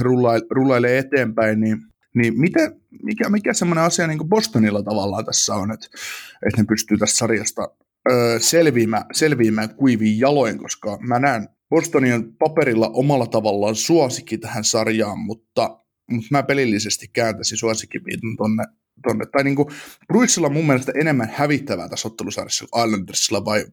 rullailee 0.49 0.97
eteenpäin, 0.97 1.59
niin 1.59 1.77
niin 2.15 2.39
miten, 2.39 2.81
mikä, 3.03 3.29
mikä 3.29 3.53
semmoinen 3.53 3.83
asia 3.83 4.07
niin 4.07 4.29
Bostonilla 4.29 4.83
tavallaan 4.83 5.25
tässä 5.25 5.55
on, 5.55 5.71
että, 5.71 5.87
että 6.47 6.61
ne 6.61 6.65
pystyy 6.69 6.97
tästä 6.97 7.17
sarjasta 7.17 7.69
selviämään, 8.39 9.05
selviämään 9.13 9.75
kuiviin 9.75 10.19
jaloin, 10.19 10.57
koska 10.57 10.97
mä 11.01 11.19
näen 11.19 11.49
Bostonin 11.69 12.35
paperilla 12.39 12.91
omalla 12.93 13.27
tavallaan 13.27 13.75
suosikki 13.75 14.37
tähän 14.37 14.63
sarjaan, 14.63 15.19
mutta, 15.19 15.79
mutta 16.11 16.27
mä 16.31 16.43
pelillisesti 16.43 17.07
kääntäisin 17.13 17.57
suosikkipiiton 17.57 18.35
tonne, 18.37 18.63
tonne. 19.07 19.25
Tai 19.25 19.43
niin 19.43 19.55
kuin, 19.55 19.67
on 20.45 20.53
mun 20.53 20.67
mielestä 20.67 20.91
enemmän 21.01 21.33
hävittävää 21.35 21.89
tässä 21.89 22.07
ottelusarjassa 22.07 22.65
kuin 22.71 22.85
Islandersilla, 22.85 23.45
vai 23.45 23.65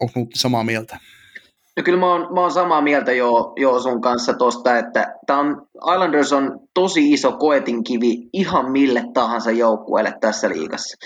onko 0.00 0.30
samaa 0.34 0.64
mieltä? 0.64 0.98
No 1.76 1.82
kyllä 1.82 1.98
mä 1.98 2.06
oon, 2.06 2.34
mä 2.34 2.40
oon 2.40 2.52
samaa 2.52 2.82
mieltä 2.82 3.12
jo, 3.12 3.52
jo 3.56 3.80
sun 3.80 4.00
kanssa 4.00 4.32
tosta, 4.32 4.78
että 4.78 5.16
on, 5.28 5.66
Islanders 5.94 6.32
on 6.32 6.60
tosi 6.74 7.12
iso 7.12 7.32
koetinkivi 7.32 8.28
ihan 8.32 8.72
mille 8.72 9.04
tahansa 9.14 9.50
joukkueelle 9.50 10.14
tässä 10.20 10.48
liigassa. 10.48 10.96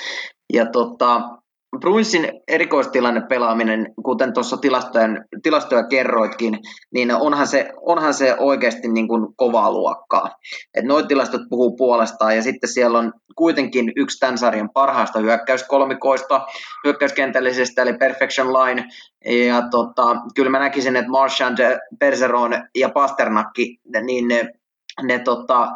Ja 0.52 0.66
tota, 0.66 1.35
Bruinsin 1.80 2.28
erikoistilanne 2.48 3.20
pelaaminen, 3.28 3.94
kuten 4.04 4.32
tuossa 4.32 4.56
tilastojen, 4.56 5.24
tilastoja 5.42 5.86
kerroitkin, 5.86 6.58
niin 6.94 7.14
onhan 7.14 7.46
se, 7.46 7.72
onhan 7.80 8.14
se 8.14 8.36
oikeasti 8.38 8.88
niin 8.88 9.08
kuin 9.08 9.26
kovaa 9.36 9.72
luokkaa. 9.72 10.30
Et 10.74 10.84
noit 10.84 11.08
tilastot 11.08 11.40
puhuu 11.50 11.76
puolestaan 11.76 12.36
ja 12.36 12.42
sitten 12.42 12.70
siellä 12.70 12.98
on 12.98 13.12
kuitenkin 13.36 13.92
yksi 13.96 14.18
tämän 14.18 14.38
sarjan 14.38 14.70
parhaista 14.70 15.18
hyökkäyskolmikoista, 15.18 16.46
hyökkäyskentällisestä 16.84 17.82
eli 17.82 17.92
Perfection 17.92 18.52
Line. 18.52 18.84
Ja 19.46 19.62
tota, 19.70 20.16
kyllä 20.34 20.50
mä 20.50 20.58
näkisin, 20.58 20.96
että 20.96 21.10
Marchand, 21.10 21.58
Perseron 21.98 22.52
ja 22.74 22.88
Pasternakki, 22.88 23.80
niin 24.02 24.28
ne, 24.28 24.52
ne 25.02 25.18
tota, 25.18 25.68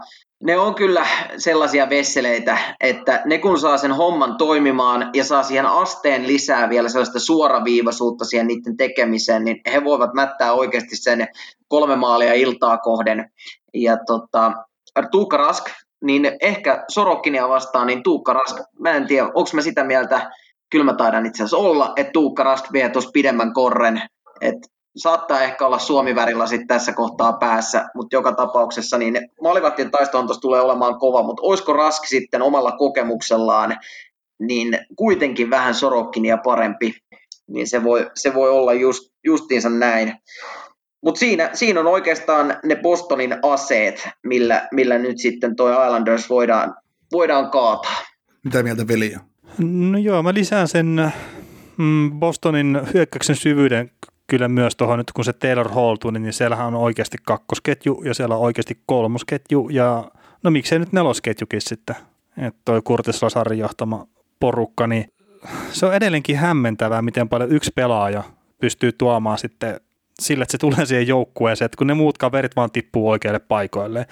ne 0.43 0.59
on 0.59 0.75
kyllä 0.75 1.07
sellaisia 1.37 1.91
vesseleitä, 1.91 2.59
että 2.81 3.23
ne 3.25 3.39
kun 3.39 3.61
saa 3.61 3.77
sen 3.77 3.93
homman 3.93 4.37
toimimaan 4.37 5.11
ja 5.15 5.25
saa 5.25 5.43
siihen 5.43 5.67
asteen 5.67 6.27
lisää 6.27 6.69
vielä 6.69 6.89
sellaista 6.89 7.21
suoraviivaisuutta 7.21 8.25
siihen 8.25 8.47
niiden 8.47 8.77
tekemiseen, 8.77 9.45
niin 9.45 9.61
he 9.73 9.85
voivat 9.85 10.15
mättää 10.15 10.53
oikeasti 10.53 10.97
sen 10.97 11.29
kolme 11.69 11.97
maalia 11.97 12.33
iltaa 12.35 12.79
kohden. 12.79 13.31
Ja 13.75 13.97
tota, 14.07 14.53
Tuukka 15.11 15.37
Rask, 15.37 15.65
niin 16.05 16.33
ehkä 16.41 16.85
Sorokinia 16.89 17.49
vastaan, 17.49 17.87
niin 17.87 18.03
Tuukka 18.03 18.33
Rask, 18.33 18.57
mä 18.79 18.91
en 18.91 19.07
tiedä, 19.07 19.27
onko 19.27 19.51
mä 19.53 19.63
sitä 19.63 19.85
mieltä, 19.85 20.31
kyllä 20.71 20.85
mä 20.85 20.95
taidan 20.95 21.27
itse 21.27 21.43
asiassa 21.43 21.57
olla, 21.57 21.93
että 21.97 22.13
Tuukka 22.13 22.43
Rask 22.43 22.73
vie 22.73 22.89
tuossa 22.89 23.11
pidemmän 23.11 23.53
korren, 23.55 24.03
että 24.41 24.69
saattaa 24.97 25.43
ehkä 25.43 25.67
olla 25.67 25.79
Suomi-värillä 25.79 26.47
sitten 26.47 26.69
tässä 26.69 26.93
kohtaa 26.93 27.33
päässä, 27.33 27.89
mutta 27.95 28.17
joka 28.17 28.33
tapauksessa 28.33 28.99
niin 28.99 29.29
maalivahtien 29.43 29.91
taisto 29.91 30.23
tuossa 30.23 30.41
tulee 30.41 30.61
olemaan 30.61 30.99
kova, 30.99 31.23
mutta 31.23 31.43
olisiko 31.43 31.73
Rask 31.73 32.05
sitten 32.05 32.43
omalla 32.43 32.73
kokemuksellaan 32.73 33.77
niin 34.41 34.79
kuitenkin 34.97 35.51
vähän 35.51 35.75
Sorokkinia 35.75 36.37
parempi, 36.37 36.95
niin 37.47 37.67
se 37.67 37.85
voi, 37.85 38.11
se 38.15 38.35
voi 38.35 38.51
olla 38.51 38.73
just, 38.73 39.13
justiinsa 39.25 39.71
näin. 39.71 40.15
Mutta 41.03 41.19
siinä, 41.19 41.51
siinä 41.53 41.81
on 41.81 41.87
oikeastaan 41.87 42.57
ne 42.65 42.77
Bostonin 42.77 43.37
aseet, 43.43 44.09
millä, 44.27 44.69
millä 44.73 44.99
nyt 44.99 45.19
sitten 45.19 45.57
tuo 45.57 45.71
Islanders 45.71 46.31
voidaan, 46.31 46.75
voidaan 47.13 47.51
kaataa. 47.51 48.03
Mitä 48.45 48.63
mieltä 48.63 48.89
veli 48.89 49.15
No 49.59 49.99
joo, 49.99 50.23
mä 50.23 50.35
lisään 50.35 50.69
sen 50.69 51.13
mm, 51.77 52.11
Bostonin 52.21 52.81
hyökkäyksen 52.95 53.37
syvyyden 53.37 53.91
kyllä 54.31 54.49
myös 54.49 54.77
tuohon 54.77 54.99
nyt, 54.99 55.13
kun 55.13 55.25
se 55.25 55.33
Taylor 55.33 55.69
Hall 55.69 55.97
tuli, 55.97 56.19
niin 56.19 56.33
siellähän 56.33 56.67
on 56.67 56.75
oikeasti 56.75 57.17
kakkosketju 57.23 58.03
ja 58.05 58.15
siellä 58.15 58.35
on 58.35 58.41
oikeasti 58.41 58.79
kolmosketju 58.87 59.69
ja 59.69 60.11
no 60.43 60.51
miksei 60.51 60.79
nyt 60.79 60.93
nelosketjukin 60.93 61.61
sitten. 61.61 61.97
Että 62.39 62.61
toi 62.65 62.83
Kurtis 62.83 63.23
Lasarin 63.23 63.59
johtama 63.59 64.07
porukka, 64.41 64.87
niin 64.87 65.13
se 65.73 65.87
on 65.87 65.95
edelleenkin 65.95 66.37
hämmentävää, 66.37 67.03
miten 67.03 67.29
paljon 67.29 67.53
yksi 67.53 67.71
pelaaja 67.75 68.23
pystyy 68.61 68.93
tuomaan 68.93 69.39
sitten 69.39 69.81
sille, 70.21 70.43
että 70.43 70.53
se 70.53 70.59
tulee 70.59 70.87
siihen 70.87 71.09
joukkueeseen, 71.09 71.67
että 71.67 71.77
kun 71.77 71.87
ne 71.87 71.95
muut 71.95 72.19
kaverit 72.19 72.57
vaan 72.57 72.71
tippuu 72.71 73.09
oikeille 73.09 73.39
paikoille, 73.39 74.07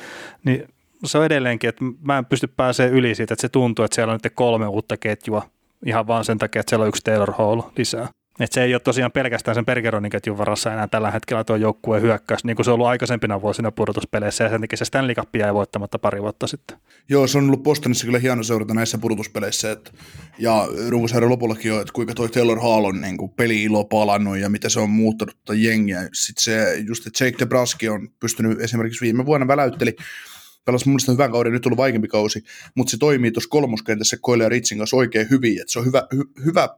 niin 0.45 0.69
se 1.05 1.19
on 1.19 1.25
edelleenkin, 1.25 1.69
että 1.69 1.85
mä 2.03 2.19
en 2.19 2.27
pysty 2.27 2.47
pääsemään 2.47 2.95
yli 2.95 3.15
siitä, 3.15 3.35
että 3.35 3.43
se 3.43 3.49
tuntuu, 3.49 3.85
että 3.85 3.95
siellä 3.95 4.13
on 4.13 4.21
nyt 4.25 4.33
kolme 4.35 4.67
uutta 4.67 4.97
ketjua 4.97 5.43
ihan 5.87 6.07
vaan 6.07 6.25
sen 6.25 6.39
takia, 6.39 6.61
että 6.61 6.71
siellä 6.71 6.83
on 6.83 6.89
yksi 6.89 7.03
Taylor 7.05 7.33
Hall 7.39 7.61
lisää. 7.77 8.09
Et 8.41 8.53
se 8.53 8.63
ei 8.63 8.75
ole 8.75 8.81
tosiaan 8.81 9.13
pelkästään 9.13 9.55
sen 9.55 9.67
Bergeronin 9.67 10.11
ketjun 10.11 10.39
varassa 10.39 10.73
enää 10.73 10.89
tällä 10.89 11.11
hetkellä 11.11 11.45
tuo 11.45 11.57
joukkueen 11.57 12.03
hyökkäys, 12.03 12.45
niin 12.45 12.57
kuin 12.57 12.65
se 12.65 12.71
on 12.71 12.75
ollut 12.75 12.87
aikaisempina 12.87 13.43
vuosina 13.43 13.73
pudotuspeleissä, 13.73 14.45
ja 14.45 14.51
sen 14.51 14.61
takia 14.61 14.77
se 14.77 14.85
Stanley 14.85 15.15
Cup 15.15 15.37
jäi 15.37 15.55
voittamatta 15.55 15.99
pari 15.99 16.23
vuotta 16.23 16.47
sitten. 16.47 16.79
Joo, 17.09 17.27
se 17.27 17.39
on 17.39 17.45
ollut 17.45 17.63
Bostonissa 17.63 18.07
kyllä 18.07 18.19
hieno 18.19 18.43
seurata 18.43 18.75
näissä 18.75 18.99
pudotuspeleissä, 18.99 19.71
että, 19.71 19.91
ja 20.39 20.69
runkosarjan 20.89 21.31
lopullakin 21.31 21.73
on, 21.73 21.81
että 21.81 21.93
kuinka 21.93 22.15
toi 22.15 22.29
Taylor 22.29 22.61
Hall 22.61 22.85
on 22.85 23.01
niin 23.01 23.17
kuin 23.17 23.33
peli-ilo 23.37 23.85
palannut 23.85 24.39
ja 24.39 24.49
mitä 24.49 24.69
se 24.69 24.81
on 24.81 24.91
muuttanut 24.91 25.37
jengiä. 25.55 26.01
Sitten 26.13 26.43
se, 26.43 26.79
just 26.89 27.07
että 27.07 27.25
Jake 27.25 27.39
DeBraski 27.39 27.89
on 27.89 28.09
pystynyt 28.21 28.61
esimerkiksi 28.61 29.01
viime 29.05 29.27
vuonna 29.27 29.47
väläytteli 29.47 29.97
pelasi 30.65 30.87
mun 30.87 30.93
mielestä 30.93 31.13
hyvän 31.13 31.33
kauden, 31.33 31.53
nyt 31.53 31.63
tullut 31.63 31.77
vaikeampi 31.77 32.09
kausi, 32.09 32.43
mutta 32.75 32.91
se 32.91 32.97
toimii 32.97 33.31
tuossa 33.31 33.51
kolmoskentässä 33.51 34.17
Coyle 34.17 34.43
ja 34.43 34.49
Ritsin 34.49 34.79
kanssa 34.79 34.97
oikein 34.97 35.31
hyvin, 35.31 35.61
että 35.61 35.73
se 35.73 35.79
on 35.79 35.87
hyvä, 35.87 36.03
hy, 36.15 36.23
hyvä 36.45 36.69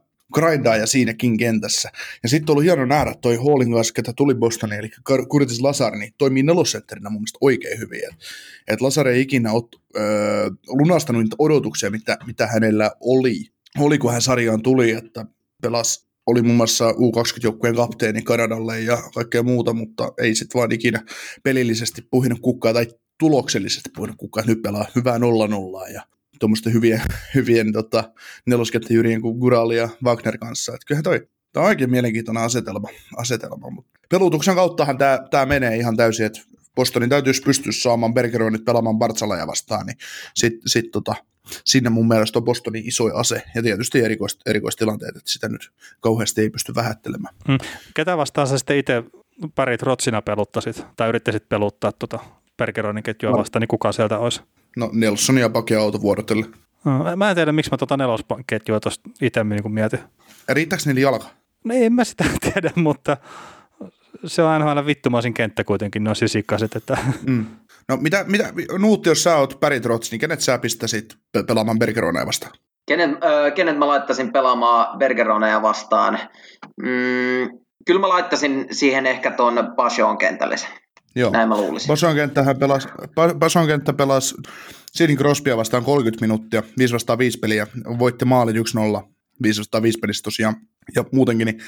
ja 0.79 0.87
siinäkin 0.87 1.37
kentässä. 1.37 1.89
Ja 2.23 2.29
sitten 2.29 2.49
on 2.49 2.53
ollut 2.53 2.63
hieno 2.63 2.85
nähdä 2.85 3.15
toi 3.21 3.35
Hallin 3.35 3.73
kanssa, 3.73 3.93
ketä 3.93 4.13
tuli 4.15 4.35
Bostoniin, 4.35 4.79
eli 4.79 4.89
Curtis 5.07 5.61
Lazar, 5.61 5.95
niin 5.95 6.13
toimii 6.17 6.43
nelosentterinä 6.43 7.09
mun 7.09 7.21
mielestä 7.21 7.37
oikein 7.41 7.79
hyvin. 7.79 8.01
Et, 8.05 8.15
et 8.67 8.81
Lazar 8.81 9.07
ei 9.07 9.21
ikinä 9.21 9.49
öö, 9.97 10.49
lunastanut 10.67 11.21
niitä 11.21 11.35
odotuksia, 11.39 11.91
mitä, 11.91 12.17
mitä 12.25 12.47
hänellä 12.47 12.91
oli. 12.99 13.35
Oli, 13.79 13.97
kun 13.97 14.11
hän 14.11 14.21
sarjaan 14.21 14.61
tuli, 14.61 14.91
että 14.91 15.25
pelasi 15.61 16.11
oli 16.27 16.41
muun 16.41 16.57
muassa 16.57 16.91
U20-joukkueen 16.91 17.75
kapteeni 17.75 18.21
Kanadalle 18.21 18.79
ja 18.79 18.97
kaikkea 19.15 19.43
muuta, 19.43 19.73
mutta 19.73 20.13
ei 20.17 20.35
sitten 20.35 20.59
vaan 20.59 20.71
ikinä 20.71 21.03
pelillisesti 21.43 22.01
puhinut 22.11 22.39
kukkaa 22.39 22.73
tai 22.73 22.87
tuloksellisesti 23.19 23.89
puhinut 23.95 24.17
kukkaa. 24.17 24.43
Nyt 24.47 24.61
pelaa 24.61 24.85
hyvää 24.95 25.19
nolla 25.19 25.47
nollaa 25.47 25.87
ja 25.87 26.01
tuommoisten 26.41 26.73
hyvien, 26.73 27.01
hyvien 27.35 27.73
tota, 27.73 28.03
neloskenttäjyrien 28.45 29.21
kuin 29.21 29.37
Gurali 29.37 29.77
ja 29.77 29.89
Wagner 30.03 30.37
kanssa. 30.37 30.71
Että 30.71 30.85
kyllähän 30.87 31.03
toi, 31.03 31.27
tämä 31.53 31.63
on 31.63 31.69
oikein 31.69 31.91
mielenkiintoinen 31.91 32.43
asetelma. 32.43 32.87
asetelma. 33.17 33.69
Mutta 33.69 33.99
pelutuksen 34.09 34.55
kauttahan 34.55 34.97
tämä, 34.97 35.19
tämä 35.31 35.45
menee 35.45 35.75
ihan 35.75 35.97
täysin, 35.97 36.25
että 36.25 36.41
Bostonin 36.75 37.09
täytyisi 37.09 37.41
pystyä 37.41 37.71
saamaan 37.71 38.13
Bergeronit 38.13 38.65
pelaamaan 38.65 38.97
Bartsalaja 38.99 39.47
vastaan, 39.47 39.85
niin 39.85 39.97
sitten 40.35 40.69
sit, 40.69 40.91
tota, 40.91 41.15
sinne 41.65 41.89
mun 41.89 42.07
mielestä 42.07 42.39
on 42.39 42.45
Bostonin 42.45 42.87
iso 42.87 43.03
ase, 43.15 43.43
ja 43.55 43.63
tietysti 43.63 43.99
erikoist, 43.99 44.41
erikoistilanteet, 44.45 45.15
että 45.15 45.31
sitä 45.31 45.49
nyt 45.49 45.71
kauheasti 45.99 46.41
ei 46.41 46.49
pysty 46.49 46.75
vähättelemään. 46.75 47.35
Hmm. 47.47 47.57
Ketä 47.93 48.17
vastaan 48.17 48.47
sä 48.47 48.57
sitten 48.57 48.77
itse 48.77 49.03
parit 49.55 49.81
rotsina 49.81 50.21
peluttasit, 50.21 50.85
tai 50.95 51.09
yrittäisit 51.09 51.49
peluttaa 51.49 51.91
tuota 51.91 52.19
Bergeronin 52.57 53.03
ketjua 53.03 53.37
vastaan, 53.37 53.61
niin 53.61 53.67
kuka 53.67 53.91
sieltä 53.91 54.17
olisi? 54.17 54.41
No 54.77 54.89
Nelson 54.93 55.37
ja 55.37 55.49
Pake 55.49 55.75
auto 55.75 56.01
vuorotelle. 56.01 56.45
No, 56.85 57.15
mä 57.15 57.29
en 57.29 57.35
tiedä, 57.35 57.51
miksi 57.51 57.71
mä 57.71 57.77
tuota 57.77 57.97
nelosketjua 57.97 58.79
tuosta 58.79 59.09
itse 59.21 59.43
niin 59.43 59.73
mietin. 59.73 59.99
Riittääkö 60.49 60.83
niillä 60.85 61.01
jalka? 61.01 61.25
No 61.63 61.75
en 61.75 61.93
mä 61.93 62.03
sitä 62.03 62.25
tiedä, 62.53 62.71
mutta 62.75 63.17
se 64.25 64.41
on 64.43 64.67
aina 64.67 64.85
vittumaisin 64.85 65.33
kenttä 65.33 65.63
kuitenkin, 65.63 66.03
ne 66.03 66.09
on 66.09 66.15
sisikaiset. 66.15 66.75
Että... 66.75 66.97
Mm. 67.27 67.45
No 67.87 67.97
mitä, 67.97 68.25
mitä, 68.27 68.53
Nuutti, 68.79 69.09
jos 69.09 69.23
sä 69.23 69.35
oot 69.35 69.59
Barry 69.59 69.79
Trotz, 69.79 70.11
niin 70.11 70.19
kenet 70.19 70.41
sä 70.41 70.57
pistäisit 70.57 71.15
pelaamaan 71.47 71.79
Bergeronea 71.79 72.25
vastaan? 72.25 72.51
Kenet, 72.87 73.09
äh, 73.09 73.53
kenet 73.55 73.77
mä 73.77 73.87
laittaisin 73.87 74.31
pelaamaan 74.31 74.97
Bergeroneja 74.97 75.61
vastaan? 75.61 76.19
Mm, 76.81 77.59
kyllä 77.85 78.01
mä 78.01 78.09
laittaisin 78.09 78.67
siihen 78.71 79.05
ehkä 79.05 79.31
tuon 79.31 79.73
Passion 79.75 80.17
kentällisen. 80.17 80.69
Joo. 81.15 81.31
Näin 81.31 81.49
mä 81.49 81.57
luulisin. 81.57 81.87
Bason, 81.87 82.15
kenttähän 82.15 82.57
pelasi, 82.57 82.87
Bason 83.39 83.67
kenttä 83.67 83.93
pelasi 83.93 84.35
Sidney 84.91 85.17
Crosbya 85.17 85.57
vastaan 85.57 85.83
30 85.83 86.25
minuuttia, 86.25 86.63
5 86.77 86.93
vastaan 86.93 87.19
5 87.19 87.39
peliä, 87.39 87.67
voitti 87.99 88.25
maalit 88.25 88.55
1-0, 88.55 88.59
5 89.43 89.59
vastaan 89.59 89.83
5 89.83 89.99
pelissä 89.99 90.23
tosiaan, 90.23 90.55
ja 90.95 91.05
muutenkin, 91.11 91.45
niin, 91.45 91.59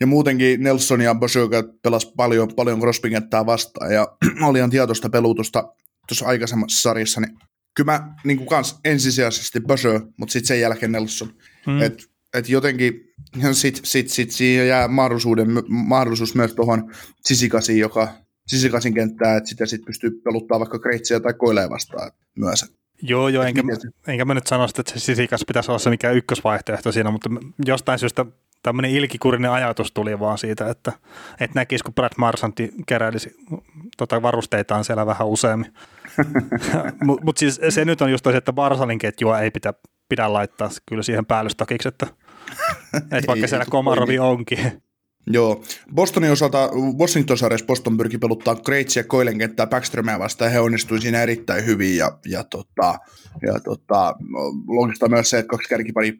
ja 0.00 0.06
muutenkin 0.06 0.62
Nelson 0.62 1.00
ja 1.00 1.14
Bashoka 1.14 1.64
pelasi 1.82 2.12
paljon, 2.16 2.48
paljon 2.56 2.80
Crosbyn 2.80 3.10
kenttää 3.10 3.46
vastaan, 3.46 3.94
ja 3.94 4.08
oli 4.48 4.58
ihan 4.58 4.70
tietoista 4.70 5.10
pelutusta 5.10 5.74
tuossa 6.08 6.26
aikaisemmassa 6.26 6.82
sarjassa, 6.82 7.20
niin 7.20 7.38
kyllä 7.74 7.92
mä 7.92 8.14
niin 8.24 8.36
kuin 8.36 8.48
kans 8.48 8.78
ensisijaisesti 8.84 9.60
Basho, 9.60 10.00
mutta 10.16 10.32
sitten 10.32 10.48
sen 10.48 10.60
jälkeen 10.60 10.92
Nelson. 10.92 11.34
Hmm. 11.66 11.82
Et, 11.82 12.04
et 12.34 12.48
jotenkin 12.48 12.92
sitten 13.52 13.84
sit, 13.84 14.08
sit 14.08 14.30
siihen 14.30 14.68
jää 14.68 14.88
mahdollisuuden, 14.88 15.48
mahdollisuus 15.68 16.34
myös 16.34 16.54
tuohon 16.54 16.94
Sisikasiin, 17.24 17.78
joka 17.78 18.21
sisikasin 18.46 18.94
kenttää, 18.94 19.36
että 19.36 19.48
sitä 19.48 19.66
sitten 19.66 19.86
pystyy 19.86 20.10
peluttaa 20.10 20.58
vaikka 20.58 20.78
Kreitsiä 20.78 21.20
tai 21.20 21.34
Koilee 21.34 21.70
vastaan 21.70 22.10
myös. 22.36 22.74
Joo, 23.02 23.28
joo, 23.28 23.42
enkä, 23.42 23.62
enkä 24.06 24.24
mä 24.24 24.34
nyt 24.34 24.46
sano 24.46 24.64
että 24.64 24.92
se 24.92 25.00
sisikas 25.00 25.44
pitäisi 25.46 25.70
olla 25.70 25.78
se 25.78 25.90
mikä 25.90 26.10
ykkösvaihtoehto 26.10 26.92
siinä, 26.92 27.10
mutta 27.10 27.30
jostain 27.66 27.98
syystä 27.98 28.26
tämmöinen 28.62 28.90
ilkikurinen 28.90 29.50
ajatus 29.50 29.92
tuli 29.92 30.20
vaan 30.20 30.38
siitä, 30.38 30.70
että, 30.70 30.92
että 31.40 31.60
näkisi, 31.60 31.84
kun 31.84 31.94
Brad 31.94 32.12
Marsanti 32.16 32.72
keräilisi 32.86 33.36
tota 33.96 34.22
varusteitaan 34.22 34.84
siellä 34.84 35.06
vähän 35.06 35.28
useammin. 35.28 35.72
Mutta 37.04 37.24
mut 37.24 37.38
siis 37.38 37.60
se 37.68 37.84
nyt 37.84 38.02
on 38.02 38.10
just 38.10 38.24
se, 38.24 38.36
että 38.36 38.52
Barsalin 38.52 38.98
ketjua 38.98 39.40
ei 39.40 39.50
pidä, 39.50 39.74
pidä 40.08 40.32
laittaa 40.32 40.70
kyllä 40.86 41.02
siihen 41.02 41.26
päällystokiksi, 41.26 41.88
että, 41.88 42.06
että 42.94 43.26
vaikka 43.26 43.46
siellä 43.46 43.66
Komarovi 43.70 44.18
onkin. 44.18 44.82
Joo. 45.26 45.64
Bostonin 45.94 46.32
osalta 46.32 46.70
Washington-sarjassa 46.98 47.66
Boston 47.66 47.96
pyrki 47.96 48.18
peluttaa 48.18 48.54
Kreitsi 48.54 48.98
ja 48.98 49.04
Koilen 49.04 49.38
kenttää 49.38 49.66
Backstromia 49.66 50.18
vastaan, 50.18 50.46
ja 50.46 50.52
he 50.52 50.60
onnistuivat 50.60 51.02
siinä 51.02 51.22
erittäin 51.22 51.66
hyvin, 51.66 51.96
ja, 51.96 52.18
ja, 52.26 52.44
tota, 52.44 52.98
ja 53.46 53.60
tota, 53.64 54.14
logista 54.68 55.08
myös 55.08 55.30
se, 55.30 55.38
että 55.38 55.50
kaksi 55.50 55.68
kärkipari 55.68 56.12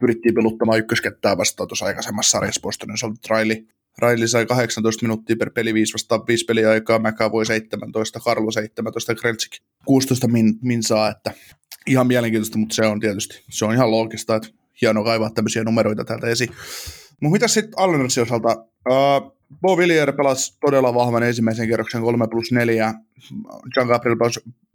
pyrittiin 0.00 0.34
peluttamaan 0.34 0.78
ykköskenttää 0.78 1.36
vastaan 1.36 1.68
tuossa 1.68 1.86
aikaisemmassa 1.86 2.30
sarjassa 2.30 2.60
Bostonin 2.60 2.94
osalta. 2.94 3.34
Riley, 3.34 3.66
Riley 3.98 4.28
sai 4.28 4.46
18 4.46 5.02
minuuttia 5.02 5.36
per 5.36 5.50
peli, 5.50 5.74
5 5.74 5.92
vastaan 5.92 6.20
5 6.28 6.44
peliaikaa, 6.44 7.32
voi 7.32 7.46
17, 7.46 8.20
Karlo 8.20 8.50
17, 8.50 9.14
Kreltsik 9.14 9.52
16 9.84 10.28
min, 10.28 10.58
min 10.62 10.82
saa, 10.82 11.10
että 11.10 11.32
ihan 11.86 12.06
mielenkiintoista, 12.06 12.58
mutta 12.58 12.74
se 12.74 12.86
on 12.86 13.00
tietysti, 13.00 13.44
se 13.50 13.64
on 13.64 13.74
ihan 13.74 13.90
loogista, 13.90 14.36
että 14.36 14.48
hienoa 14.80 15.04
kaivaa 15.04 15.30
tämmöisiä 15.30 15.64
numeroita 15.64 16.04
täältä 16.04 16.26
esiin. 16.26 16.50
Mutta 17.20 17.32
mitä 17.32 17.48
sitten 17.48 17.78
Allendersin 17.78 18.22
osalta? 18.22 18.48
Uh, 18.90 19.36
Bo 19.60 19.76
Villier 19.76 20.12
pelasi 20.12 20.56
todella 20.60 20.94
vahvan 20.94 21.22
ensimmäisen 21.22 21.68
kerroksen 21.68 22.02
3 22.02 22.26
plus 22.30 22.52
4, 22.52 22.94
Jean-Gabriel 23.76 24.16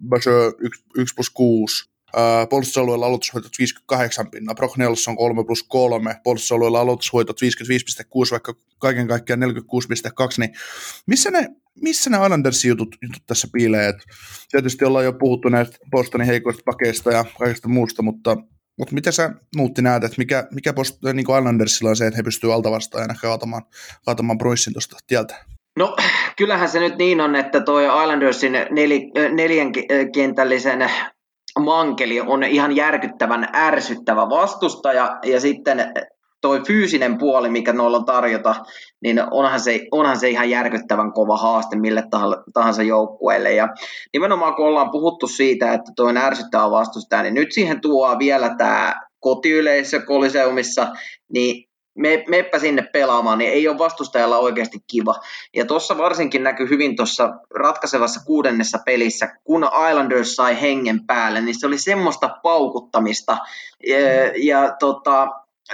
Bacheux 0.09 0.55
1, 0.95 1.15
plus 1.15 1.29
6, 1.29 1.91
Uh, 2.17 2.49
puolustusalueella 2.49 3.05
aloitusvoitot 3.05 3.51
58 3.59 4.31
pinna, 4.31 4.55
Brock 4.55 4.77
Nelson 4.77 5.17
3 5.17 5.43
plus 5.43 5.63
3, 5.63 6.15
puolustusalueella 6.23 6.81
aloitusvoitot 6.81 7.41
55,6, 7.41 8.31
vaikka 8.31 8.53
kaiken 8.77 9.07
kaikkiaan 9.07 9.41
46,2, 9.41 9.47
niin 10.37 10.53
missä 11.05 11.31
ne, 11.31 11.47
missä 11.81 12.09
ne 12.09 12.17
Islandersin 12.17 12.69
jutut, 12.69 12.95
jutut 13.01 13.23
tässä 13.27 13.47
piilee? 13.53 13.87
Et 13.87 13.95
tietysti 14.51 14.85
ollaan 14.85 15.05
jo 15.05 15.13
puhuttu 15.13 15.49
näistä 15.49 15.77
Bostonin 15.91 16.27
heikoista 16.27 16.61
pakeista 16.65 17.11
ja 17.11 17.25
kaikesta 17.39 17.67
muusta, 17.67 18.01
mutta 18.01 18.37
mutta 18.81 18.95
miten 18.95 19.13
sä 19.13 19.31
muutti 19.55 19.81
näet, 19.81 20.03
että 20.03 20.17
mikä, 20.17 20.47
mikä 20.51 20.73
post, 20.73 21.03
niin 21.13 21.25
kuin 21.25 21.39
Islandersilla 21.39 21.89
on 21.89 21.95
se, 21.95 22.07
että 22.07 22.17
he 22.17 22.23
pystyvät 22.23 22.55
alta 22.55 22.71
vastaajana 22.71 23.15
kaatamaan, 23.21 23.61
kaatamaan 24.05 24.37
Bruissin 24.37 24.73
tuosta 24.73 24.97
tieltä? 25.07 25.45
No 25.77 25.95
kyllähän 26.37 26.69
se 26.69 26.79
nyt 26.79 26.97
niin 26.97 27.21
on, 27.21 27.35
että 27.35 27.59
tuo 27.59 27.79
Islandersin 27.79 28.51
nel, 28.51 28.91
neljänkentällisen 29.35 30.91
mankeli 31.59 32.21
on 32.21 32.43
ihan 32.43 32.75
järkyttävän 32.75 33.47
ärsyttävä 33.53 34.29
vastustaja 34.29 35.19
ja 35.25 35.39
sitten 35.39 35.93
toi 36.41 36.61
fyysinen 36.67 37.17
puoli, 37.17 37.49
mikä 37.49 37.73
noilla 37.73 37.97
on 37.97 38.05
tarjota, 38.05 38.55
niin 39.01 39.21
onhan 39.31 39.59
se, 39.59 39.87
onhan 39.91 40.19
se 40.19 40.29
ihan 40.29 40.49
järkyttävän 40.49 41.13
kova 41.13 41.37
haaste 41.37 41.75
mille 41.75 42.03
tahansa 42.53 42.83
joukkueelle. 42.83 43.53
Ja 43.53 43.67
nimenomaan 44.13 44.55
kun 44.55 44.65
ollaan 44.65 44.91
puhuttu 44.91 45.27
siitä, 45.27 45.73
että 45.73 45.91
tuo 45.95 46.13
ärsyttävä 46.17 46.71
vastustaja, 46.71 47.23
niin 47.23 47.33
nyt 47.33 47.51
siihen 47.51 47.81
tuo 47.81 48.19
vielä 48.19 48.55
tämä 48.57 48.93
kotiyleisö 49.19 50.01
Koliseumissa, 50.05 50.87
niin 51.33 51.71
me, 51.95 52.23
meppä 52.27 52.59
sinne 52.59 52.81
pelaamaan, 52.93 53.37
niin 53.37 53.51
ei 53.51 53.67
ole 53.67 53.77
vastustajalla 53.77 54.37
oikeasti 54.37 54.77
kiva. 54.91 55.15
Ja 55.55 55.65
tuossa 55.65 55.97
varsinkin 55.97 56.43
näkyy 56.43 56.69
hyvin 56.69 56.95
tuossa 56.95 57.29
ratkaisevassa 57.55 58.25
kuudennessa 58.25 58.79
pelissä, 58.85 59.29
kun 59.43 59.69
Islanders 59.89 60.35
sai 60.35 60.61
hengen 60.61 61.05
päälle, 61.07 61.41
niin 61.41 61.59
se 61.59 61.67
oli 61.67 61.77
semmoista 61.77 62.29
paukuttamista. 62.43 63.37
Ja, 63.87 63.97
ja 64.35 64.75
tota, 64.79 65.27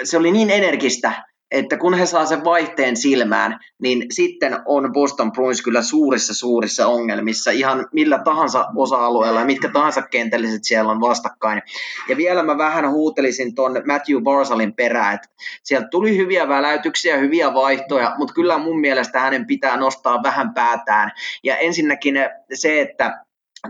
se 0.04 0.18
oli 0.18 0.32
niin 0.32 0.50
energistä, 0.50 1.28
että 1.52 1.78
kun 1.78 1.94
he 1.94 2.06
saa 2.06 2.26
sen 2.26 2.44
vaihteen 2.44 2.98
silmään, 2.98 3.60
niin 3.82 4.06
sitten 4.12 4.60
on 4.66 4.94
Boston 4.94 5.32
Bruins 5.32 5.62
kyllä 5.62 5.82
suurissa 5.82 6.34
suurissa 6.34 6.88
ongelmissa 6.88 7.52
ihan 7.52 7.88
millä 7.94 8.20
tahansa 8.24 8.66
osa-alueella 8.76 9.40
ja 9.40 9.46
mitkä 9.46 9.70
tahansa 9.70 10.02
kentälliset 10.02 10.64
siellä 10.64 10.92
on 10.92 11.02
vastakkain. 11.02 11.62
Ja 12.10 12.18
vielä 12.18 12.44
mä 12.44 12.58
vähän 12.58 12.92
huutelisin 12.92 13.56
ton 13.56 13.72
Matthew 13.86 14.22
Barsalin 14.24 14.74
perään, 14.74 15.16
että 15.16 15.28
sieltä 15.64 15.88
tuli 15.88 16.18
hyviä 16.18 16.48
väläytyksiä, 16.48 17.18
hyviä 17.18 17.54
vaihtoja, 17.54 18.16
mutta 18.18 18.34
kyllä 18.34 18.58
mun 18.58 18.80
mielestä 18.80 19.20
hänen 19.20 19.48
pitää 19.48 19.78
nostaa 19.78 20.24
vähän 20.24 20.54
päätään. 20.54 21.12
Ja 21.44 21.58
ensinnäkin 21.58 22.16
se, 22.54 22.82
että 22.82 23.26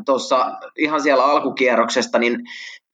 tuossa 0.06 0.52
ihan 0.78 1.02
siellä 1.02 1.26
alkukierroksesta, 1.26 2.20
niin 2.20 2.40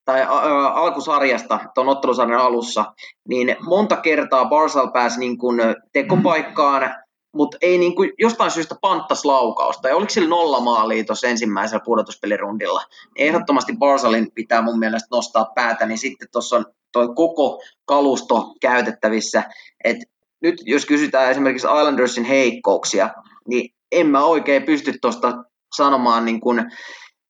tai 0.05 0.21
ä, 0.21 0.27
alkusarjasta, 0.73 1.59
tuon 1.75 1.89
ottelusarjan 1.89 2.41
alussa, 2.41 2.93
niin 3.27 3.55
monta 3.65 3.95
kertaa 3.95 4.45
Barsal 4.45 4.91
pääsi 4.91 5.19
niin 5.19 5.37
kuin 5.37 5.59
tekopaikkaan, 5.93 6.95
mutta 7.35 7.57
ei 7.61 7.77
niin 7.77 7.95
kuin 7.95 8.11
jostain 8.19 8.51
syystä 8.51 8.75
panttas 8.81 9.25
laukausta. 9.25 9.89
Ja 9.89 9.95
oliko 9.95 10.09
sillä 10.09 10.29
nolla 10.29 10.59
maalia 10.59 11.03
tuossa 11.03 11.27
ensimmäisellä 11.27 11.83
pudotuspelirundilla? 11.85 12.81
Ehdottomasti 13.15 13.73
Barsalin 13.79 14.31
pitää 14.35 14.61
mun 14.61 14.79
mielestä 14.79 15.07
nostaa 15.11 15.51
päätä, 15.55 15.85
niin 15.85 15.97
sitten 15.97 16.27
tuossa 16.31 16.55
on 16.55 16.65
tuo 16.91 17.07
koko 17.07 17.61
kalusto 17.85 18.53
käytettävissä. 18.61 19.43
Et 19.83 19.97
nyt 20.41 20.55
jos 20.65 20.85
kysytään 20.85 21.31
esimerkiksi 21.31 21.67
Islandersin 21.67 22.23
heikkouksia, 22.23 23.09
niin 23.47 23.73
en 23.91 24.07
mä 24.07 24.23
oikein 24.23 24.63
pysty 24.63 24.93
tuosta 25.01 25.43
sanomaan 25.75 26.25
niin 26.25 26.41
kuin 26.41 26.71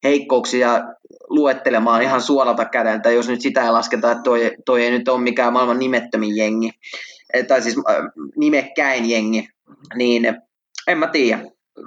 heikkouksia 0.03 0.83
luettelemaan 1.29 2.01
ihan 2.01 2.21
suoralta 2.21 2.65
kädeltä, 2.65 3.11
jos 3.11 3.27
nyt 3.27 3.41
sitä 3.41 3.63
ei 3.63 3.71
lasketa, 3.71 4.11
että 4.11 4.23
toi, 4.23 4.51
toi 4.65 4.83
ei 4.83 4.91
nyt 4.91 5.07
ole 5.07 5.21
mikään 5.21 5.53
maailman 5.53 5.79
nimettömin 5.79 6.37
jengi, 6.37 6.69
eh, 7.33 7.47
tai 7.47 7.61
siis 7.61 7.77
äh, 7.77 7.95
nimekkäin 8.35 9.09
jengi, 9.09 9.49
niin 9.95 10.37
en 10.87 10.97
mä 10.97 11.07
tiedä. 11.07 11.43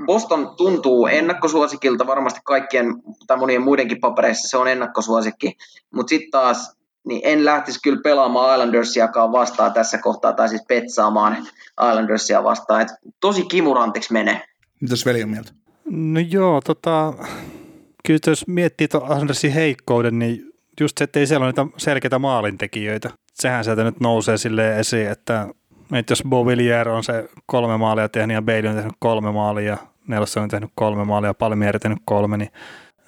Boston 0.07 0.55
tuntuu 0.57 1.07
ennakkosuosikilta 1.07 2.07
varmasti 2.07 2.41
kaikkien 2.45 2.87
tai 3.27 3.37
monien 3.37 3.63
muidenkin 3.63 4.01
papereissa 4.01 4.49
se 4.49 4.57
on 4.57 4.69
ennakkosuosikki, 4.69 5.57
mutta 5.91 6.11
sitten 6.11 6.31
taas 6.31 6.77
niin 7.07 7.21
en 7.25 7.45
lähtisi 7.45 7.83
kyllä 7.83 8.01
pelaamaan 8.05 8.55
Islandersiakaan 8.55 9.33
vastaan 9.33 9.73
tässä 9.73 9.99
kohtaa, 9.99 10.33
tai 10.33 10.49
siis 10.49 10.63
petsaamaan 10.69 11.47
Islandersia 11.91 12.45
vastaan. 12.45 12.83
Et 12.83 12.89
tosi 13.21 13.45
kimurantiksi 13.45 14.13
menee. 14.13 14.43
Mitäs 14.81 15.07
veli 15.07 15.23
on 15.23 15.29
mieltä? 15.29 15.53
No 15.91 16.21
joo, 16.21 16.61
tota, 16.61 17.15
kyllä 18.07 18.21
jos 18.27 18.47
miettii 18.47 18.89
tuon 18.89 19.13
Andersin 19.13 19.53
heikkouden, 19.53 20.19
niin 20.19 20.53
just 20.81 20.99
se, 20.99 21.05
että 21.05 21.21
ei 21.21 21.27
siellä 21.27 21.45
ole 21.45 21.53
niitä 21.53 21.79
selkeitä 21.79 22.19
maalintekijöitä. 22.19 23.11
Sehän 23.35 23.65
sieltä 23.65 23.85
nyt 23.85 24.01
nousee 24.01 24.39
sille 24.39 24.79
esiin, 24.79 25.09
että, 25.09 25.49
että 25.93 26.13
jos 26.13 26.23
Bovillier 26.29 26.89
on 26.89 27.05
se 27.05 27.29
kolme 27.47 27.77
maalia 27.77 28.09
tehnyt 28.09 28.35
ja 28.35 28.43
Bailey 28.43 28.71
on 28.71 28.77
tehnyt 28.77 28.93
kolme 28.99 29.33
maalia 29.33 29.69
ja 29.69 29.77
Nelson 30.09 30.43
on 30.43 30.49
tehnyt 30.49 30.71
kolme 30.75 31.05
maalia 31.05 31.31
ja 31.31 31.35
Palmieri 31.35 31.79
tehnyt 31.79 31.99
kolme, 32.05 32.37
niin, 32.37 32.51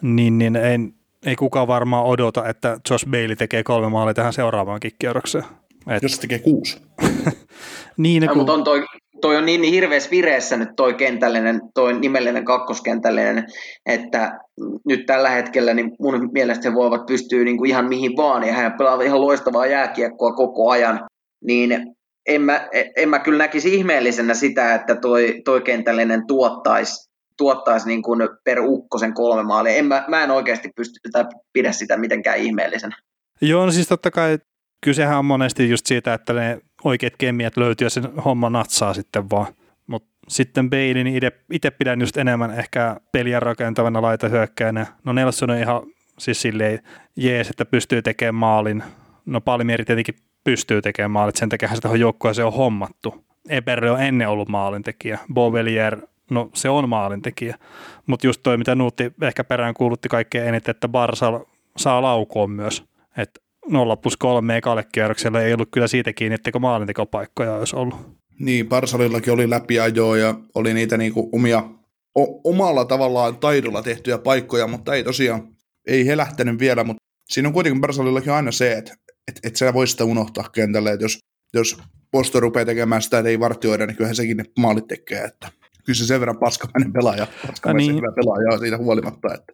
niin, 0.02 0.38
niin 0.38 0.56
ei, 0.56 0.78
ei 1.26 1.36
kukaan 1.36 1.68
varmaan 1.68 2.04
odota, 2.04 2.48
että 2.48 2.78
Josh 2.90 3.06
Bailey 3.08 3.36
tekee 3.36 3.62
kolme 3.62 3.88
maalia 3.88 4.14
tähän 4.14 4.32
seuraavaankin 4.32 4.92
kierrokseen. 4.98 5.44
Et... 5.86 6.02
Jos 6.02 6.12
se 6.12 6.20
tekee 6.20 6.38
kuusi. 6.38 6.82
niin, 7.96 8.22
no, 8.22 8.28
kun... 8.28 8.36
mutta 8.36 8.52
on 8.52 8.64
toi, 8.64 8.84
toi 9.20 9.36
on 9.36 9.46
niin 9.46 9.62
hirveässä 9.62 10.10
vireessä 10.10 10.56
nyt 10.56 10.68
toi 10.76 10.94
kentällinen, 10.94 11.60
toi 11.74 12.00
nimellinen 12.00 12.44
kakkoskentällinen, 12.44 13.46
että 13.86 14.38
nyt 14.86 15.06
tällä 15.06 15.30
hetkellä 15.30 15.74
niin 15.74 15.90
mun 16.00 16.30
mielestä 16.32 16.68
he 16.68 16.74
voivat 16.74 17.06
pystyä 17.06 17.44
niin 17.44 17.58
kuin 17.58 17.70
ihan 17.70 17.88
mihin 17.88 18.16
vaan, 18.16 18.46
ja 18.46 18.52
hän 18.52 18.78
pelaa 18.78 19.02
ihan 19.02 19.20
loistavaa 19.20 19.66
jääkiekkoa 19.66 20.32
koko 20.32 20.70
ajan, 20.70 21.06
niin 21.44 21.94
en 22.28 22.42
mä, 22.42 22.68
en 22.96 23.08
mä 23.08 23.18
kyllä 23.18 23.38
näkisi 23.38 23.74
ihmeellisenä 23.74 24.34
sitä, 24.34 24.74
että 24.74 24.94
toi, 24.94 25.42
toi 25.44 25.60
kentällinen 25.60 26.26
tuottaisi 26.26 27.08
tuottaisi 27.38 27.88
niin 27.88 28.02
kuin 28.02 28.28
per 28.44 28.58
ukkosen 28.60 29.14
kolme 29.14 29.42
maalia. 29.42 29.72
En 29.72 29.86
mä, 29.86 30.04
mä 30.08 30.24
en 30.24 30.30
oikeasti 30.30 30.68
pysty 30.76 31.00
tai 31.12 31.24
pidä 31.52 31.72
sitä 31.72 31.96
mitenkään 31.96 32.38
ihmeellisenä. 32.38 32.96
Joo, 33.40 33.66
no 33.66 33.72
siis 33.72 33.88
totta 33.88 34.10
kai 34.10 34.38
kysehän 34.84 35.18
on 35.18 35.24
monesti 35.24 35.70
just 35.70 35.86
siitä, 35.86 36.14
että 36.14 36.32
ne 36.32 36.60
oikeat 36.84 37.12
kemiat 37.18 37.56
löytyy 37.56 37.86
ja 37.86 37.90
sen 37.90 38.16
homma 38.24 38.50
natsaa 38.50 38.94
sitten 38.94 39.30
vaan. 39.30 39.46
Mutta 39.86 40.08
sitten 40.28 40.70
Bale, 40.70 41.04
niin 41.04 41.20
itse 41.52 41.70
pidän 41.70 42.00
just 42.00 42.16
enemmän 42.16 42.50
ehkä 42.50 42.96
peliä 43.12 43.40
rakentavana 43.40 44.02
laita 44.02 44.28
hyökkäänä. 44.28 44.86
No 45.04 45.12
Nelson 45.12 45.50
on 45.50 45.56
ihan 45.56 45.82
siis 46.18 46.42
silleen 46.42 46.78
jees, 47.16 47.50
että 47.50 47.64
pystyy 47.64 48.02
tekemään 48.02 48.34
maalin. 48.34 48.82
No 49.26 49.40
Palmieri 49.40 49.84
tietenkin 49.84 50.14
pystyy 50.44 50.82
tekemään 50.82 51.10
maalit, 51.10 51.36
sen 51.36 51.48
takia 51.48 51.74
sitä 51.74 51.88
joukkueeseen 51.88 52.46
on 52.46 52.52
hommattu. 52.52 53.24
Eberle 53.48 53.90
on 53.90 54.02
ennen 54.02 54.28
ollut 54.28 54.48
maalintekijä. 54.48 55.18
Bovelier, 55.34 56.00
no 56.30 56.50
se 56.54 56.68
on 56.68 56.88
maalintekijä. 56.88 57.56
Mutta 58.06 58.26
just 58.26 58.40
toi, 58.42 58.56
mitä 58.56 58.74
Nuutti 58.74 59.12
ehkä 59.22 59.44
perään 59.44 59.74
kuulutti 59.74 60.08
kaikkein 60.08 60.48
eniten, 60.48 60.70
että 60.70 60.88
Barsal 60.88 61.40
saa 61.76 62.02
laukoon 62.02 62.50
myös. 62.50 62.84
Että 63.16 63.40
0 63.70 63.96
plus 63.96 64.16
3 64.16 64.56
ekalle 64.56 64.84
kierrokselle 64.92 65.46
ei 65.46 65.54
ollut 65.54 65.68
kyllä 65.70 65.88
siitä 65.88 66.12
kiinni, 66.12 66.34
etteikö 66.34 66.58
maalintekopaikkoja 66.58 67.54
olisi 67.54 67.76
ollut. 67.76 68.18
Niin, 68.40 68.68
Barsalillakin 68.68 69.32
oli 69.32 69.50
läpiajoa 69.50 70.16
ja 70.16 70.34
oli 70.54 70.74
niitä 70.74 70.96
niinku 70.96 71.28
omia, 71.32 71.62
o, 72.18 72.50
omalla 72.50 72.84
tavallaan 72.84 73.36
taidolla 73.36 73.82
tehtyjä 73.82 74.18
paikkoja, 74.18 74.66
mutta 74.66 74.94
ei 74.94 75.04
tosiaan, 75.04 75.48
ei 75.86 76.06
he 76.06 76.16
lähtenyt 76.16 76.58
vielä, 76.58 76.84
mutta 76.84 77.02
siinä 77.28 77.48
on 77.48 77.52
kuitenkin 77.52 77.80
Barsalillakin 77.80 78.32
aina 78.32 78.52
se, 78.52 78.72
että 78.72 78.94
et, 79.28 79.40
et 79.42 79.56
sä 79.56 79.74
voi 79.74 79.86
sitä 79.86 80.04
unohtaa 80.04 80.48
kentälle, 80.48 80.92
että 80.92 81.04
jos, 81.04 81.18
jos 81.54 81.78
Posto 82.10 82.40
rupeaa 82.40 82.64
tekemään 82.64 83.02
sitä, 83.02 83.18
että 83.18 83.28
ei 83.28 83.40
vartioida, 83.40 83.86
niin 83.86 83.96
kyllähän 83.96 84.16
sekin 84.16 84.36
ne 84.36 84.44
maalit 84.58 84.86
tekee, 84.86 85.24
että 85.24 85.48
kyllä 85.88 85.98
se 85.98 86.06
sen 86.06 86.20
verran 86.20 86.38
paskamainen 86.38 86.92
pelaaja, 86.92 87.26
paskamainen 87.46 87.86
niin. 87.86 87.96
hyvä 87.96 88.12
pelaaja 88.12 88.58
siitä 88.58 88.76
huolimatta. 88.76 89.34
Että. 89.34 89.52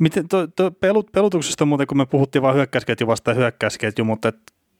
Miten 0.00 0.28
to, 0.28 0.46
to 0.46 0.70
pelut, 0.70 1.12
pelutuksesta 1.12 1.64
muuten, 1.64 1.86
kun 1.86 1.96
me 1.96 2.06
puhuttiin 2.06 2.42
vain 2.42 2.56
hyökkäysketju 2.56 3.06
vasta 3.06 3.34
hyökkäysketju, 3.34 4.04
mutta 4.04 4.28
et, 4.28 4.36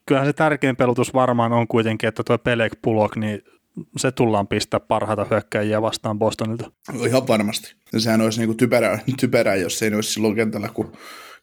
kyllähän 0.07 0.29
se 0.29 0.33
tärkein 0.33 0.77
pelutus 0.77 1.15
varmaan 1.15 1.53
on 1.53 1.69
kuitenkin, 1.69 2.09
että 2.09 2.23
tuo 2.23 2.39
Pelek 2.39 2.73
Pulok, 2.83 3.17
niin 3.17 3.43
se 3.97 4.13
tullaan 4.13 4.49
pistää 4.49 4.81
parhaita 4.81 5.27
hyökkäjiä 5.31 5.83
vastaan 5.83 6.19
Bostonilta. 6.19 6.71
Ihan 7.07 7.29
varmasti. 7.29 7.75
Ja 7.93 8.01
sehän 8.01 8.21
olisi 8.21 8.41
niinku 8.41 8.55
typerää, 8.55 8.99
typerää, 9.21 9.55
jos 9.57 9.83
ei 9.83 9.95
olisi 9.95 10.13
silloin 10.13 10.35
kentällä, 10.35 10.69
kun, 10.75 10.93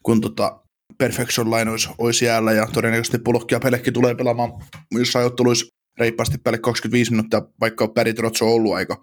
kun 0.03 0.21
tota 0.21 0.59
Perfection 0.97 1.51
Line 1.51 1.71
olisi, 1.71 1.89
olisi 1.97 2.25
jäällä 2.25 2.51
ja 2.51 2.67
todennäköisesti 2.73 3.17
Pulokki 3.17 3.55
ja 3.55 3.59
Pelekki 3.59 3.91
tulee 3.91 4.15
pelaamaan 4.15 4.51
jossain 4.91 5.25
otteluissa 5.25 5.80
reippaasti 5.97 6.37
päälle 6.37 6.57
25 6.57 7.11
minuuttia, 7.11 7.41
vaikka 7.59 7.87
Pärit 7.87 8.19
Rotso 8.19 8.45
on 8.45 8.53
ollut 8.53 8.73
aika, 8.73 9.01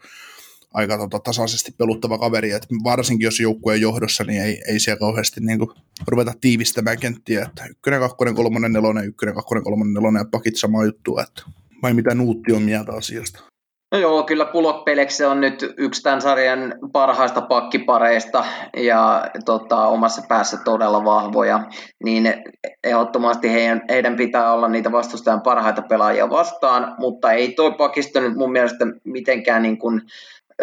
aika 0.75 0.99
tota, 0.99 1.19
tasaisesti 1.19 1.73
peluttava 1.79 2.19
kaveri, 2.19 2.51
että 2.51 2.69
varsinkin 2.85 3.25
jos 3.25 3.41
joukkueen 3.41 3.81
johdossa, 3.81 4.25
niin 4.25 4.43
ei, 4.43 4.63
ei 4.69 4.81
siellä 4.81 4.99
kauheasti 4.99 5.41
niin 5.41 5.59
kuin, 5.59 5.71
ruveta 6.09 6.33
tiivistämään 6.41 6.99
kenttiä, 6.99 7.43
että 7.43 7.65
ykkönen, 7.65 8.01
kakkonen, 8.01 8.35
kolmonen, 8.35 8.73
nelonen, 8.73 9.05
ykkönen, 9.05 9.35
kakkonen, 9.35 9.65
kolmonen, 9.65 9.95
nelonen 9.95 10.21
ja 10.21 10.29
pakit 10.31 10.57
sama 10.57 10.85
juttu, 10.85 11.19
että 11.19 11.43
vai 11.83 11.95
mitä 11.95 12.15
Nuutti 12.15 12.53
on 12.53 12.63
mieltä 12.63 12.93
asiasta? 12.93 13.48
No 13.93 13.99
joo, 13.99 14.23
kyllä 14.23 14.45
Pulok 14.45 14.85
Pelekse 14.85 15.27
on 15.27 15.41
nyt 15.41 15.75
yksi 15.77 16.03
tämän 16.03 16.21
sarjan 16.21 16.75
parhaista 16.93 17.41
pakkipareista 17.41 18.45
ja 18.77 19.25
tota, 19.45 19.87
omassa 19.87 20.23
päässä 20.29 20.59
todella 20.65 21.05
vahvoja, 21.05 21.61
niin 22.05 22.35
ehdottomasti 22.85 23.53
heidän, 23.53 23.83
heidän 23.89 24.17
pitää 24.17 24.53
olla 24.53 24.69
niitä 24.69 24.93
vastustajan 24.93 25.41
parhaita 25.41 25.83
pelaajia 25.83 26.31
vastaan, 26.31 26.95
mutta 26.99 27.33
ei 27.33 27.53
toi 27.53 27.73
pakisto 27.73 28.21
nyt 28.21 28.37
mun 28.37 28.53
mielestä 28.53 28.87
mitenkään 29.05 29.63
niin 29.63 29.79
kuin, 29.79 30.03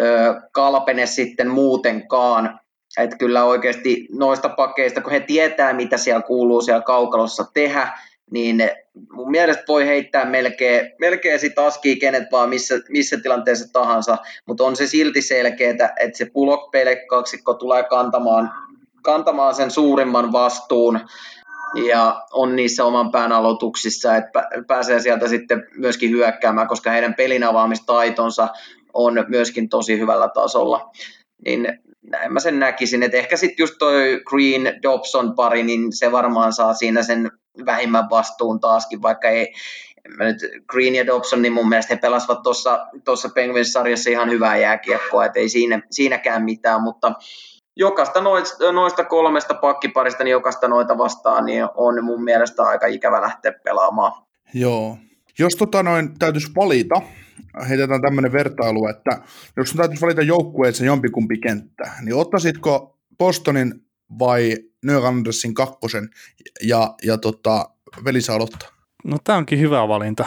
ö, 0.00 0.40
kalpene 0.52 1.06
sitten 1.06 1.48
muutenkaan, 1.50 2.60
että 2.98 3.16
kyllä 3.16 3.44
oikeasti 3.44 4.08
noista 4.12 4.48
pakeista, 4.48 5.00
kun 5.00 5.12
he 5.12 5.20
tietää, 5.20 5.72
mitä 5.72 5.96
siellä 5.96 6.22
kuuluu 6.22 6.60
siellä 6.60 6.82
kaukalossa 6.82 7.44
tehdä, 7.54 7.92
niin 8.30 8.70
mun 9.12 9.30
mielestä 9.30 9.64
voi 9.68 9.86
heittää 9.86 10.24
melkein, 10.24 10.92
melkein 10.98 11.40
sit 11.40 11.58
askii 11.58 11.96
kenet 11.96 12.24
vaan 12.32 12.48
missä, 12.48 12.74
missä 12.88 13.16
tilanteessa 13.20 13.72
tahansa, 13.72 14.18
mutta 14.46 14.64
on 14.64 14.76
se 14.76 14.86
silti 14.86 15.22
selkeää, 15.22 15.94
että 16.00 16.18
se 16.18 16.30
pulok 16.32 16.70
kaksikko 17.08 17.54
tulee 17.54 17.82
kantamaan, 17.82 18.52
kantamaan 19.02 19.54
sen 19.54 19.70
suurimman 19.70 20.32
vastuun 20.32 21.00
ja 21.88 22.22
on 22.32 22.56
niissä 22.56 22.84
oman 22.84 23.10
pään 23.10 23.32
aloituksissa, 23.32 24.16
että 24.16 24.48
pääsee 24.66 25.00
sieltä 25.00 25.28
sitten 25.28 25.66
myöskin 25.74 26.10
hyökkäämään, 26.10 26.68
koska 26.68 26.90
heidän 26.90 27.14
pelin 27.14 27.44
avaamistaitonsa 27.44 28.48
on 28.94 29.24
myöskin 29.28 29.68
tosi 29.68 29.98
hyvällä 29.98 30.28
tasolla. 30.28 30.90
Niin 31.44 31.78
näin 32.02 32.32
mä 32.32 32.40
sen 32.40 32.58
näkisin, 32.58 33.02
että 33.02 33.16
ehkä 33.16 33.36
sitten 33.36 33.62
just 33.62 33.74
toi 33.78 34.20
Green 34.24 34.82
Dobson 34.82 35.34
pari, 35.34 35.62
niin 35.62 35.92
se 35.92 36.12
varmaan 36.12 36.52
saa 36.52 36.74
siinä 36.74 37.02
sen 37.02 37.30
vähimmän 37.66 38.10
vastuun 38.10 38.60
taaskin, 38.60 39.02
vaikka 39.02 39.28
ei, 39.28 39.54
mä 40.16 40.24
nyt 40.24 40.36
Green 40.66 40.94
ja 40.94 41.06
Dobson, 41.06 41.42
niin 41.42 41.52
mun 41.52 41.68
mielestä 41.68 41.94
he 41.94 42.00
pelasivat 42.00 42.42
tuossa 43.04 43.28
Penguins-sarjassa 43.34 44.10
ihan 44.10 44.30
hyvää 44.30 44.56
jääkiekkoa, 44.56 45.24
että 45.24 45.38
ei 45.38 45.48
siinä, 45.48 45.82
siinäkään 45.90 46.42
mitään, 46.44 46.82
mutta 46.82 47.12
jokaista 47.76 48.20
noista, 48.20 48.72
noista 48.72 49.04
kolmesta 49.04 49.54
pakkiparista, 49.54 50.24
niin 50.24 50.32
jokaista 50.32 50.68
noita 50.68 50.98
vastaan, 50.98 51.44
niin 51.44 51.64
on 51.74 52.04
mun 52.04 52.24
mielestä 52.24 52.62
aika 52.62 52.86
ikävä 52.86 53.20
lähteä 53.20 53.52
pelaamaan. 53.64 54.22
Joo. 54.54 54.98
Jos 55.38 55.54
tota 55.54 55.82
noin 55.82 56.18
täytyisi 56.18 56.52
valita, 56.56 57.02
heitetään 57.68 58.02
tämmöinen 58.02 58.32
vertailu, 58.32 58.88
että 58.88 59.18
jos 59.56 59.72
täytyisi 59.72 60.02
valita 60.02 60.22
joukkueeseen 60.22 60.86
jompikumpi 60.86 61.38
kenttä, 61.38 61.90
niin 62.02 62.14
ottaisitko 62.14 62.98
Bostonin 63.18 63.85
vai 64.18 64.56
Nylandersin 64.84 65.54
kakkosen 65.54 66.10
ja, 66.62 66.94
ja 67.02 67.18
tota, 67.18 67.70
veli 68.04 68.20
saa 68.20 68.36
aloittaa. 68.36 68.68
No 69.04 69.16
tämä 69.24 69.38
onkin 69.38 69.60
hyvä 69.60 69.88
valinta, 69.88 70.24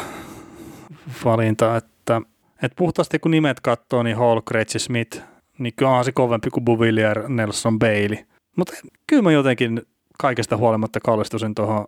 valinta 1.25 1.77
että, 1.77 2.21
että 2.63 2.75
puhtaasti 2.75 3.19
kun 3.19 3.31
nimet 3.31 3.59
katsoo, 3.59 4.03
niin 4.03 4.17
Hall, 4.17 4.41
Gretsch 4.41 4.79
Smith, 4.79 5.21
niin 5.57 5.73
kyllä 5.75 5.91
on 5.91 6.05
se 6.05 6.11
kovempi 6.11 6.49
kuin 6.49 6.65
Bouvillier, 6.65 7.29
Nelson 7.29 7.79
Bailey. 7.79 8.17
Mutta 8.55 8.73
kyllä 9.07 9.23
mä 9.23 9.31
jotenkin 9.31 9.81
kaikesta 10.19 10.57
huolimatta 10.57 10.99
kallistusin 10.99 11.55
tuohon 11.55 11.87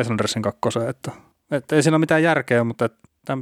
Islandersin 0.00 0.42
kakkoseen, 0.42 0.88
että, 0.88 1.12
että 1.50 1.76
ei 1.76 1.82
siinä 1.82 1.94
ole 1.94 2.00
mitään 2.00 2.22
järkeä, 2.22 2.64
mutta 2.64 2.88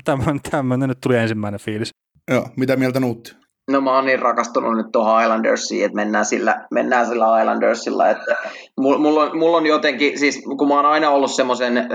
tämmöinen, 0.04 0.40
tämmöinen 0.50 0.88
nyt 0.88 1.00
tuli 1.00 1.16
ensimmäinen 1.16 1.61
fiilis. 1.61 1.90
Joo, 2.31 2.48
mitä 2.57 2.76
mieltä 2.76 3.00
Nuutti? 3.00 3.38
No 3.68 3.81
mä 3.81 3.94
oon 3.94 4.04
niin 4.04 4.18
rakastunut 4.18 4.76
nyt 4.76 4.87
tuohon 4.92 5.22
Islandersiin, 5.22 5.85
että 5.85 5.96
mennään 5.96 6.24
sillä, 6.24 6.66
mennään 6.70 7.07
sillä 7.07 7.40
Islandersilla. 7.40 8.09
Että 8.09 8.37
mulla, 8.76 9.22
on, 9.22 9.38
mulla 9.38 9.57
on 9.57 9.66
jotenkin, 9.66 10.18
siis 10.18 10.42
kun 10.59 10.68
mä 10.68 10.74
oon 10.74 10.87
aina 10.87 11.11
ollut 11.11 11.31
semmoisen 11.31 11.78
äh, 11.78 11.87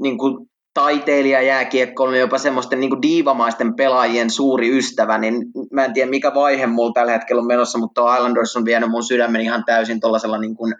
niin 0.00 0.18
kuin 0.18 0.48
taiteilija 0.74 1.42
jääkiekkoilun, 1.42 2.18
jopa 2.18 2.38
semmoisten 2.38 2.80
niin 2.80 3.02
diivamaisten 3.02 3.74
pelaajien 3.74 4.30
suuri 4.30 4.78
ystävä, 4.78 5.18
niin 5.18 5.34
mä 5.72 5.84
en 5.84 5.92
tiedä 5.92 6.10
mikä 6.10 6.34
vaihe 6.34 6.66
mulla 6.66 6.92
tällä 6.92 7.12
hetkellä 7.12 7.40
on 7.40 7.46
menossa, 7.46 7.78
mutta 7.78 8.16
Islanders 8.16 8.56
on 8.56 8.64
vienyt 8.64 8.90
mun 8.90 9.02
sydämen 9.02 9.40
ihan 9.40 9.64
täysin 9.64 10.00
tuollaisella 10.00 10.38
niin 10.38 10.56
kuin, 10.56 10.74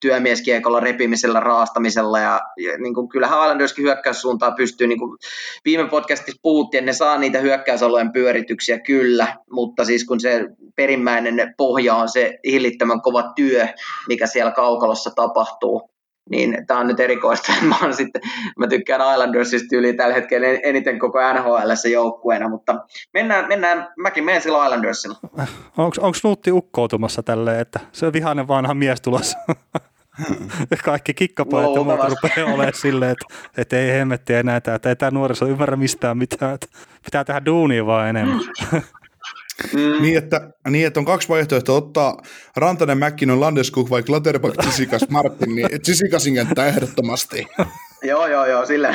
työmieskiekolla, 0.00 0.80
repimisellä, 0.80 1.40
raastamisella 1.40 2.18
ja, 2.18 2.40
ja 2.56 2.78
niin 2.78 2.94
kuin, 2.94 3.08
kyllähän 3.08 3.38
Islanderskin 3.38 3.84
hyökkäyssuuntaan 3.84 4.54
pystyy, 4.54 4.86
niin 4.86 4.98
kuin 4.98 5.18
viime 5.64 5.88
podcastissa 5.88 6.40
puhuttiin, 6.42 6.86
ne 6.86 6.92
saa 6.92 7.18
niitä 7.18 7.38
hyökkäysalueen 7.38 8.12
pyörityksiä 8.12 8.78
kyllä, 8.78 9.36
mutta 9.50 9.84
siis 9.84 10.04
kun 10.04 10.20
se 10.20 10.44
perimmäinen 10.76 11.54
pohja 11.56 11.94
on 11.94 12.08
se 12.08 12.38
hillittömän 12.44 13.02
kova 13.02 13.32
työ, 13.36 13.66
mikä 14.08 14.26
siellä 14.26 14.52
kaukalossa 14.52 15.10
tapahtuu, 15.16 15.90
niin 16.30 16.66
tämä 16.66 16.80
on 16.80 16.86
nyt 16.86 17.00
erikoista. 17.00 17.52
Mä, 17.62 17.74
on 17.82 17.94
sitten, 17.94 18.22
mä 18.58 18.66
tykkään 18.66 19.12
Islandersista 19.12 19.76
yli 19.76 19.94
tällä 19.94 20.14
hetkellä 20.14 20.46
eniten 20.46 20.98
koko 20.98 21.18
NHL 21.32 21.90
joukkueena, 21.92 22.48
mutta 22.48 22.74
mennään, 23.14 23.48
mennään 23.48 23.88
mäkin 23.96 24.24
menen 24.24 24.42
sillä 24.42 24.64
Islandersilla. 24.64 25.16
Onko 25.78 26.18
Nuutti 26.24 26.52
ukkoutumassa 26.52 27.22
tälleen, 27.22 27.60
että 27.60 27.80
se 27.92 28.06
on 28.06 28.12
vihainen 28.12 28.48
vanha 28.48 28.74
mies 28.74 29.00
tulossa? 29.00 29.38
Kaikki 30.84 31.14
kikkapajat 31.14 31.74
ja 31.74 31.84
muut 31.84 32.00
rupeaa 32.08 32.54
olemaan 32.54 32.74
silleen, 32.74 33.12
että, 33.12 33.26
että 33.56 33.78
ei 33.78 33.92
hemmettiä 33.92 34.40
enää, 34.40 34.56
että 34.56 34.88
ei 34.88 34.96
tämä 34.96 35.10
nuoriso 35.10 35.46
ymmärrä 35.46 35.76
mistään 35.76 36.18
mitään, 36.18 36.54
että 36.54 36.66
pitää 37.04 37.24
tehdä 37.24 37.44
duunia 37.44 37.86
vaan 37.86 38.08
enemmän. 38.08 38.40
Mm. 39.72 40.02
Niin, 40.02 40.18
että, 40.18 40.50
niin, 40.70 40.86
että 40.86 41.00
on 41.00 41.06
kaksi 41.06 41.28
vaihtoehtoa, 41.28 41.76
ottaa 41.76 42.16
Rantanen, 42.56 42.98
Mäkkinen, 42.98 43.40
Landeskuk 43.40 43.90
vai 43.90 44.02
Klatterback, 44.02 44.56
Tsisikas, 44.56 45.08
Martin, 45.10 45.54
niin 45.54 45.80
Tsisikasin 45.82 46.34
kenttä 46.34 46.66
ehdottomasti. 46.66 47.46
joo, 48.02 48.26
joo, 48.26 48.46
joo, 48.46 48.66
sillä, 48.66 48.94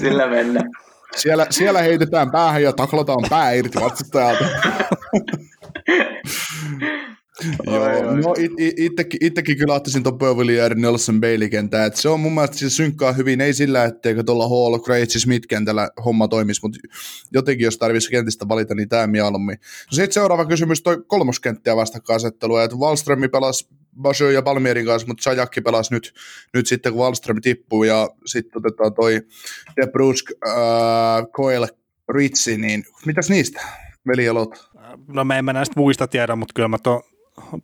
sillä 0.00 0.26
mennään. 0.26 0.70
Siellä, 1.16 1.46
siellä 1.50 1.82
heitetään 1.82 2.30
päähän 2.30 2.62
ja 2.62 2.72
taklataan 2.72 3.24
pää 3.30 3.52
irti 3.52 3.80
vastustajalta. 3.80 4.44
Joo, 7.66 8.14
no 8.16 8.34
it, 8.38 8.52
it, 8.58 8.74
itsekin, 8.76 9.18
itsekin 9.26 9.58
kyllä 9.58 9.74
ottaisin 9.74 10.02
tuon 10.02 10.18
Beverly 10.18 10.74
Nelson 10.74 11.20
Bailey 11.20 11.48
kentää. 11.48 11.86
Et 11.86 11.96
se 11.96 12.08
on 12.08 12.20
mun 12.20 12.34
mielestä 12.34 12.56
se 12.56 12.70
synkkaa 12.70 13.12
hyvin, 13.12 13.40
ei 13.40 13.54
sillä, 13.54 13.84
etteikö 13.84 14.22
tuolla 14.22 14.48
Hall, 14.48 14.78
Gracie 14.78 15.20
Smith 15.20 15.46
kentällä 15.48 15.90
homma 16.04 16.28
toimisi, 16.28 16.60
mutta 16.62 16.78
jotenkin 17.32 17.64
jos 17.64 17.78
tarvitsisi 17.78 18.10
kentistä 18.10 18.48
valita, 18.48 18.74
niin 18.74 18.88
tämä 18.88 19.06
mieluummin. 19.06 19.56
No 19.60 19.94
sitten 19.94 20.12
seuraava 20.12 20.44
kysymys, 20.44 20.82
toi 20.82 21.04
kolmoskenttiä 21.06 21.76
vastakkainasettelua, 21.76 22.64
että 22.64 22.76
Wallström 22.76 23.30
pelasi 23.32 23.68
Basho 24.02 24.30
ja 24.30 24.42
Palmierin 24.42 24.86
kanssa, 24.86 25.08
mutta 25.08 25.22
Sajakki 25.22 25.60
pelasi 25.60 25.94
nyt, 25.94 26.14
nyt 26.54 26.66
sitten, 26.66 26.92
kun 26.92 27.02
Wallström 27.02 27.40
tippuu, 27.40 27.84
ja 27.84 28.10
sitten 28.26 28.58
otetaan 28.58 28.94
toi 28.94 29.22
De 29.76 29.86
Brusk, 29.86 30.30
äh, 30.48 30.54
Coel, 31.32 31.66
Ritsi, 32.08 32.56
niin 32.56 32.84
mitäs 33.06 33.30
niistä, 33.30 33.60
velielot? 34.06 34.70
No 35.08 35.24
me 35.24 35.38
emme 35.38 35.52
näistä 35.52 35.80
muista 35.80 36.08
tiedä, 36.08 36.36
mutta 36.36 36.52
kyllä 36.54 36.68
mä 36.68 36.78
tuon 36.78 37.02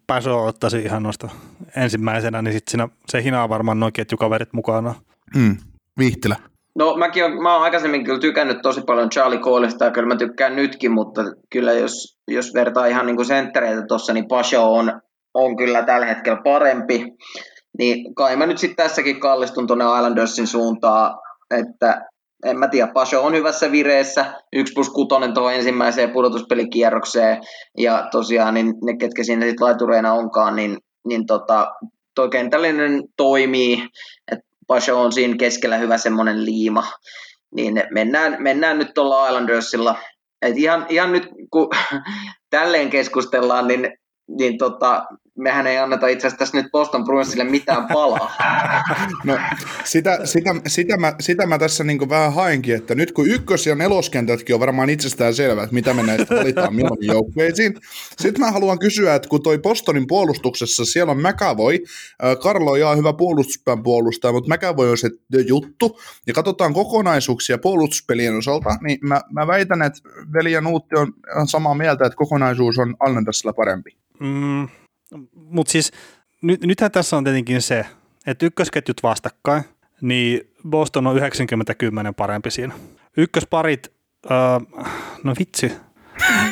Paso 0.07 0.45
ottaisin 0.45 0.83
ihan 0.83 1.03
noista 1.03 1.29
ensimmäisenä, 1.77 2.43
niin 2.43 2.53
sitten 2.53 2.71
siinä 2.71 2.89
se 3.09 3.23
hinaa 3.23 3.49
varmaan 3.49 3.81
noin 3.81 3.93
ketjukaverit 3.93 4.53
mukana. 4.53 4.95
Hmm. 5.37 5.57
Vihtilä. 5.99 6.37
No 6.79 6.97
mäkin 6.97 7.25
on, 7.25 7.43
mä 7.43 7.55
oon 7.55 7.63
aikaisemmin 7.63 8.05
kyllä 8.05 8.19
tykännyt 8.19 8.63
tosi 8.63 8.81
paljon 8.81 9.11
Charlie 9.11 9.39
Coleista 9.39 9.85
ja 9.85 9.91
kyllä 9.91 10.09
mä 10.09 10.17
tykkään 10.17 10.57
nytkin, 10.57 10.93
mutta 10.93 11.23
kyllä 11.51 11.73
jos, 11.73 12.19
jos 12.29 12.55
vertaa 12.55 12.87
ihan 12.87 13.07
niin 13.07 13.17
kuin 13.17 13.27
senttereitä 13.27 13.83
tuossa, 13.89 14.13
niin 14.13 14.29
Pasho 14.29 14.75
on, 14.75 15.01
on 15.35 15.57
kyllä 15.57 15.83
tällä 15.83 16.07
hetkellä 16.07 16.41
parempi. 16.45 17.05
Niin 17.79 18.15
kai 18.15 18.37
mä 18.37 18.47
nyt 18.47 18.59
sitten 18.59 18.85
tässäkin 18.85 19.21
kallistun 19.21 19.67
tuonne 19.67 19.85
Islandersin 19.85 20.47
suuntaan, 20.47 21.15
että 21.51 22.12
en 22.43 22.59
mä 22.59 22.69
tiedä, 22.69 22.93
Pasho 22.93 23.23
on 23.23 23.35
hyvässä 23.35 23.73
vireessä, 23.73 24.35
1 24.53 24.73
plus 24.73 24.91
6 24.91 25.09
tuohon 25.35 25.55
ensimmäiseen 25.55 26.11
pudotuspelikierrokseen, 26.11 27.43
ja 27.79 28.09
tosiaan 28.11 28.55
niin 28.55 28.75
ne, 28.85 28.97
ketkä 28.97 29.25
siinä 29.25 29.47
sitten 29.47 29.65
laitureina 29.65 30.13
onkaan, 30.13 30.57
niin, 30.57 30.79
niin 31.07 31.27
tota, 31.27 31.73
toi 32.15 32.29
kentällinen 32.29 33.03
toimii, 33.17 33.87
että 34.33 34.45
Pasho 34.67 35.01
on 35.01 35.13
siinä 35.13 35.37
keskellä 35.37 35.77
hyvä 35.77 35.99
semmoinen 35.99 36.45
liima, 36.45 36.85
niin 37.55 37.83
mennään, 37.91 38.37
mennään 38.43 38.79
nyt 38.79 38.95
tuolla 38.95 39.29
Islandersilla. 39.29 39.99
Et 40.43 40.57
ihan, 40.57 40.87
ihan 40.89 41.13
nyt 41.13 41.29
kun 41.51 41.69
tälleen 42.51 42.91
keskustellaan, 42.91 43.69
niin, 43.69 43.93
niin 44.39 44.59
tota, 44.59 45.07
mehän 45.39 45.67
ei 45.67 45.79
anneta 45.79 46.07
itse 46.07 46.27
asiassa 46.27 46.39
tässä 46.39 46.57
nyt 46.57 46.73
Boston 46.73 47.05
Bruinsille 47.05 47.45
mitään 47.45 47.87
palaa. 47.93 48.33
No, 49.25 49.39
sitä, 49.85 50.19
sitä, 50.25 50.55
sitä, 50.67 50.97
mä, 50.97 51.15
sitä 51.21 51.47
mä 51.47 51.59
tässä 51.59 51.85
niin 51.85 52.09
vähän 52.09 52.35
haenkin, 52.35 52.75
että 52.75 52.95
nyt 52.95 53.13
kun 53.13 53.27
ykkös- 53.27 53.67
ja 53.67 53.75
neloskentätkin 53.75 54.55
on 54.55 54.61
varmaan 54.61 54.91
itsestään 54.91 55.35
selvä, 55.35 55.63
että 55.63 55.75
mitä 55.75 55.95
me 55.95 56.03
näistä 56.03 56.37
valitaan 56.37 56.75
milloin 56.75 57.07
joukkueisiin. 57.07 57.75
Sitten 58.19 58.41
mä 58.45 58.51
haluan 58.51 58.79
kysyä, 58.79 59.15
että 59.15 59.29
kun 59.29 59.43
toi 59.43 59.59
Bostonin 59.59 60.07
puolustuksessa 60.07 60.85
siellä 60.85 61.11
on 61.11 61.23
McAvoy, 61.23 61.79
Karlo 62.43 62.71
on 62.91 62.99
hyvä 62.99 63.13
puolustuspään 63.13 63.83
puolustaja, 63.83 64.33
mutta 64.33 64.55
McAvoy 64.55 64.91
on 64.91 64.99
se 64.99 65.11
juttu, 65.49 66.01
ja 66.27 66.35
katsotaan 66.35 66.75
kokonaisuuksia 66.75 67.59
puolustuspelien 67.59 68.37
osalta, 68.37 68.77
niin 68.83 68.99
mä, 69.03 69.21
mä 69.33 69.47
väitän, 69.47 69.83
että 69.83 70.01
veli 70.33 70.53
ja 70.53 70.61
Nuutti 70.61 70.97
on 71.37 71.49
samaa 71.49 71.75
mieltä, 71.75 72.07
että 72.07 72.17
kokonaisuus 72.17 72.79
on 72.79 72.97
Allendassilla 73.01 73.53
parempi. 73.53 73.91
Mm, 74.21 74.69
mutta 75.35 75.73
siis 75.73 75.93
nyt, 76.43 76.61
nythän 76.61 76.91
tässä 76.91 77.17
on 77.17 77.25
tietenkin 77.25 77.63
se, 77.63 77.87
että 78.27 78.47
ykkösketjut 78.47 79.03
vastakkain, 79.03 79.63
niin 80.01 80.41
Boston 80.69 81.07
on 81.07 81.17
90-10 81.17 81.21
parempi 82.17 82.51
siinä. 82.51 82.75
Ykkösparit, 83.17 83.93
öö, 84.31 84.37
no 85.25 85.35
vitsi. 85.39 85.73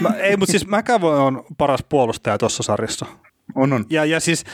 Mä, 0.00 0.08
ei, 0.08 0.36
mutta 0.36 0.50
siis 0.50 0.66
McAvoy 0.66 1.18
on 1.18 1.44
paras 1.58 1.84
puolustaja 1.88 2.38
tuossa 2.38 2.62
sarjassa. 2.62 3.06
On, 3.54 3.72
on. 3.72 3.86
Ja, 3.90 4.04
ja 4.04 4.20
siis 4.20 4.44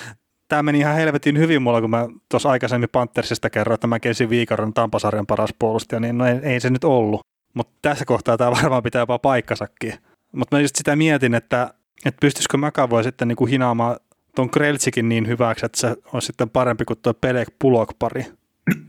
tämä 0.49 0.63
meni 0.63 0.79
ihan 0.79 0.95
helvetin 0.95 1.39
hyvin 1.39 1.63
mulla, 1.63 1.81
kun 1.81 1.91
mä 1.91 2.07
tuossa 2.29 2.51
aikaisemmin 2.51 2.89
Panthersista 2.93 3.51
kerroin, 3.51 3.75
että 3.75 3.87
mä 3.87 4.01
keisin 4.01 4.31
Viikaron 4.31 4.75
Tampasarjan 4.75 5.27
paras 5.27 5.55
puolustaja, 5.59 6.01
niin 6.01 6.19
no 6.19 6.27
ei, 6.27 6.39
ei 6.43 6.61
se 6.61 6.71
nyt 6.71 6.85
ollut. 6.85 7.21
Mutta 7.55 7.73
tässä 7.83 8.05
kohtaa 8.05 8.37
tämä 8.37 8.51
varmaan 8.51 8.83
pitää 8.83 9.03
jopa 9.03 9.19
paikkasakin. 9.19 9.95
Mutta 10.33 10.57
mä 10.57 10.61
just 10.61 10.77
sitä 10.77 10.97
mietin, 10.97 11.35
että, 11.35 11.75
että 12.05 12.21
pystyisikö 12.21 12.57
McAvoy 12.57 13.03
sitten 13.03 13.29
niin 13.29 13.37
kuin 13.37 13.51
hinaamaan 13.51 13.97
tuon 14.37 14.51
Kreltsikin 14.51 15.09
niin 15.09 15.27
hyväksi, 15.27 15.67
että 15.67 15.81
se 15.81 15.97
on 16.13 16.23
sitten 16.23 16.51
parempi 16.51 16.85
kuin 16.85 16.99
tuo 17.03 17.15
Pelek 17.15 17.49
Pulok 17.59 17.93
pari. 17.99 18.27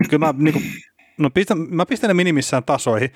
Kyllä 0.09 0.25
mä, 0.25 0.33
niin 0.37 0.53
kuin, 0.53 0.65
no 1.17 1.29
pistän, 1.29 1.57
mä 1.57 1.85
pistän 1.85 2.07
ne 2.07 2.13
minimissään 2.13 2.63
tasoihin. 2.63 3.09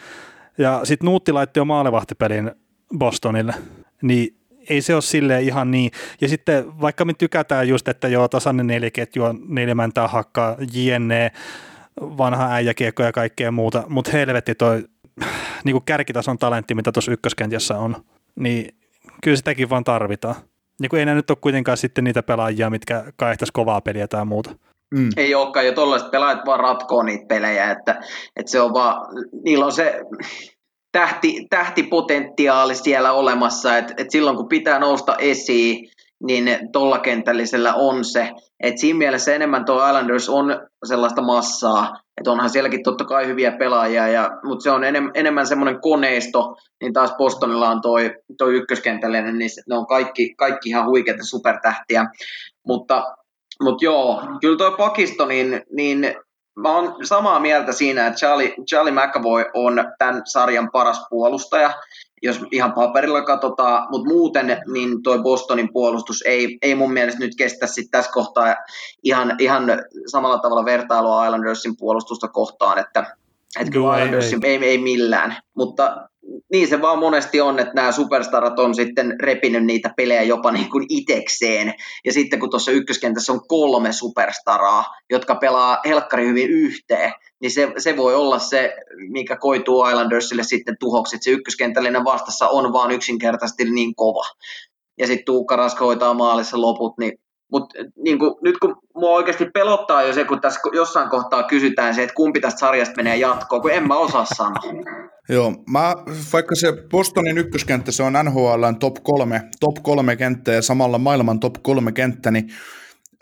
Ja 0.57 0.81
sitten 0.83 1.05
Nuutti 1.05 1.31
laitti 1.31 1.59
jo 1.59 1.65
maalevahtipelin 1.65 2.51
Bostonille, 2.97 3.53
niin 4.01 4.37
ei 4.69 4.81
se 4.81 4.93
ole 4.93 5.01
silleen 5.01 5.43
ihan 5.43 5.71
niin. 5.71 5.91
Ja 6.21 6.27
sitten 6.27 6.81
vaikka 6.81 7.05
me 7.05 7.13
tykätään 7.13 7.67
just, 7.67 7.87
että 7.87 8.07
joo, 8.07 8.27
tasainen 8.27 8.67
neljäketju 8.67 9.23
on 9.23 9.39
neljämäntää 9.47 10.07
hakkaa, 10.07 10.57
jne, 10.73 11.31
vanha 12.01 12.53
äijäkiekko 12.53 13.03
ja 13.03 13.11
kaikkea 13.11 13.51
muuta, 13.51 13.83
mutta 13.89 14.11
helvetti 14.11 14.55
toi 14.55 14.83
niin 15.63 15.73
kuin 15.73 15.85
kärkitason 15.85 16.37
talentti, 16.37 16.75
mitä 16.75 16.91
tuossa 16.91 17.11
ykköskentjässä 17.11 17.77
on, 17.77 17.95
niin 18.35 18.75
kyllä 19.23 19.37
sitäkin 19.37 19.69
vaan 19.69 19.83
tarvitaan. 19.83 20.35
Niin 20.81 20.89
kuin 20.89 20.99
ei 20.99 21.05
nämä 21.05 21.15
nyt 21.15 21.29
ole 21.29 21.37
kuitenkaan 21.41 21.77
sitten 21.77 22.03
niitä 22.03 22.23
pelaajia, 22.23 22.69
mitkä 22.69 23.03
kaihtaisi 23.15 23.53
kovaa 23.53 23.81
peliä 23.81 24.07
tai 24.07 24.25
muuta. 24.25 24.55
Mm. 24.95 25.09
Ei 25.17 25.35
olekaan 25.35 25.65
jo 25.65 25.73
tollaiset 25.73 26.11
pelaajat 26.11 26.45
vaan 26.45 26.59
ratkoo 26.59 27.03
niitä 27.03 27.25
pelejä, 27.27 27.71
että, 27.71 28.01
että 28.35 28.51
se 28.51 28.61
on 28.61 28.73
vaan, 28.73 29.01
niillä 29.43 29.65
on 29.65 29.71
se 29.71 30.01
tähti, 30.91 31.47
tähtipotentiaali 31.49 32.75
siellä 32.75 33.11
olemassa, 33.11 33.77
että, 33.77 33.93
että 33.97 34.11
silloin 34.11 34.37
kun 34.37 34.47
pitää 34.47 34.79
nousta 34.79 35.15
esiin, 35.15 35.89
niin 36.23 36.59
tuolla 36.71 36.99
kentällisellä 36.99 37.73
on 37.73 38.05
se. 38.05 38.29
Et 38.59 38.77
siinä 38.77 38.97
mielessä 38.97 39.35
enemmän 39.35 39.65
tuo 39.65 39.87
Islanders 39.87 40.29
on 40.29 40.67
sellaista 40.85 41.21
massaa, 41.21 41.99
että 42.17 42.31
onhan 42.31 42.49
sielläkin 42.49 42.83
totta 42.83 43.05
kai 43.05 43.27
hyviä 43.27 43.51
pelaajia, 43.51 44.07
ja, 44.07 44.29
mutta 44.43 44.63
se 44.63 44.71
on 44.71 44.83
enem, 44.83 45.11
enemmän 45.13 45.47
semmoinen 45.47 45.81
koneisto, 45.81 46.55
niin 46.81 46.93
taas 46.93 47.15
Bostonilla 47.17 47.69
on 47.69 47.81
toi, 47.81 48.15
toi 48.37 48.53
ykköskentällinen, 48.53 49.37
niin 49.37 49.49
ne 49.69 49.75
on 49.75 49.87
kaikki, 49.87 50.35
kaikki 50.35 50.69
ihan 50.69 50.85
huikeita 50.85 51.23
supertähtiä. 51.23 52.05
Mutta, 52.67 53.03
mutta 53.63 53.85
joo, 53.85 54.21
kyllä 54.41 54.57
tuo 54.57 54.71
pakisto, 54.71 55.25
niin, 55.25 55.61
niin 55.75 56.15
mä 56.59 56.71
oon 56.75 57.05
samaa 57.05 57.39
mieltä 57.39 57.71
siinä, 57.71 58.07
että 58.07 58.19
Charlie, 58.19 58.53
Charlie 58.69 58.93
McAvoy 58.93 59.45
on 59.53 59.83
tämän 59.97 60.21
sarjan 60.25 60.69
paras 60.71 61.05
puolustaja, 61.09 61.73
jos 62.21 62.39
ihan 62.51 62.73
paperilla 62.73 63.21
katsotaan, 63.21 63.87
mutta 63.91 64.09
muuten 64.09 64.61
niin 64.73 65.03
toi 65.03 65.19
Bostonin 65.19 65.73
puolustus 65.73 66.23
ei, 66.25 66.57
ei 66.61 66.75
mun 66.75 66.93
mielestä 66.93 67.19
nyt 67.19 67.35
kestä 67.37 67.67
sit 67.67 67.91
tässä 67.91 68.11
kohtaa 68.11 68.55
ihan, 69.03 69.35
ihan 69.39 69.63
samalla 70.07 70.37
tavalla 70.37 70.65
vertailua 70.65 71.25
Islandersin 71.25 71.77
puolustusta 71.77 72.27
kohtaan, 72.27 72.79
että, 72.79 73.15
että 73.59 73.71
kyllä 73.71 73.97
Islandersin 73.97 74.39
ei, 74.43 74.55
ei, 74.55 74.63
ei 74.63 74.77
millään, 74.77 75.37
mutta 75.53 76.09
niin 76.51 76.67
se 76.67 76.81
vaan 76.81 76.99
monesti 76.99 77.41
on, 77.41 77.59
että 77.59 77.73
nämä 77.75 77.91
superstarat 77.91 78.59
on 78.59 78.75
sitten 78.75 79.15
repinyt 79.19 79.65
niitä 79.65 79.93
pelejä 79.97 80.23
jopa 80.23 80.51
niin 80.51 80.69
kuin 80.69 80.85
itekseen. 80.89 81.73
Ja 82.05 82.13
sitten 82.13 82.39
kun 82.39 82.49
tuossa 82.49 82.71
ykköskentässä 82.71 83.33
on 83.33 83.47
kolme 83.47 83.91
superstaraa, 83.91 84.85
jotka 85.09 85.35
pelaa 85.35 85.77
helkkari 85.85 86.27
hyvin 86.27 86.49
yhteen, 86.49 87.13
niin 87.41 87.51
se, 87.51 87.71
se 87.77 87.97
voi 87.97 88.15
olla 88.15 88.39
se, 88.39 88.75
mikä 89.09 89.35
koituu 89.35 89.85
Islandersille 89.85 90.43
sitten 90.43 90.75
tuhoksi, 90.79 91.15
että 91.15 91.23
se 91.23 91.31
ykköskentällinen 91.31 92.03
vastassa 92.03 92.47
on 92.47 92.73
vaan 92.73 92.91
yksinkertaisesti 92.91 93.65
niin 93.65 93.95
kova. 93.95 94.25
Ja 94.97 95.07
sitten 95.07 95.25
Tuukka 95.25 95.55
Raska 95.55 95.85
hoitaa 95.85 96.13
maalissa 96.13 96.61
loput, 96.61 96.97
niin 96.97 97.13
mutta 97.51 97.75
niin 98.03 98.17
nyt 98.41 98.57
kun 98.57 98.75
mua 98.95 99.09
oikeasti 99.09 99.45
pelottaa 99.53 100.03
jo 100.03 100.13
se, 100.13 100.25
kun 100.25 100.41
tässä 100.41 100.59
jossain 100.73 101.09
kohtaa 101.09 101.43
kysytään 101.43 101.95
se, 101.95 102.03
että 102.03 102.15
kumpi 102.15 102.39
tästä 102.39 102.59
sarjasta 102.59 102.95
menee 102.95 103.17
jatkoon, 103.17 103.61
kun 103.61 103.71
en 103.71 103.87
mä 103.87 103.97
osaa 103.97 104.25
sanoa. 104.25 105.00
Joo, 105.31 105.63
mä, 105.69 105.95
vaikka 106.33 106.55
se 106.55 106.73
Bostonin 106.89 107.37
ykköskenttä, 107.37 107.91
se 107.91 108.03
on 108.03 108.13
NHLn 108.13 108.75
top 108.79 108.95
kolme, 109.03 109.49
top 109.59 109.75
kolme 109.83 110.15
kenttä 110.15 110.51
ja 110.51 110.61
samalla 110.61 110.97
maailman 110.97 111.39
top 111.39 111.55
kolme 111.61 111.91
kenttä, 111.91 112.31
niin 112.31 112.53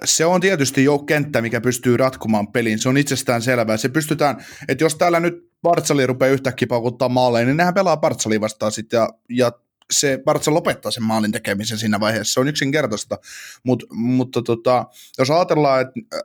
se 0.06 0.26
on 0.26 0.42
tietysti 0.42 0.84
jo 0.84 1.00
kenttä, 1.00 1.42
mikä 1.42 1.62
pystyy 1.62 1.98
ratkomaan 1.98 2.52
pelin. 2.52 2.80
Se 2.80 2.90
on 2.90 2.98
itsestään 2.98 3.42
selvää. 3.42 3.78
Se 3.78 3.90
pystytään, 3.90 4.46
että 4.68 4.84
jos 4.84 4.96
täällä 4.96 5.20
nyt 5.20 5.50
Bartsali 5.62 6.08
rupeaa 6.08 6.32
yhtäkkiä 6.32 6.68
paukuttaa 6.68 7.10
maaleja, 7.10 7.46
niin 7.46 7.58
nehän 7.58 7.74
pelaa 7.74 7.98
Bartsali 7.98 8.42
vastaan 8.42 8.72
sitten 8.72 8.98
ja, 8.98 9.10
ja 9.30 9.52
se 9.92 10.20
Bartsa 10.26 10.54
lopettaa 10.54 10.92
sen 10.92 11.04
maalin 11.04 11.32
tekemisen 11.32 11.78
siinä 11.78 12.00
vaiheessa. 12.00 12.34
Se 12.34 12.40
on 12.40 12.48
yksinkertaista. 12.48 13.18
Mut, 13.64 13.84
mutta 13.92 14.42
tota, 14.42 14.86
jos 15.18 15.32
ajatellaan, 15.32 15.82
että 15.82 16.24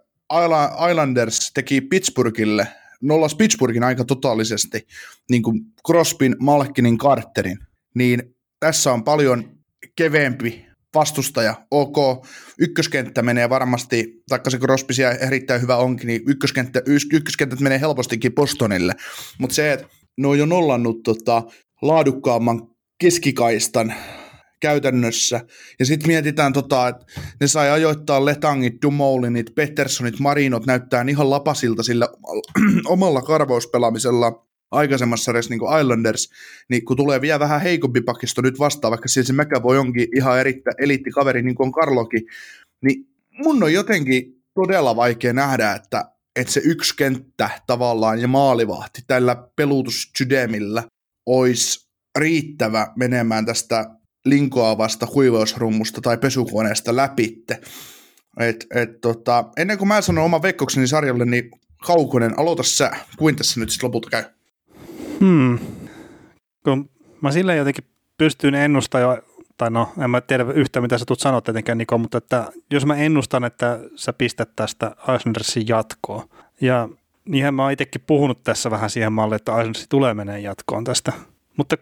Islanders 0.90 1.50
teki 1.54 1.80
Pittsburghille, 1.80 2.68
nollas 3.04 3.34
Pittsburghin 3.34 3.84
aika 3.84 4.04
totaalisesti, 4.04 4.86
niin 5.30 5.42
kuin 5.42 5.60
Crospin, 5.86 6.36
Malkinin, 6.38 6.98
Carterin, 6.98 7.58
niin 7.94 8.22
tässä 8.60 8.92
on 8.92 9.04
paljon 9.04 9.58
keveempi 9.96 10.66
vastustaja. 10.94 11.54
OK, 11.70 12.26
ykköskenttä 12.58 13.22
menee 13.22 13.50
varmasti, 13.50 14.22
taikka 14.28 14.50
se 14.50 14.58
Crosby 14.58 14.94
erittäin 15.20 15.62
hyvä 15.62 15.76
onkin, 15.76 16.06
niin 16.06 16.22
ykköskenttä, 16.26 16.82
ykköskenttä 17.12 17.56
menee 17.60 17.80
helpostikin 17.80 18.34
Bostonille. 18.34 18.92
Mutta 19.38 19.54
se, 19.54 19.72
että 19.72 19.86
ne 20.18 20.28
on 20.28 20.38
jo 20.38 20.46
nollannut 20.46 21.02
tota, 21.02 21.42
laadukkaamman 21.82 22.68
keskikaistan 23.00 23.94
käytännössä. 24.64 25.40
Ja 25.78 25.86
sitten 25.86 26.08
mietitään, 26.08 26.52
tota, 26.52 26.88
että 26.88 27.06
ne 27.40 27.46
sai 27.46 27.70
ajoittaa 27.70 28.24
Letangit, 28.24 28.82
Dumoulinit, 28.82 29.54
Petersonit, 29.54 30.20
Marinot 30.20 30.66
näyttää 30.66 31.04
ihan 31.08 31.30
lapasilta 31.30 31.82
sillä 31.82 32.08
omalla 32.94 33.22
karvauspelaamisella 33.22 34.46
aikaisemmassa 34.70 35.24
sarjassa 35.24 35.50
niin 35.50 35.80
Islanders, 35.80 36.30
niin 36.68 36.84
kun 36.84 36.96
tulee 36.96 37.20
vielä 37.20 37.38
vähän 37.38 37.60
heikompi 37.60 38.00
pakisto 38.00 38.42
nyt 38.42 38.58
vastaan, 38.58 38.90
vaikka 38.90 39.08
siellä 39.08 39.26
se 39.26 39.32
McAvoy 39.32 39.78
onkin 39.78 40.08
ihan 40.16 40.40
erittä, 40.40 40.70
eliittikaveri, 40.78 41.42
niin 41.42 41.54
kuin 41.54 41.66
on 41.66 41.72
Karlokin, 41.72 42.22
niin 42.82 43.08
mun 43.32 43.62
on 43.62 43.72
jotenkin 43.72 44.42
todella 44.54 44.96
vaikea 44.96 45.32
nähdä, 45.32 45.72
että, 45.72 46.04
että 46.36 46.52
se 46.52 46.60
yksi 46.64 46.96
kenttä 46.96 47.50
tavallaan 47.66 48.20
ja 48.20 48.28
maalivahti 48.28 49.02
tällä 49.06 49.48
pelutussydämillä 49.56 50.82
olisi 51.26 51.88
riittävä 52.18 52.92
menemään 52.96 53.46
tästä 53.46 53.90
linkoavasta 54.24 55.08
huivausrummusta 55.14 56.00
tai 56.00 56.18
pesukoneesta 56.18 56.96
läpitte. 56.96 57.60
Et, 58.40 58.66
et, 58.74 59.00
tota, 59.00 59.44
ennen 59.56 59.78
kuin 59.78 59.88
mä 59.88 60.00
sanon 60.00 60.24
oman 60.24 60.42
veikkaukseni 60.42 60.86
sarjalle, 60.86 61.24
niin 61.24 61.50
Kaukonen, 61.86 62.38
aloita 62.38 62.62
sä. 62.62 62.90
Kuin 63.16 63.36
tässä 63.36 63.60
nyt 63.60 63.70
sitten 63.70 63.86
lopulta 63.88 64.10
käy? 64.10 64.24
Hmm. 65.20 65.58
Kun 66.64 66.90
mä 67.20 67.32
silleen 67.32 67.58
jotenkin 67.58 67.84
pystyn 68.18 68.54
ennustamaan 68.54 69.22
tai 69.56 69.70
no 69.70 69.92
en 69.98 70.10
mä 70.10 70.20
tiedä 70.20 70.44
yhtä 70.54 70.80
mitä 70.80 70.98
sä 70.98 71.04
tulet 71.04 71.20
sanoa 71.20 71.40
tietenkään 71.40 71.78
Niko, 71.78 71.98
mutta 71.98 72.18
että 72.18 72.52
jos 72.70 72.86
mä 72.86 72.96
ennustan, 72.96 73.44
että 73.44 73.80
sä 73.96 74.12
pistät 74.12 74.50
tästä 74.56 74.96
Eisnersin 75.12 75.68
jatkoon 75.68 76.28
ja 76.60 76.88
niinhän 77.24 77.54
mä 77.54 77.62
oon 77.62 77.72
itsekin 77.72 78.02
puhunut 78.06 78.42
tässä 78.42 78.70
vähän 78.70 78.90
siihen 78.90 79.12
malliin, 79.12 79.36
että 79.36 79.58
Eisnersi 79.58 79.86
tulee 79.88 80.14
menee 80.14 80.40
jatkoon 80.40 80.84
tästä, 80.84 81.12
mutta 81.56 81.76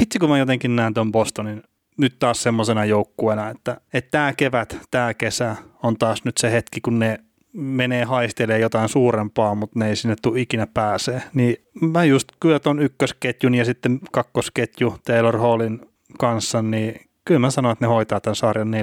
vitsi 0.00 0.18
kun 0.18 0.28
mä 0.28 0.38
jotenkin 0.38 0.76
näen 0.76 0.94
tuon 0.94 1.12
Bostonin 1.12 1.62
nyt 2.00 2.18
taas 2.18 2.42
semmoisena 2.42 2.84
joukkueena, 2.84 3.48
että, 3.48 3.80
että 3.92 4.10
tämä 4.10 4.32
kevät, 4.32 4.78
tämä 4.90 5.14
kesä 5.14 5.56
on 5.82 5.96
taas 5.96 6.24
nyt 6.24 6.36
se 6.38 6.52
hetki, 6.52 6.80
kun 6.80 6.98
ne 6.98 7.18
menee 7.52 8.04
haistelee 8.04 8.58
jotain 8.58 8.88
suurempaa, 8.88 9.54
mutta 9.54 9.78
ne 9.78 9.88
ei 9.88 9.96
sinne 9.96 10.16
tule 10.22 10.40
ikinä 10.40 10.66
pääsee. 10.74 11.22
Niin 11.34 11.56
mä 11.80 12.04
just 12.04 12.28
kyllä 12.40 12.58
tuon 12.58 12.82
ykkösketjun 12.82 13.54
ja 13.54 13.64
sitten 13.64 14.00
kakkosketju 14.12 14.94
Taylor 15.06 15.38
Hallin 15.38 15.80
kanssa, 16.18 16.62
niin 16.62 17.00
kyllä 17.24 17.40
mä 17.40 17.50
sanon, 17.50 17.72
että 17.72 17.84
ne 17.84 17.88
hoitaa 17.88 18.20
tämän 18.20 18.36
sarjan 18.36 18.74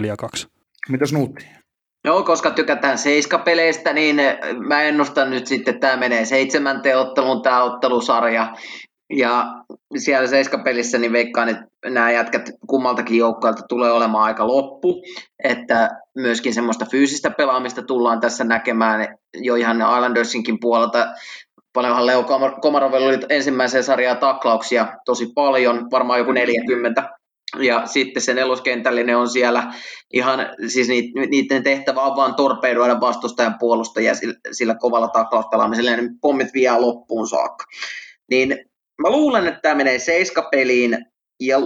4-2. 0.44 0.48
Mitäs 0.90 1.14
Nuutti? 1.14 1.46
Joo, 2.06 2.24
koska 2.24 2.52
tykätään 2.52 2.98
seiskapeleistä, 2.98 3.94
niin 3.94 4.16
mä 4.68 4.82
ennustan 4.82 5.30
nyt 5.30 5.48
sitten, 5.48 5.76
että 5.76 5.88
tämä 5.88 6.00
menee 6.00 6.26
seitsemänteen 6.26 7.00
otteluun 7.00 7.42
tämä 7.42 7.64
ottelusarja. 7.64 8.54
Ja 9.14 9.46
siellä 9.98 10.28
seiskapelissä 10.28 10.98
niin 10.98 11.12
veikkaan, 11.12 11.50
että 11.50 11.66
nämä 11.86 12.12
jätkät 12.12 12.50
kummaltakin 12.68 13.18
joukkoilta 13.18 13.62
tulee 13.70 13.92
olemaan 13.92 14.24
aika 14.24 14.48
loppu, 14.48 15.04
että 15.44 15.90
myöskin 16.16 16.54
semmoista 16.54 16.86
fyysistä 16.92 17.30
pelaamista 17.30 17.82
tullaan 17.82 18.20
tässä 18.20 18.44
näkemään 18.44 19.18
jo 19.38 19.56
ihan 19.56 19.78
Islandersinkin 19.78 20.60
puolelta. 20.60 21.08
Paljonhan 21.74 22.06
Leo 22.06 22.26
Komarovella 22.62 23.08
oli 23.08 23.20
ensimmäiseen 23.30 23.84
sarjaan 23.84 24.18
taklauksia 24.18 24.88
tosi 25.06 25.32
paljon, 25.36 25.92
varmaan 25.92 26.20
joku 26.20 26.32
40. 26.32 27.10
Ja 27.60 27.86
sitten 27.86 28.22
se 28.22 28.34
neloskentällinen 28.34 29.18
on 29.18 29.30
siellä 29.30 29.74
ihan, 30.14 30.40
siis 30.68 30.88
niiden 31.30 31.64
tehtävä 31.64 32.02
on 32.02 32.16
vaan 32.16 32.36
torpeidoida 32.36 33.00
vastustajan 33.00 33.56
puolustajia 33.60 34.16
sillä, 34.16 34.34
sillä 34.52 34.76
kovalla 34.76 35.08
taklauspelaamisella, 35.08 35.92
ne 35.92 36.10
pommit 36.22 36.54
vie 36.54 36.80
loppuun 36.80 37.28
saakka. 37.28 37.66
Niin 38.30 38.58
mä 39.02 39.10
luulen, 39.10 39.48
että 39.48 39.60
tämä 39.62 39.76
menee 39.76 40.00
seiskapeliin, 40.00 40.98
ja 41.40 41.58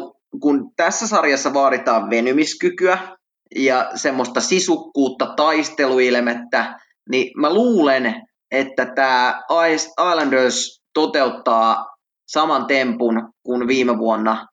kun 0.42 0.72
tässä 0.76 1.08
sarjassa 1.08 1.54
vaaditaan 1.54 2.10
venymiskykyä 2.10 3.18
ja 3.56 3.92
semmoista 3.96 4.42
sisukkuutta, 4.42 5.34
taisteluilmettä, 5.36 6.80
niin 7.10 7.32
mä 7.42 7.54
luulen, 7.54 8.28
että 8.52 8.86
tämä 8.86 9.42
Islanders 9.74 10.82
toteuttaa 10.94 11.86
saman 12.28 12.66
tempun 12.66 13.34
kuin 13.44 13.68
viime 13.68 13.98
vuonna 13.98 14.48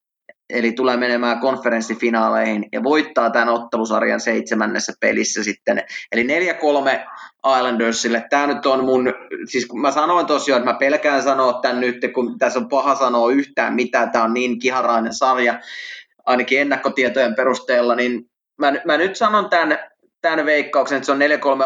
eli 0.50 0.72
tulee 0.72 0.96
menemään 0.96 1.40
konferenssifinaaleihin 1.40 2.68
ja 2.72 2.82
voittaa 2.82 3.30
tämän 3.30 3.48
ottelusarjan 3.48 4.20
seitsemännessä 4.20 4.92
pelissä 5.00 5.44
sitten. 5.44 5.84
Eli 6.12 6.22
4-3 6.22 6.26
Islandersille. 7.58 8.24
Tämä 8.30 8.46
nyt 8.46 8.66
on 8.66 8.84
mun, 8.84 9.14
siis 9.44 9.66
kun 9.66 9.80
mä 9.80 9.90
sanoin 9.90 10.26
tosiaan, 10.26 10.60
että 10.60 10.72
mä 10.72 10.78
pelkään 10.78 11.22
sanoa 11.22 11.52
tämän 11.52 11.80
nyt, 11.80 11.96
kun 12.14 12.38
tässä 12.38 12.58
on 12.58 12.68
paha 12.68 12.94
sanoa 12.94 13.32
yhtään 13.32 13.74
mitään, 13.74 14.10
tämä 14.10 14.24
on 14.24 14.34
niin 14.34 14.58
kiharainen 14.58 15.14
sarja, 15.14 15.60
ainakin 16.26 16.60
ennakkotietojen 16.60 17.34
perusteella, 17.34 17.94
niin 17.94 18.30
mä, 18.58 18.72
mä 18.84 18.96
nyt 18.96 19.16
sanon 19.16 19.50
tämän, 19.50 19.78
tämän 20.20 20.46
veikkauksen, 20.46 20.96
että 20.96 21.06
se 21.06 21.12
on 21.12 21.18
4-3 21.18 21.22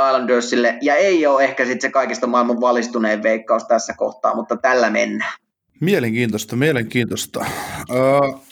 Islandersille, 0.08 0.78
ja 0.82 0.94
ei 0.94 1.26
ole 1.26 1.44
ehkä 1.44 1.64
sitten 1.64 1.80
se 1.80 1.90
kaikista 1.90 2.26
maailman 2.26 2.60
valistunein 2.60 3.22
veikkaus 3.22 3.64
tässä 3.64 3.94
kohtaa, 3.96 4.34
mutta 4.34 4.56
tällä 4.56 4.90
mennään. 4.90 5.32
Mielenkiintoista, 5.80 6.56
mielenkiintoista. 6.56 7.44
Uh, 7.90 8.42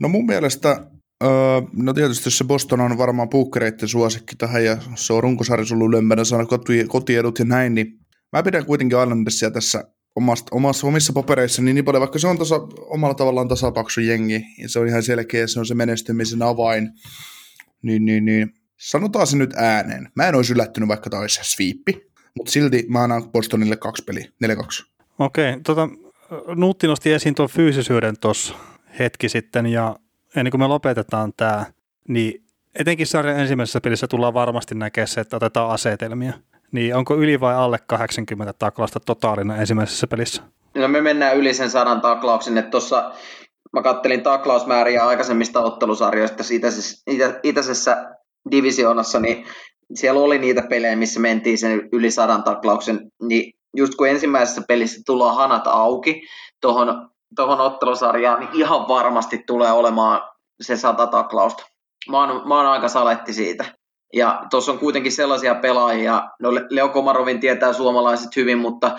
No 0.00 0.08
mun 0.08 0.26
mielestä, 0.26 0.86
öö, 1.24 1.30
no 1.72 1.92
tietysti 1.92 2.30
se 2.30 2.44
Boston 2.44 2.80
on 2.80 2.98
varmaan 2.98 3.28
puukkereiden 3.28 3.88
suosikki 3.88 4.36
tähän 4.36 4.64
ja 4.64 4.76
se 4.94 5.12
on 5.12 5.22
runkosarjassa 5.22 5.74
ollut 5.74 5.88
ylempänä 5.88 6.24
saada 6.24 6.46
koti, 6.46 6.84
kotiedut 6.88 7.38
ja 7.38 7.44
näin, 7.44 7.74
niin 7.74 7.98
mä 8.32 8.42
pidän 8.42 8.66
kuitenkin 8.66 8.98
Islandersia 9.02 9.50
tässä 9.50 9.84
omasta, 10.16 10.56
omassa, 10.56 10.86
omissa 10.86 11.12
papereissa 11.12 11.62
niin, 11.62 11.74
niin 11.74 11.84
paljon, 11.84 12.00
vaikka 12.00 12.18
se 12.18 12.26
on 12.26 12.38
tasa, 12.38 12.54
omalla 12.80 13.14
tavallaan 13.14 13.48
tasapaksu 13.48 14.00
jengi 14.00 14.42
ja 14.58 14.68
se 14.68 14.78
on 14.78 14.88
ihan 14.88 15.02
selkeä, 15.02 15.46
se 15.46 15.60
on 15.60 15.66
se 15.66 15.74
menestymisen 15.74 16.42
avain, 16.42 16.90
niin, 17.82 18.04
niin, 18.04 18.24
niin 18.24 18.54
sanotaan 18.76 19.26
se 19.26 19.36
nyt 19.36 19.54
ääneen. 19.56 20.08
Mä 20.16 20.28
en 20.28 20.34
olisi 20.34 20.52
yllättynyt, 20.52 20.88
vaikka 20.88 21.10
tämä 21.10 21.20
olisi 21.20 21.40
sweepi, 21.42 22.10
mutta 22.36 22.52
silti 22.52 22.84
mä 22.88 23.02
annan 23.02 23.30
Bostonille 23.30 23.76
kaksi 23.76 24.04
peliä, 24.04 24.26
4-2. 24.46 24.86
Okei, 25.18 25.60
tota, 25.60 25.88
Nuutti 26.54 26.86
nosti 26.86 27.12
esiin 27.12 27.34
tuon 27.34 27.48
fyysisyyden 27.48 28.14
tuossa 28.20 28.54
hetki 28.98 29.28
sitten 29.28 29.66
ja 29.66 29.96
ennen 30.36 30.50
kuin 30.50 30.60
me 30.60 30.66
lopetetaan 30.66 31.32
tämä, 31.36 31.66
niin 32.08 32.44
etenkin 32.74 33.06
sarjan 33.06 33.40
ensimmäisessä 33.40 33.80
pelissä 33.80 34.08
tullaan 34.08 34.34
varmasti 34.34 34.74
näkemään 34.74 35.08
se, 35.08 35.20
että 35.20 35.36
otetaan 35.36 35.70
asetelmia. 35.70 36.32
Niin 36.72 36.96
onko 36.96 37.16
yli 37.16 37.40
vai 37.40 37.54
alle 37.54 37.78
80 37.86 38.52
taklausta 38.52 39.00
totaalina 39.00 39.56
ensimmäisessä 39.56 40.06
pelissä? 40.06 40.42
No 40.74 40.88
me 40.88 41.00
mennään 41.00 41.36
yli 41.36 41.54
sen 41.54 41.70
sadan 41.70 42.00
taklauksen, 42.00 42.58
että 42.58 42.70
tuossa 42.70 43.12
mä 43.72 43.82
kattelin 43.82 44.22
taklausmääriä 44.22 45.06
aikaisemmista 45.06 45.60
ottelusarjoista 45.60 46.44
itäisessä, 46.50 47.02
itä, 47.06 47.40
itäisessä 47.42 48.10
divisioonassa, 48.50 49.20
niin 49.20 49.46
siellä 49.94 50.20
oli 50.20 50.38
niitä 50.38 50.62
pelejä, 50.62 50.96
missä 50.96 51.20
mentiin 51.20 51.58
sen 51.58 51.88
yli 51.92 52.10
sadan 52.10 52.42
taklauksen, 52.42 53.10
niin 53.22 53.52
just 53.76 53.94
kun 53.94 54.08
ensimmäisessä 54.08 54.62
pelissä 54.68 55.00
tullaan 55.06 55.36
hanat 55.36 55.66
auki 55.66 56.22
tuohon 56.60 57.10
tuohon 57.36 57.60
ottelusarjaan, 57.60 58.40
niin 58.40 58.50
ihan 58.52 58.88
varmasti 58.88 59.44
tulee 59.46 59.72
olemaan 59.72 60.20
se 60.60 60.76
sata 60.76 61.06
taklausta. 61.06 61.66
Mä 62.08 62.18
oon, 62.18 62.48
mä 62.48 62.56
oon 62.56 62.66
aika 62.66 62.88
saletti 62.88 63.32
siitä. 63.32 63.64
Ja 64.12 64.42
tuossa 64.50 64.72
on 64.72 64.78
kuitenkin 64.78 65.12
sellaisia 65.12 65.54
pelaajia, 65.54 66.28
no 66.40 66.50
Leo 66.70 66.88
Komarovin 66.88 67.40
tietää 67.40 67.72
suomalaiset 67.72 68.36
hyvin, 68.36 68.58
mutta, 68.58 68.98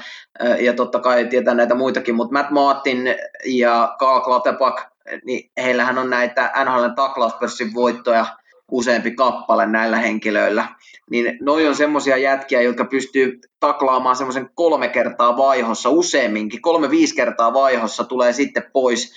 ja 0.59 0.73
totta 0.73 0.99
kai 0.99 1.25
tietää 1.25 1.53
näitä 1.53 1.75
muitakin, 1.75 2.15
mutta 2.15 2.33
Matt 2.33 2.51
Martin 2.51 3.15
ja 3.45 3.95
Karl 3.99 4.21
Klatepak, 4.21 4.81
niin 5.25 5.51
heillähän 5.57 5.97
on 5.97 6.09
näitä 6.09 6.51
NHL 6.65 6.87
taklauspörssin 6.95 7.73
voittoja 7.73 8.25
useampi 8.71 9.11
kappale 9.11 9.65
näillä 9.65 9.97
henkilöillä. 9.97 10.67
Niin 11.09 11.37
noi 11.41 11.67
on 11.67 11.75
semmoisia 11.75 12.17
jätkiä, 12.17 12.61
jotka 12.61 12.85
pystyy 12.85 13.39
taklaamaan 13.59 14.15
semmoisen 14.15 14.49
kolme 14.55 14.87
kertaa 14.87 15.37
vaihossa, 15.37 15.89
useamminkin, 15.89 16.61
kolme-viisi 16.61 17.15
kertaa 17.15 17.53
vaihossa 17.53 18.03
tulee 18.03 18.33
sitten 18.33 18.63
pois. 18.73 19.13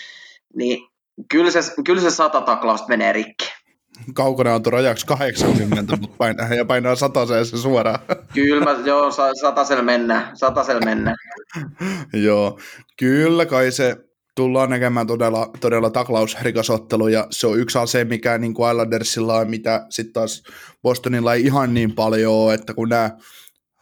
Niin 0.56 0.88
kyllä 1.30 1.50
se, 1.50 1.60
kyllä 1.84 2.02
se 2.02 2.10
sata 2.10 2.40
taklausta 2.40 2.88
menee 2.88 3.12
rikki. 3.12 3.52
Kaukana 4.14 4.54
on 4.54 4.66
rajaksi 4.66 5.06
80, 5.06 5.96
mutta 6.00 6.16
painaa, 6.18 6.54
ja 6.54 6.64
painaa 6.64 6.94
sataseen 6.94 7.46
se 7.46 7.56
suoraan. 7.56 7.98
Kyllä, 8.34 8.64
mä, 8.64 8.76
joo, 8.84 9.10
satasella 9.40 9.82
mennään, 9.82 10.36
satasella 10.36 10.80
mennään. 10.84 11.16
joo, 12.26 12.58
kyllä 12.98 13.46
kai 13.46 13.72
se 13.72 13.96
tullaan 14.34 14.70
näkemään 14.70 15.06
todella, 15.06 15.50
todella 15.60 15.90
taklausrikasottelu, 15.90 17.08
ja 17.08 17.26
se 17.30 17.46
on 17.46 17.58
yksi 17.58 17.78
ase, 17.78 18.04
mikä 18.04 18.38
niin 18.38 18.54
kuin 18.54 18.70
Islandersilla 18.70 19.38
on, 19.38 19.50
mitä 19.50 19.86
sitten 19.90 20.12
taas 20.12 20.42
Bostonilla 20.82 21.34
ei 21.34 21.42
ihan 21.42 21.74
niin 21.74 21.94
paljon 21.94 22.54
että 22.54 22.74
kun 22.74 22.88
nämä 22.88 23.10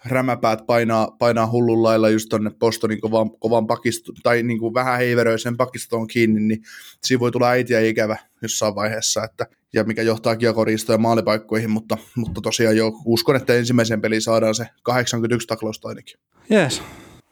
rämäpäät 0.05 0.67
painaa, 0.67 1.11
painaa 1.19 1.51
hullun 1.51 1.83
lailla 1.83 2.09
just 2.09 2.29
tonne 2.29 2.51
Bostonin 2.59 3.01
kovan, 3.01 3.31
kovan 3.39 3.67
pakisto, 3.67 4.13
tai 4.23 4.43
niin 4.43 4.59
kuin 4.59 4.75
vähän 4.75 4.99
heiveröisen 4.99 5.57
pakistoon 5.57 6.07
kiinni, 6.07 6.41
niin 6.41 6.63
siinä 7.05 7.21
voi 7.21 7.33
tulla 7.33 7.49
äitiä 7.49 7.81
ikävä 7.81 8.17
jossain 8.43 8.75
vaiheessa, 8.75 9.25
että, 9.25 9.47
ja 9.73 9.85
mikä 9.85 10.03
johtaa 10.03 10.37
kiekoriistoja 10.37 10.99
maalipaikkoihin, 10.99 11.71
mutta, 11.71 11.99
mutta 12.17 12.41
tosiaan 12.41 12.77
jo 12.77 12.93
uskon, 13.05 13.37
että 13.37 13.55
ensimmäisen 13.55 14.01
peliin 14.01 14.23
saadaan 14.23 14.55
se 14.55 14.67
81 14.83 15.49
taklausta 15.49 15.89
ainakin. 15.89 16.21
Jees. 16.51 16.83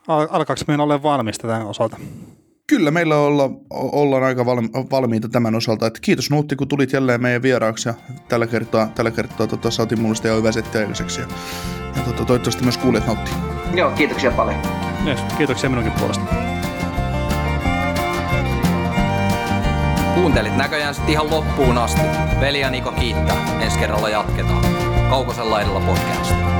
Al- 0.08 0.28
alkaako 0.30 0.62
meidän 0.66 0.80
ole 0.80 1.02
valmista 1.02 1.48
tämän 1.48 1.66
osalta? 1.66 1.96
Kyllä, 2.70 2.90
meillä 2.90 3.16
olla, 3.16 3.50
ollaan 3.70 4.22
aika 4.22 4.46
valmiita 4.90 5.28
tämän 5.28 5.54
osalta. 5.54 5.86
Että 5.86 5.98
kiitos 6.02 6.30
Nuutti, 6.30 6.56
kun 6.56 6.68
tulit 6.68 6.92
jälleen 6.92 7.22
meidän 7.22 7.42
vieraaksi 7.42 7.88
ja 7.88 7.94
tällä 8.28 8.46
kertaa, 8.46 8.86
tällä 8.94 9.10
kertaa 9.10 9.46
tota, 9.46 9.70
saatiin 9.70 10.00
mulle 10.00 10.28
jo 10.28 10.36
hyvä 10.36 10.52
setti 10.52 10.78
aikaiseksi. 10.78 11.20
Ja, 11.20 11.26
ja 11.96 12.02
tota, 12.02 12.24
toivottavasti 12.24 12.62
myös 12.62 12.78
kuulijat 12.78 13.06
nauttii. 13.06 13.34
Joo, 13.74 13.90
kiitoksia 13.90 14.30
paljon. 14.30 14.60
Yes, 15.06 15.20
kiitoksia 15.38 15.70
minunkin 15.70 15.92
puolesta. 15.92 16.24
Kuuntelit 20.14 20.56
näköjään 20.56 20.94
sitten 20.94 21.12
ihan 21.12 21.30
loppuun 21.30 21.78
asti. 21.78 22.02
Veli 22.40 22.60
ja 22.60 22.70
Niko 22.70 22.92
kiittää. 22.92 23.60
Ensi 23.60 23.78
kerralla 23.78 24.08
jatketaan. 24.08 24.64
Kaukosen 25.10 25.50
laidalla 25.50 25.80
podcast. 25.80 26.59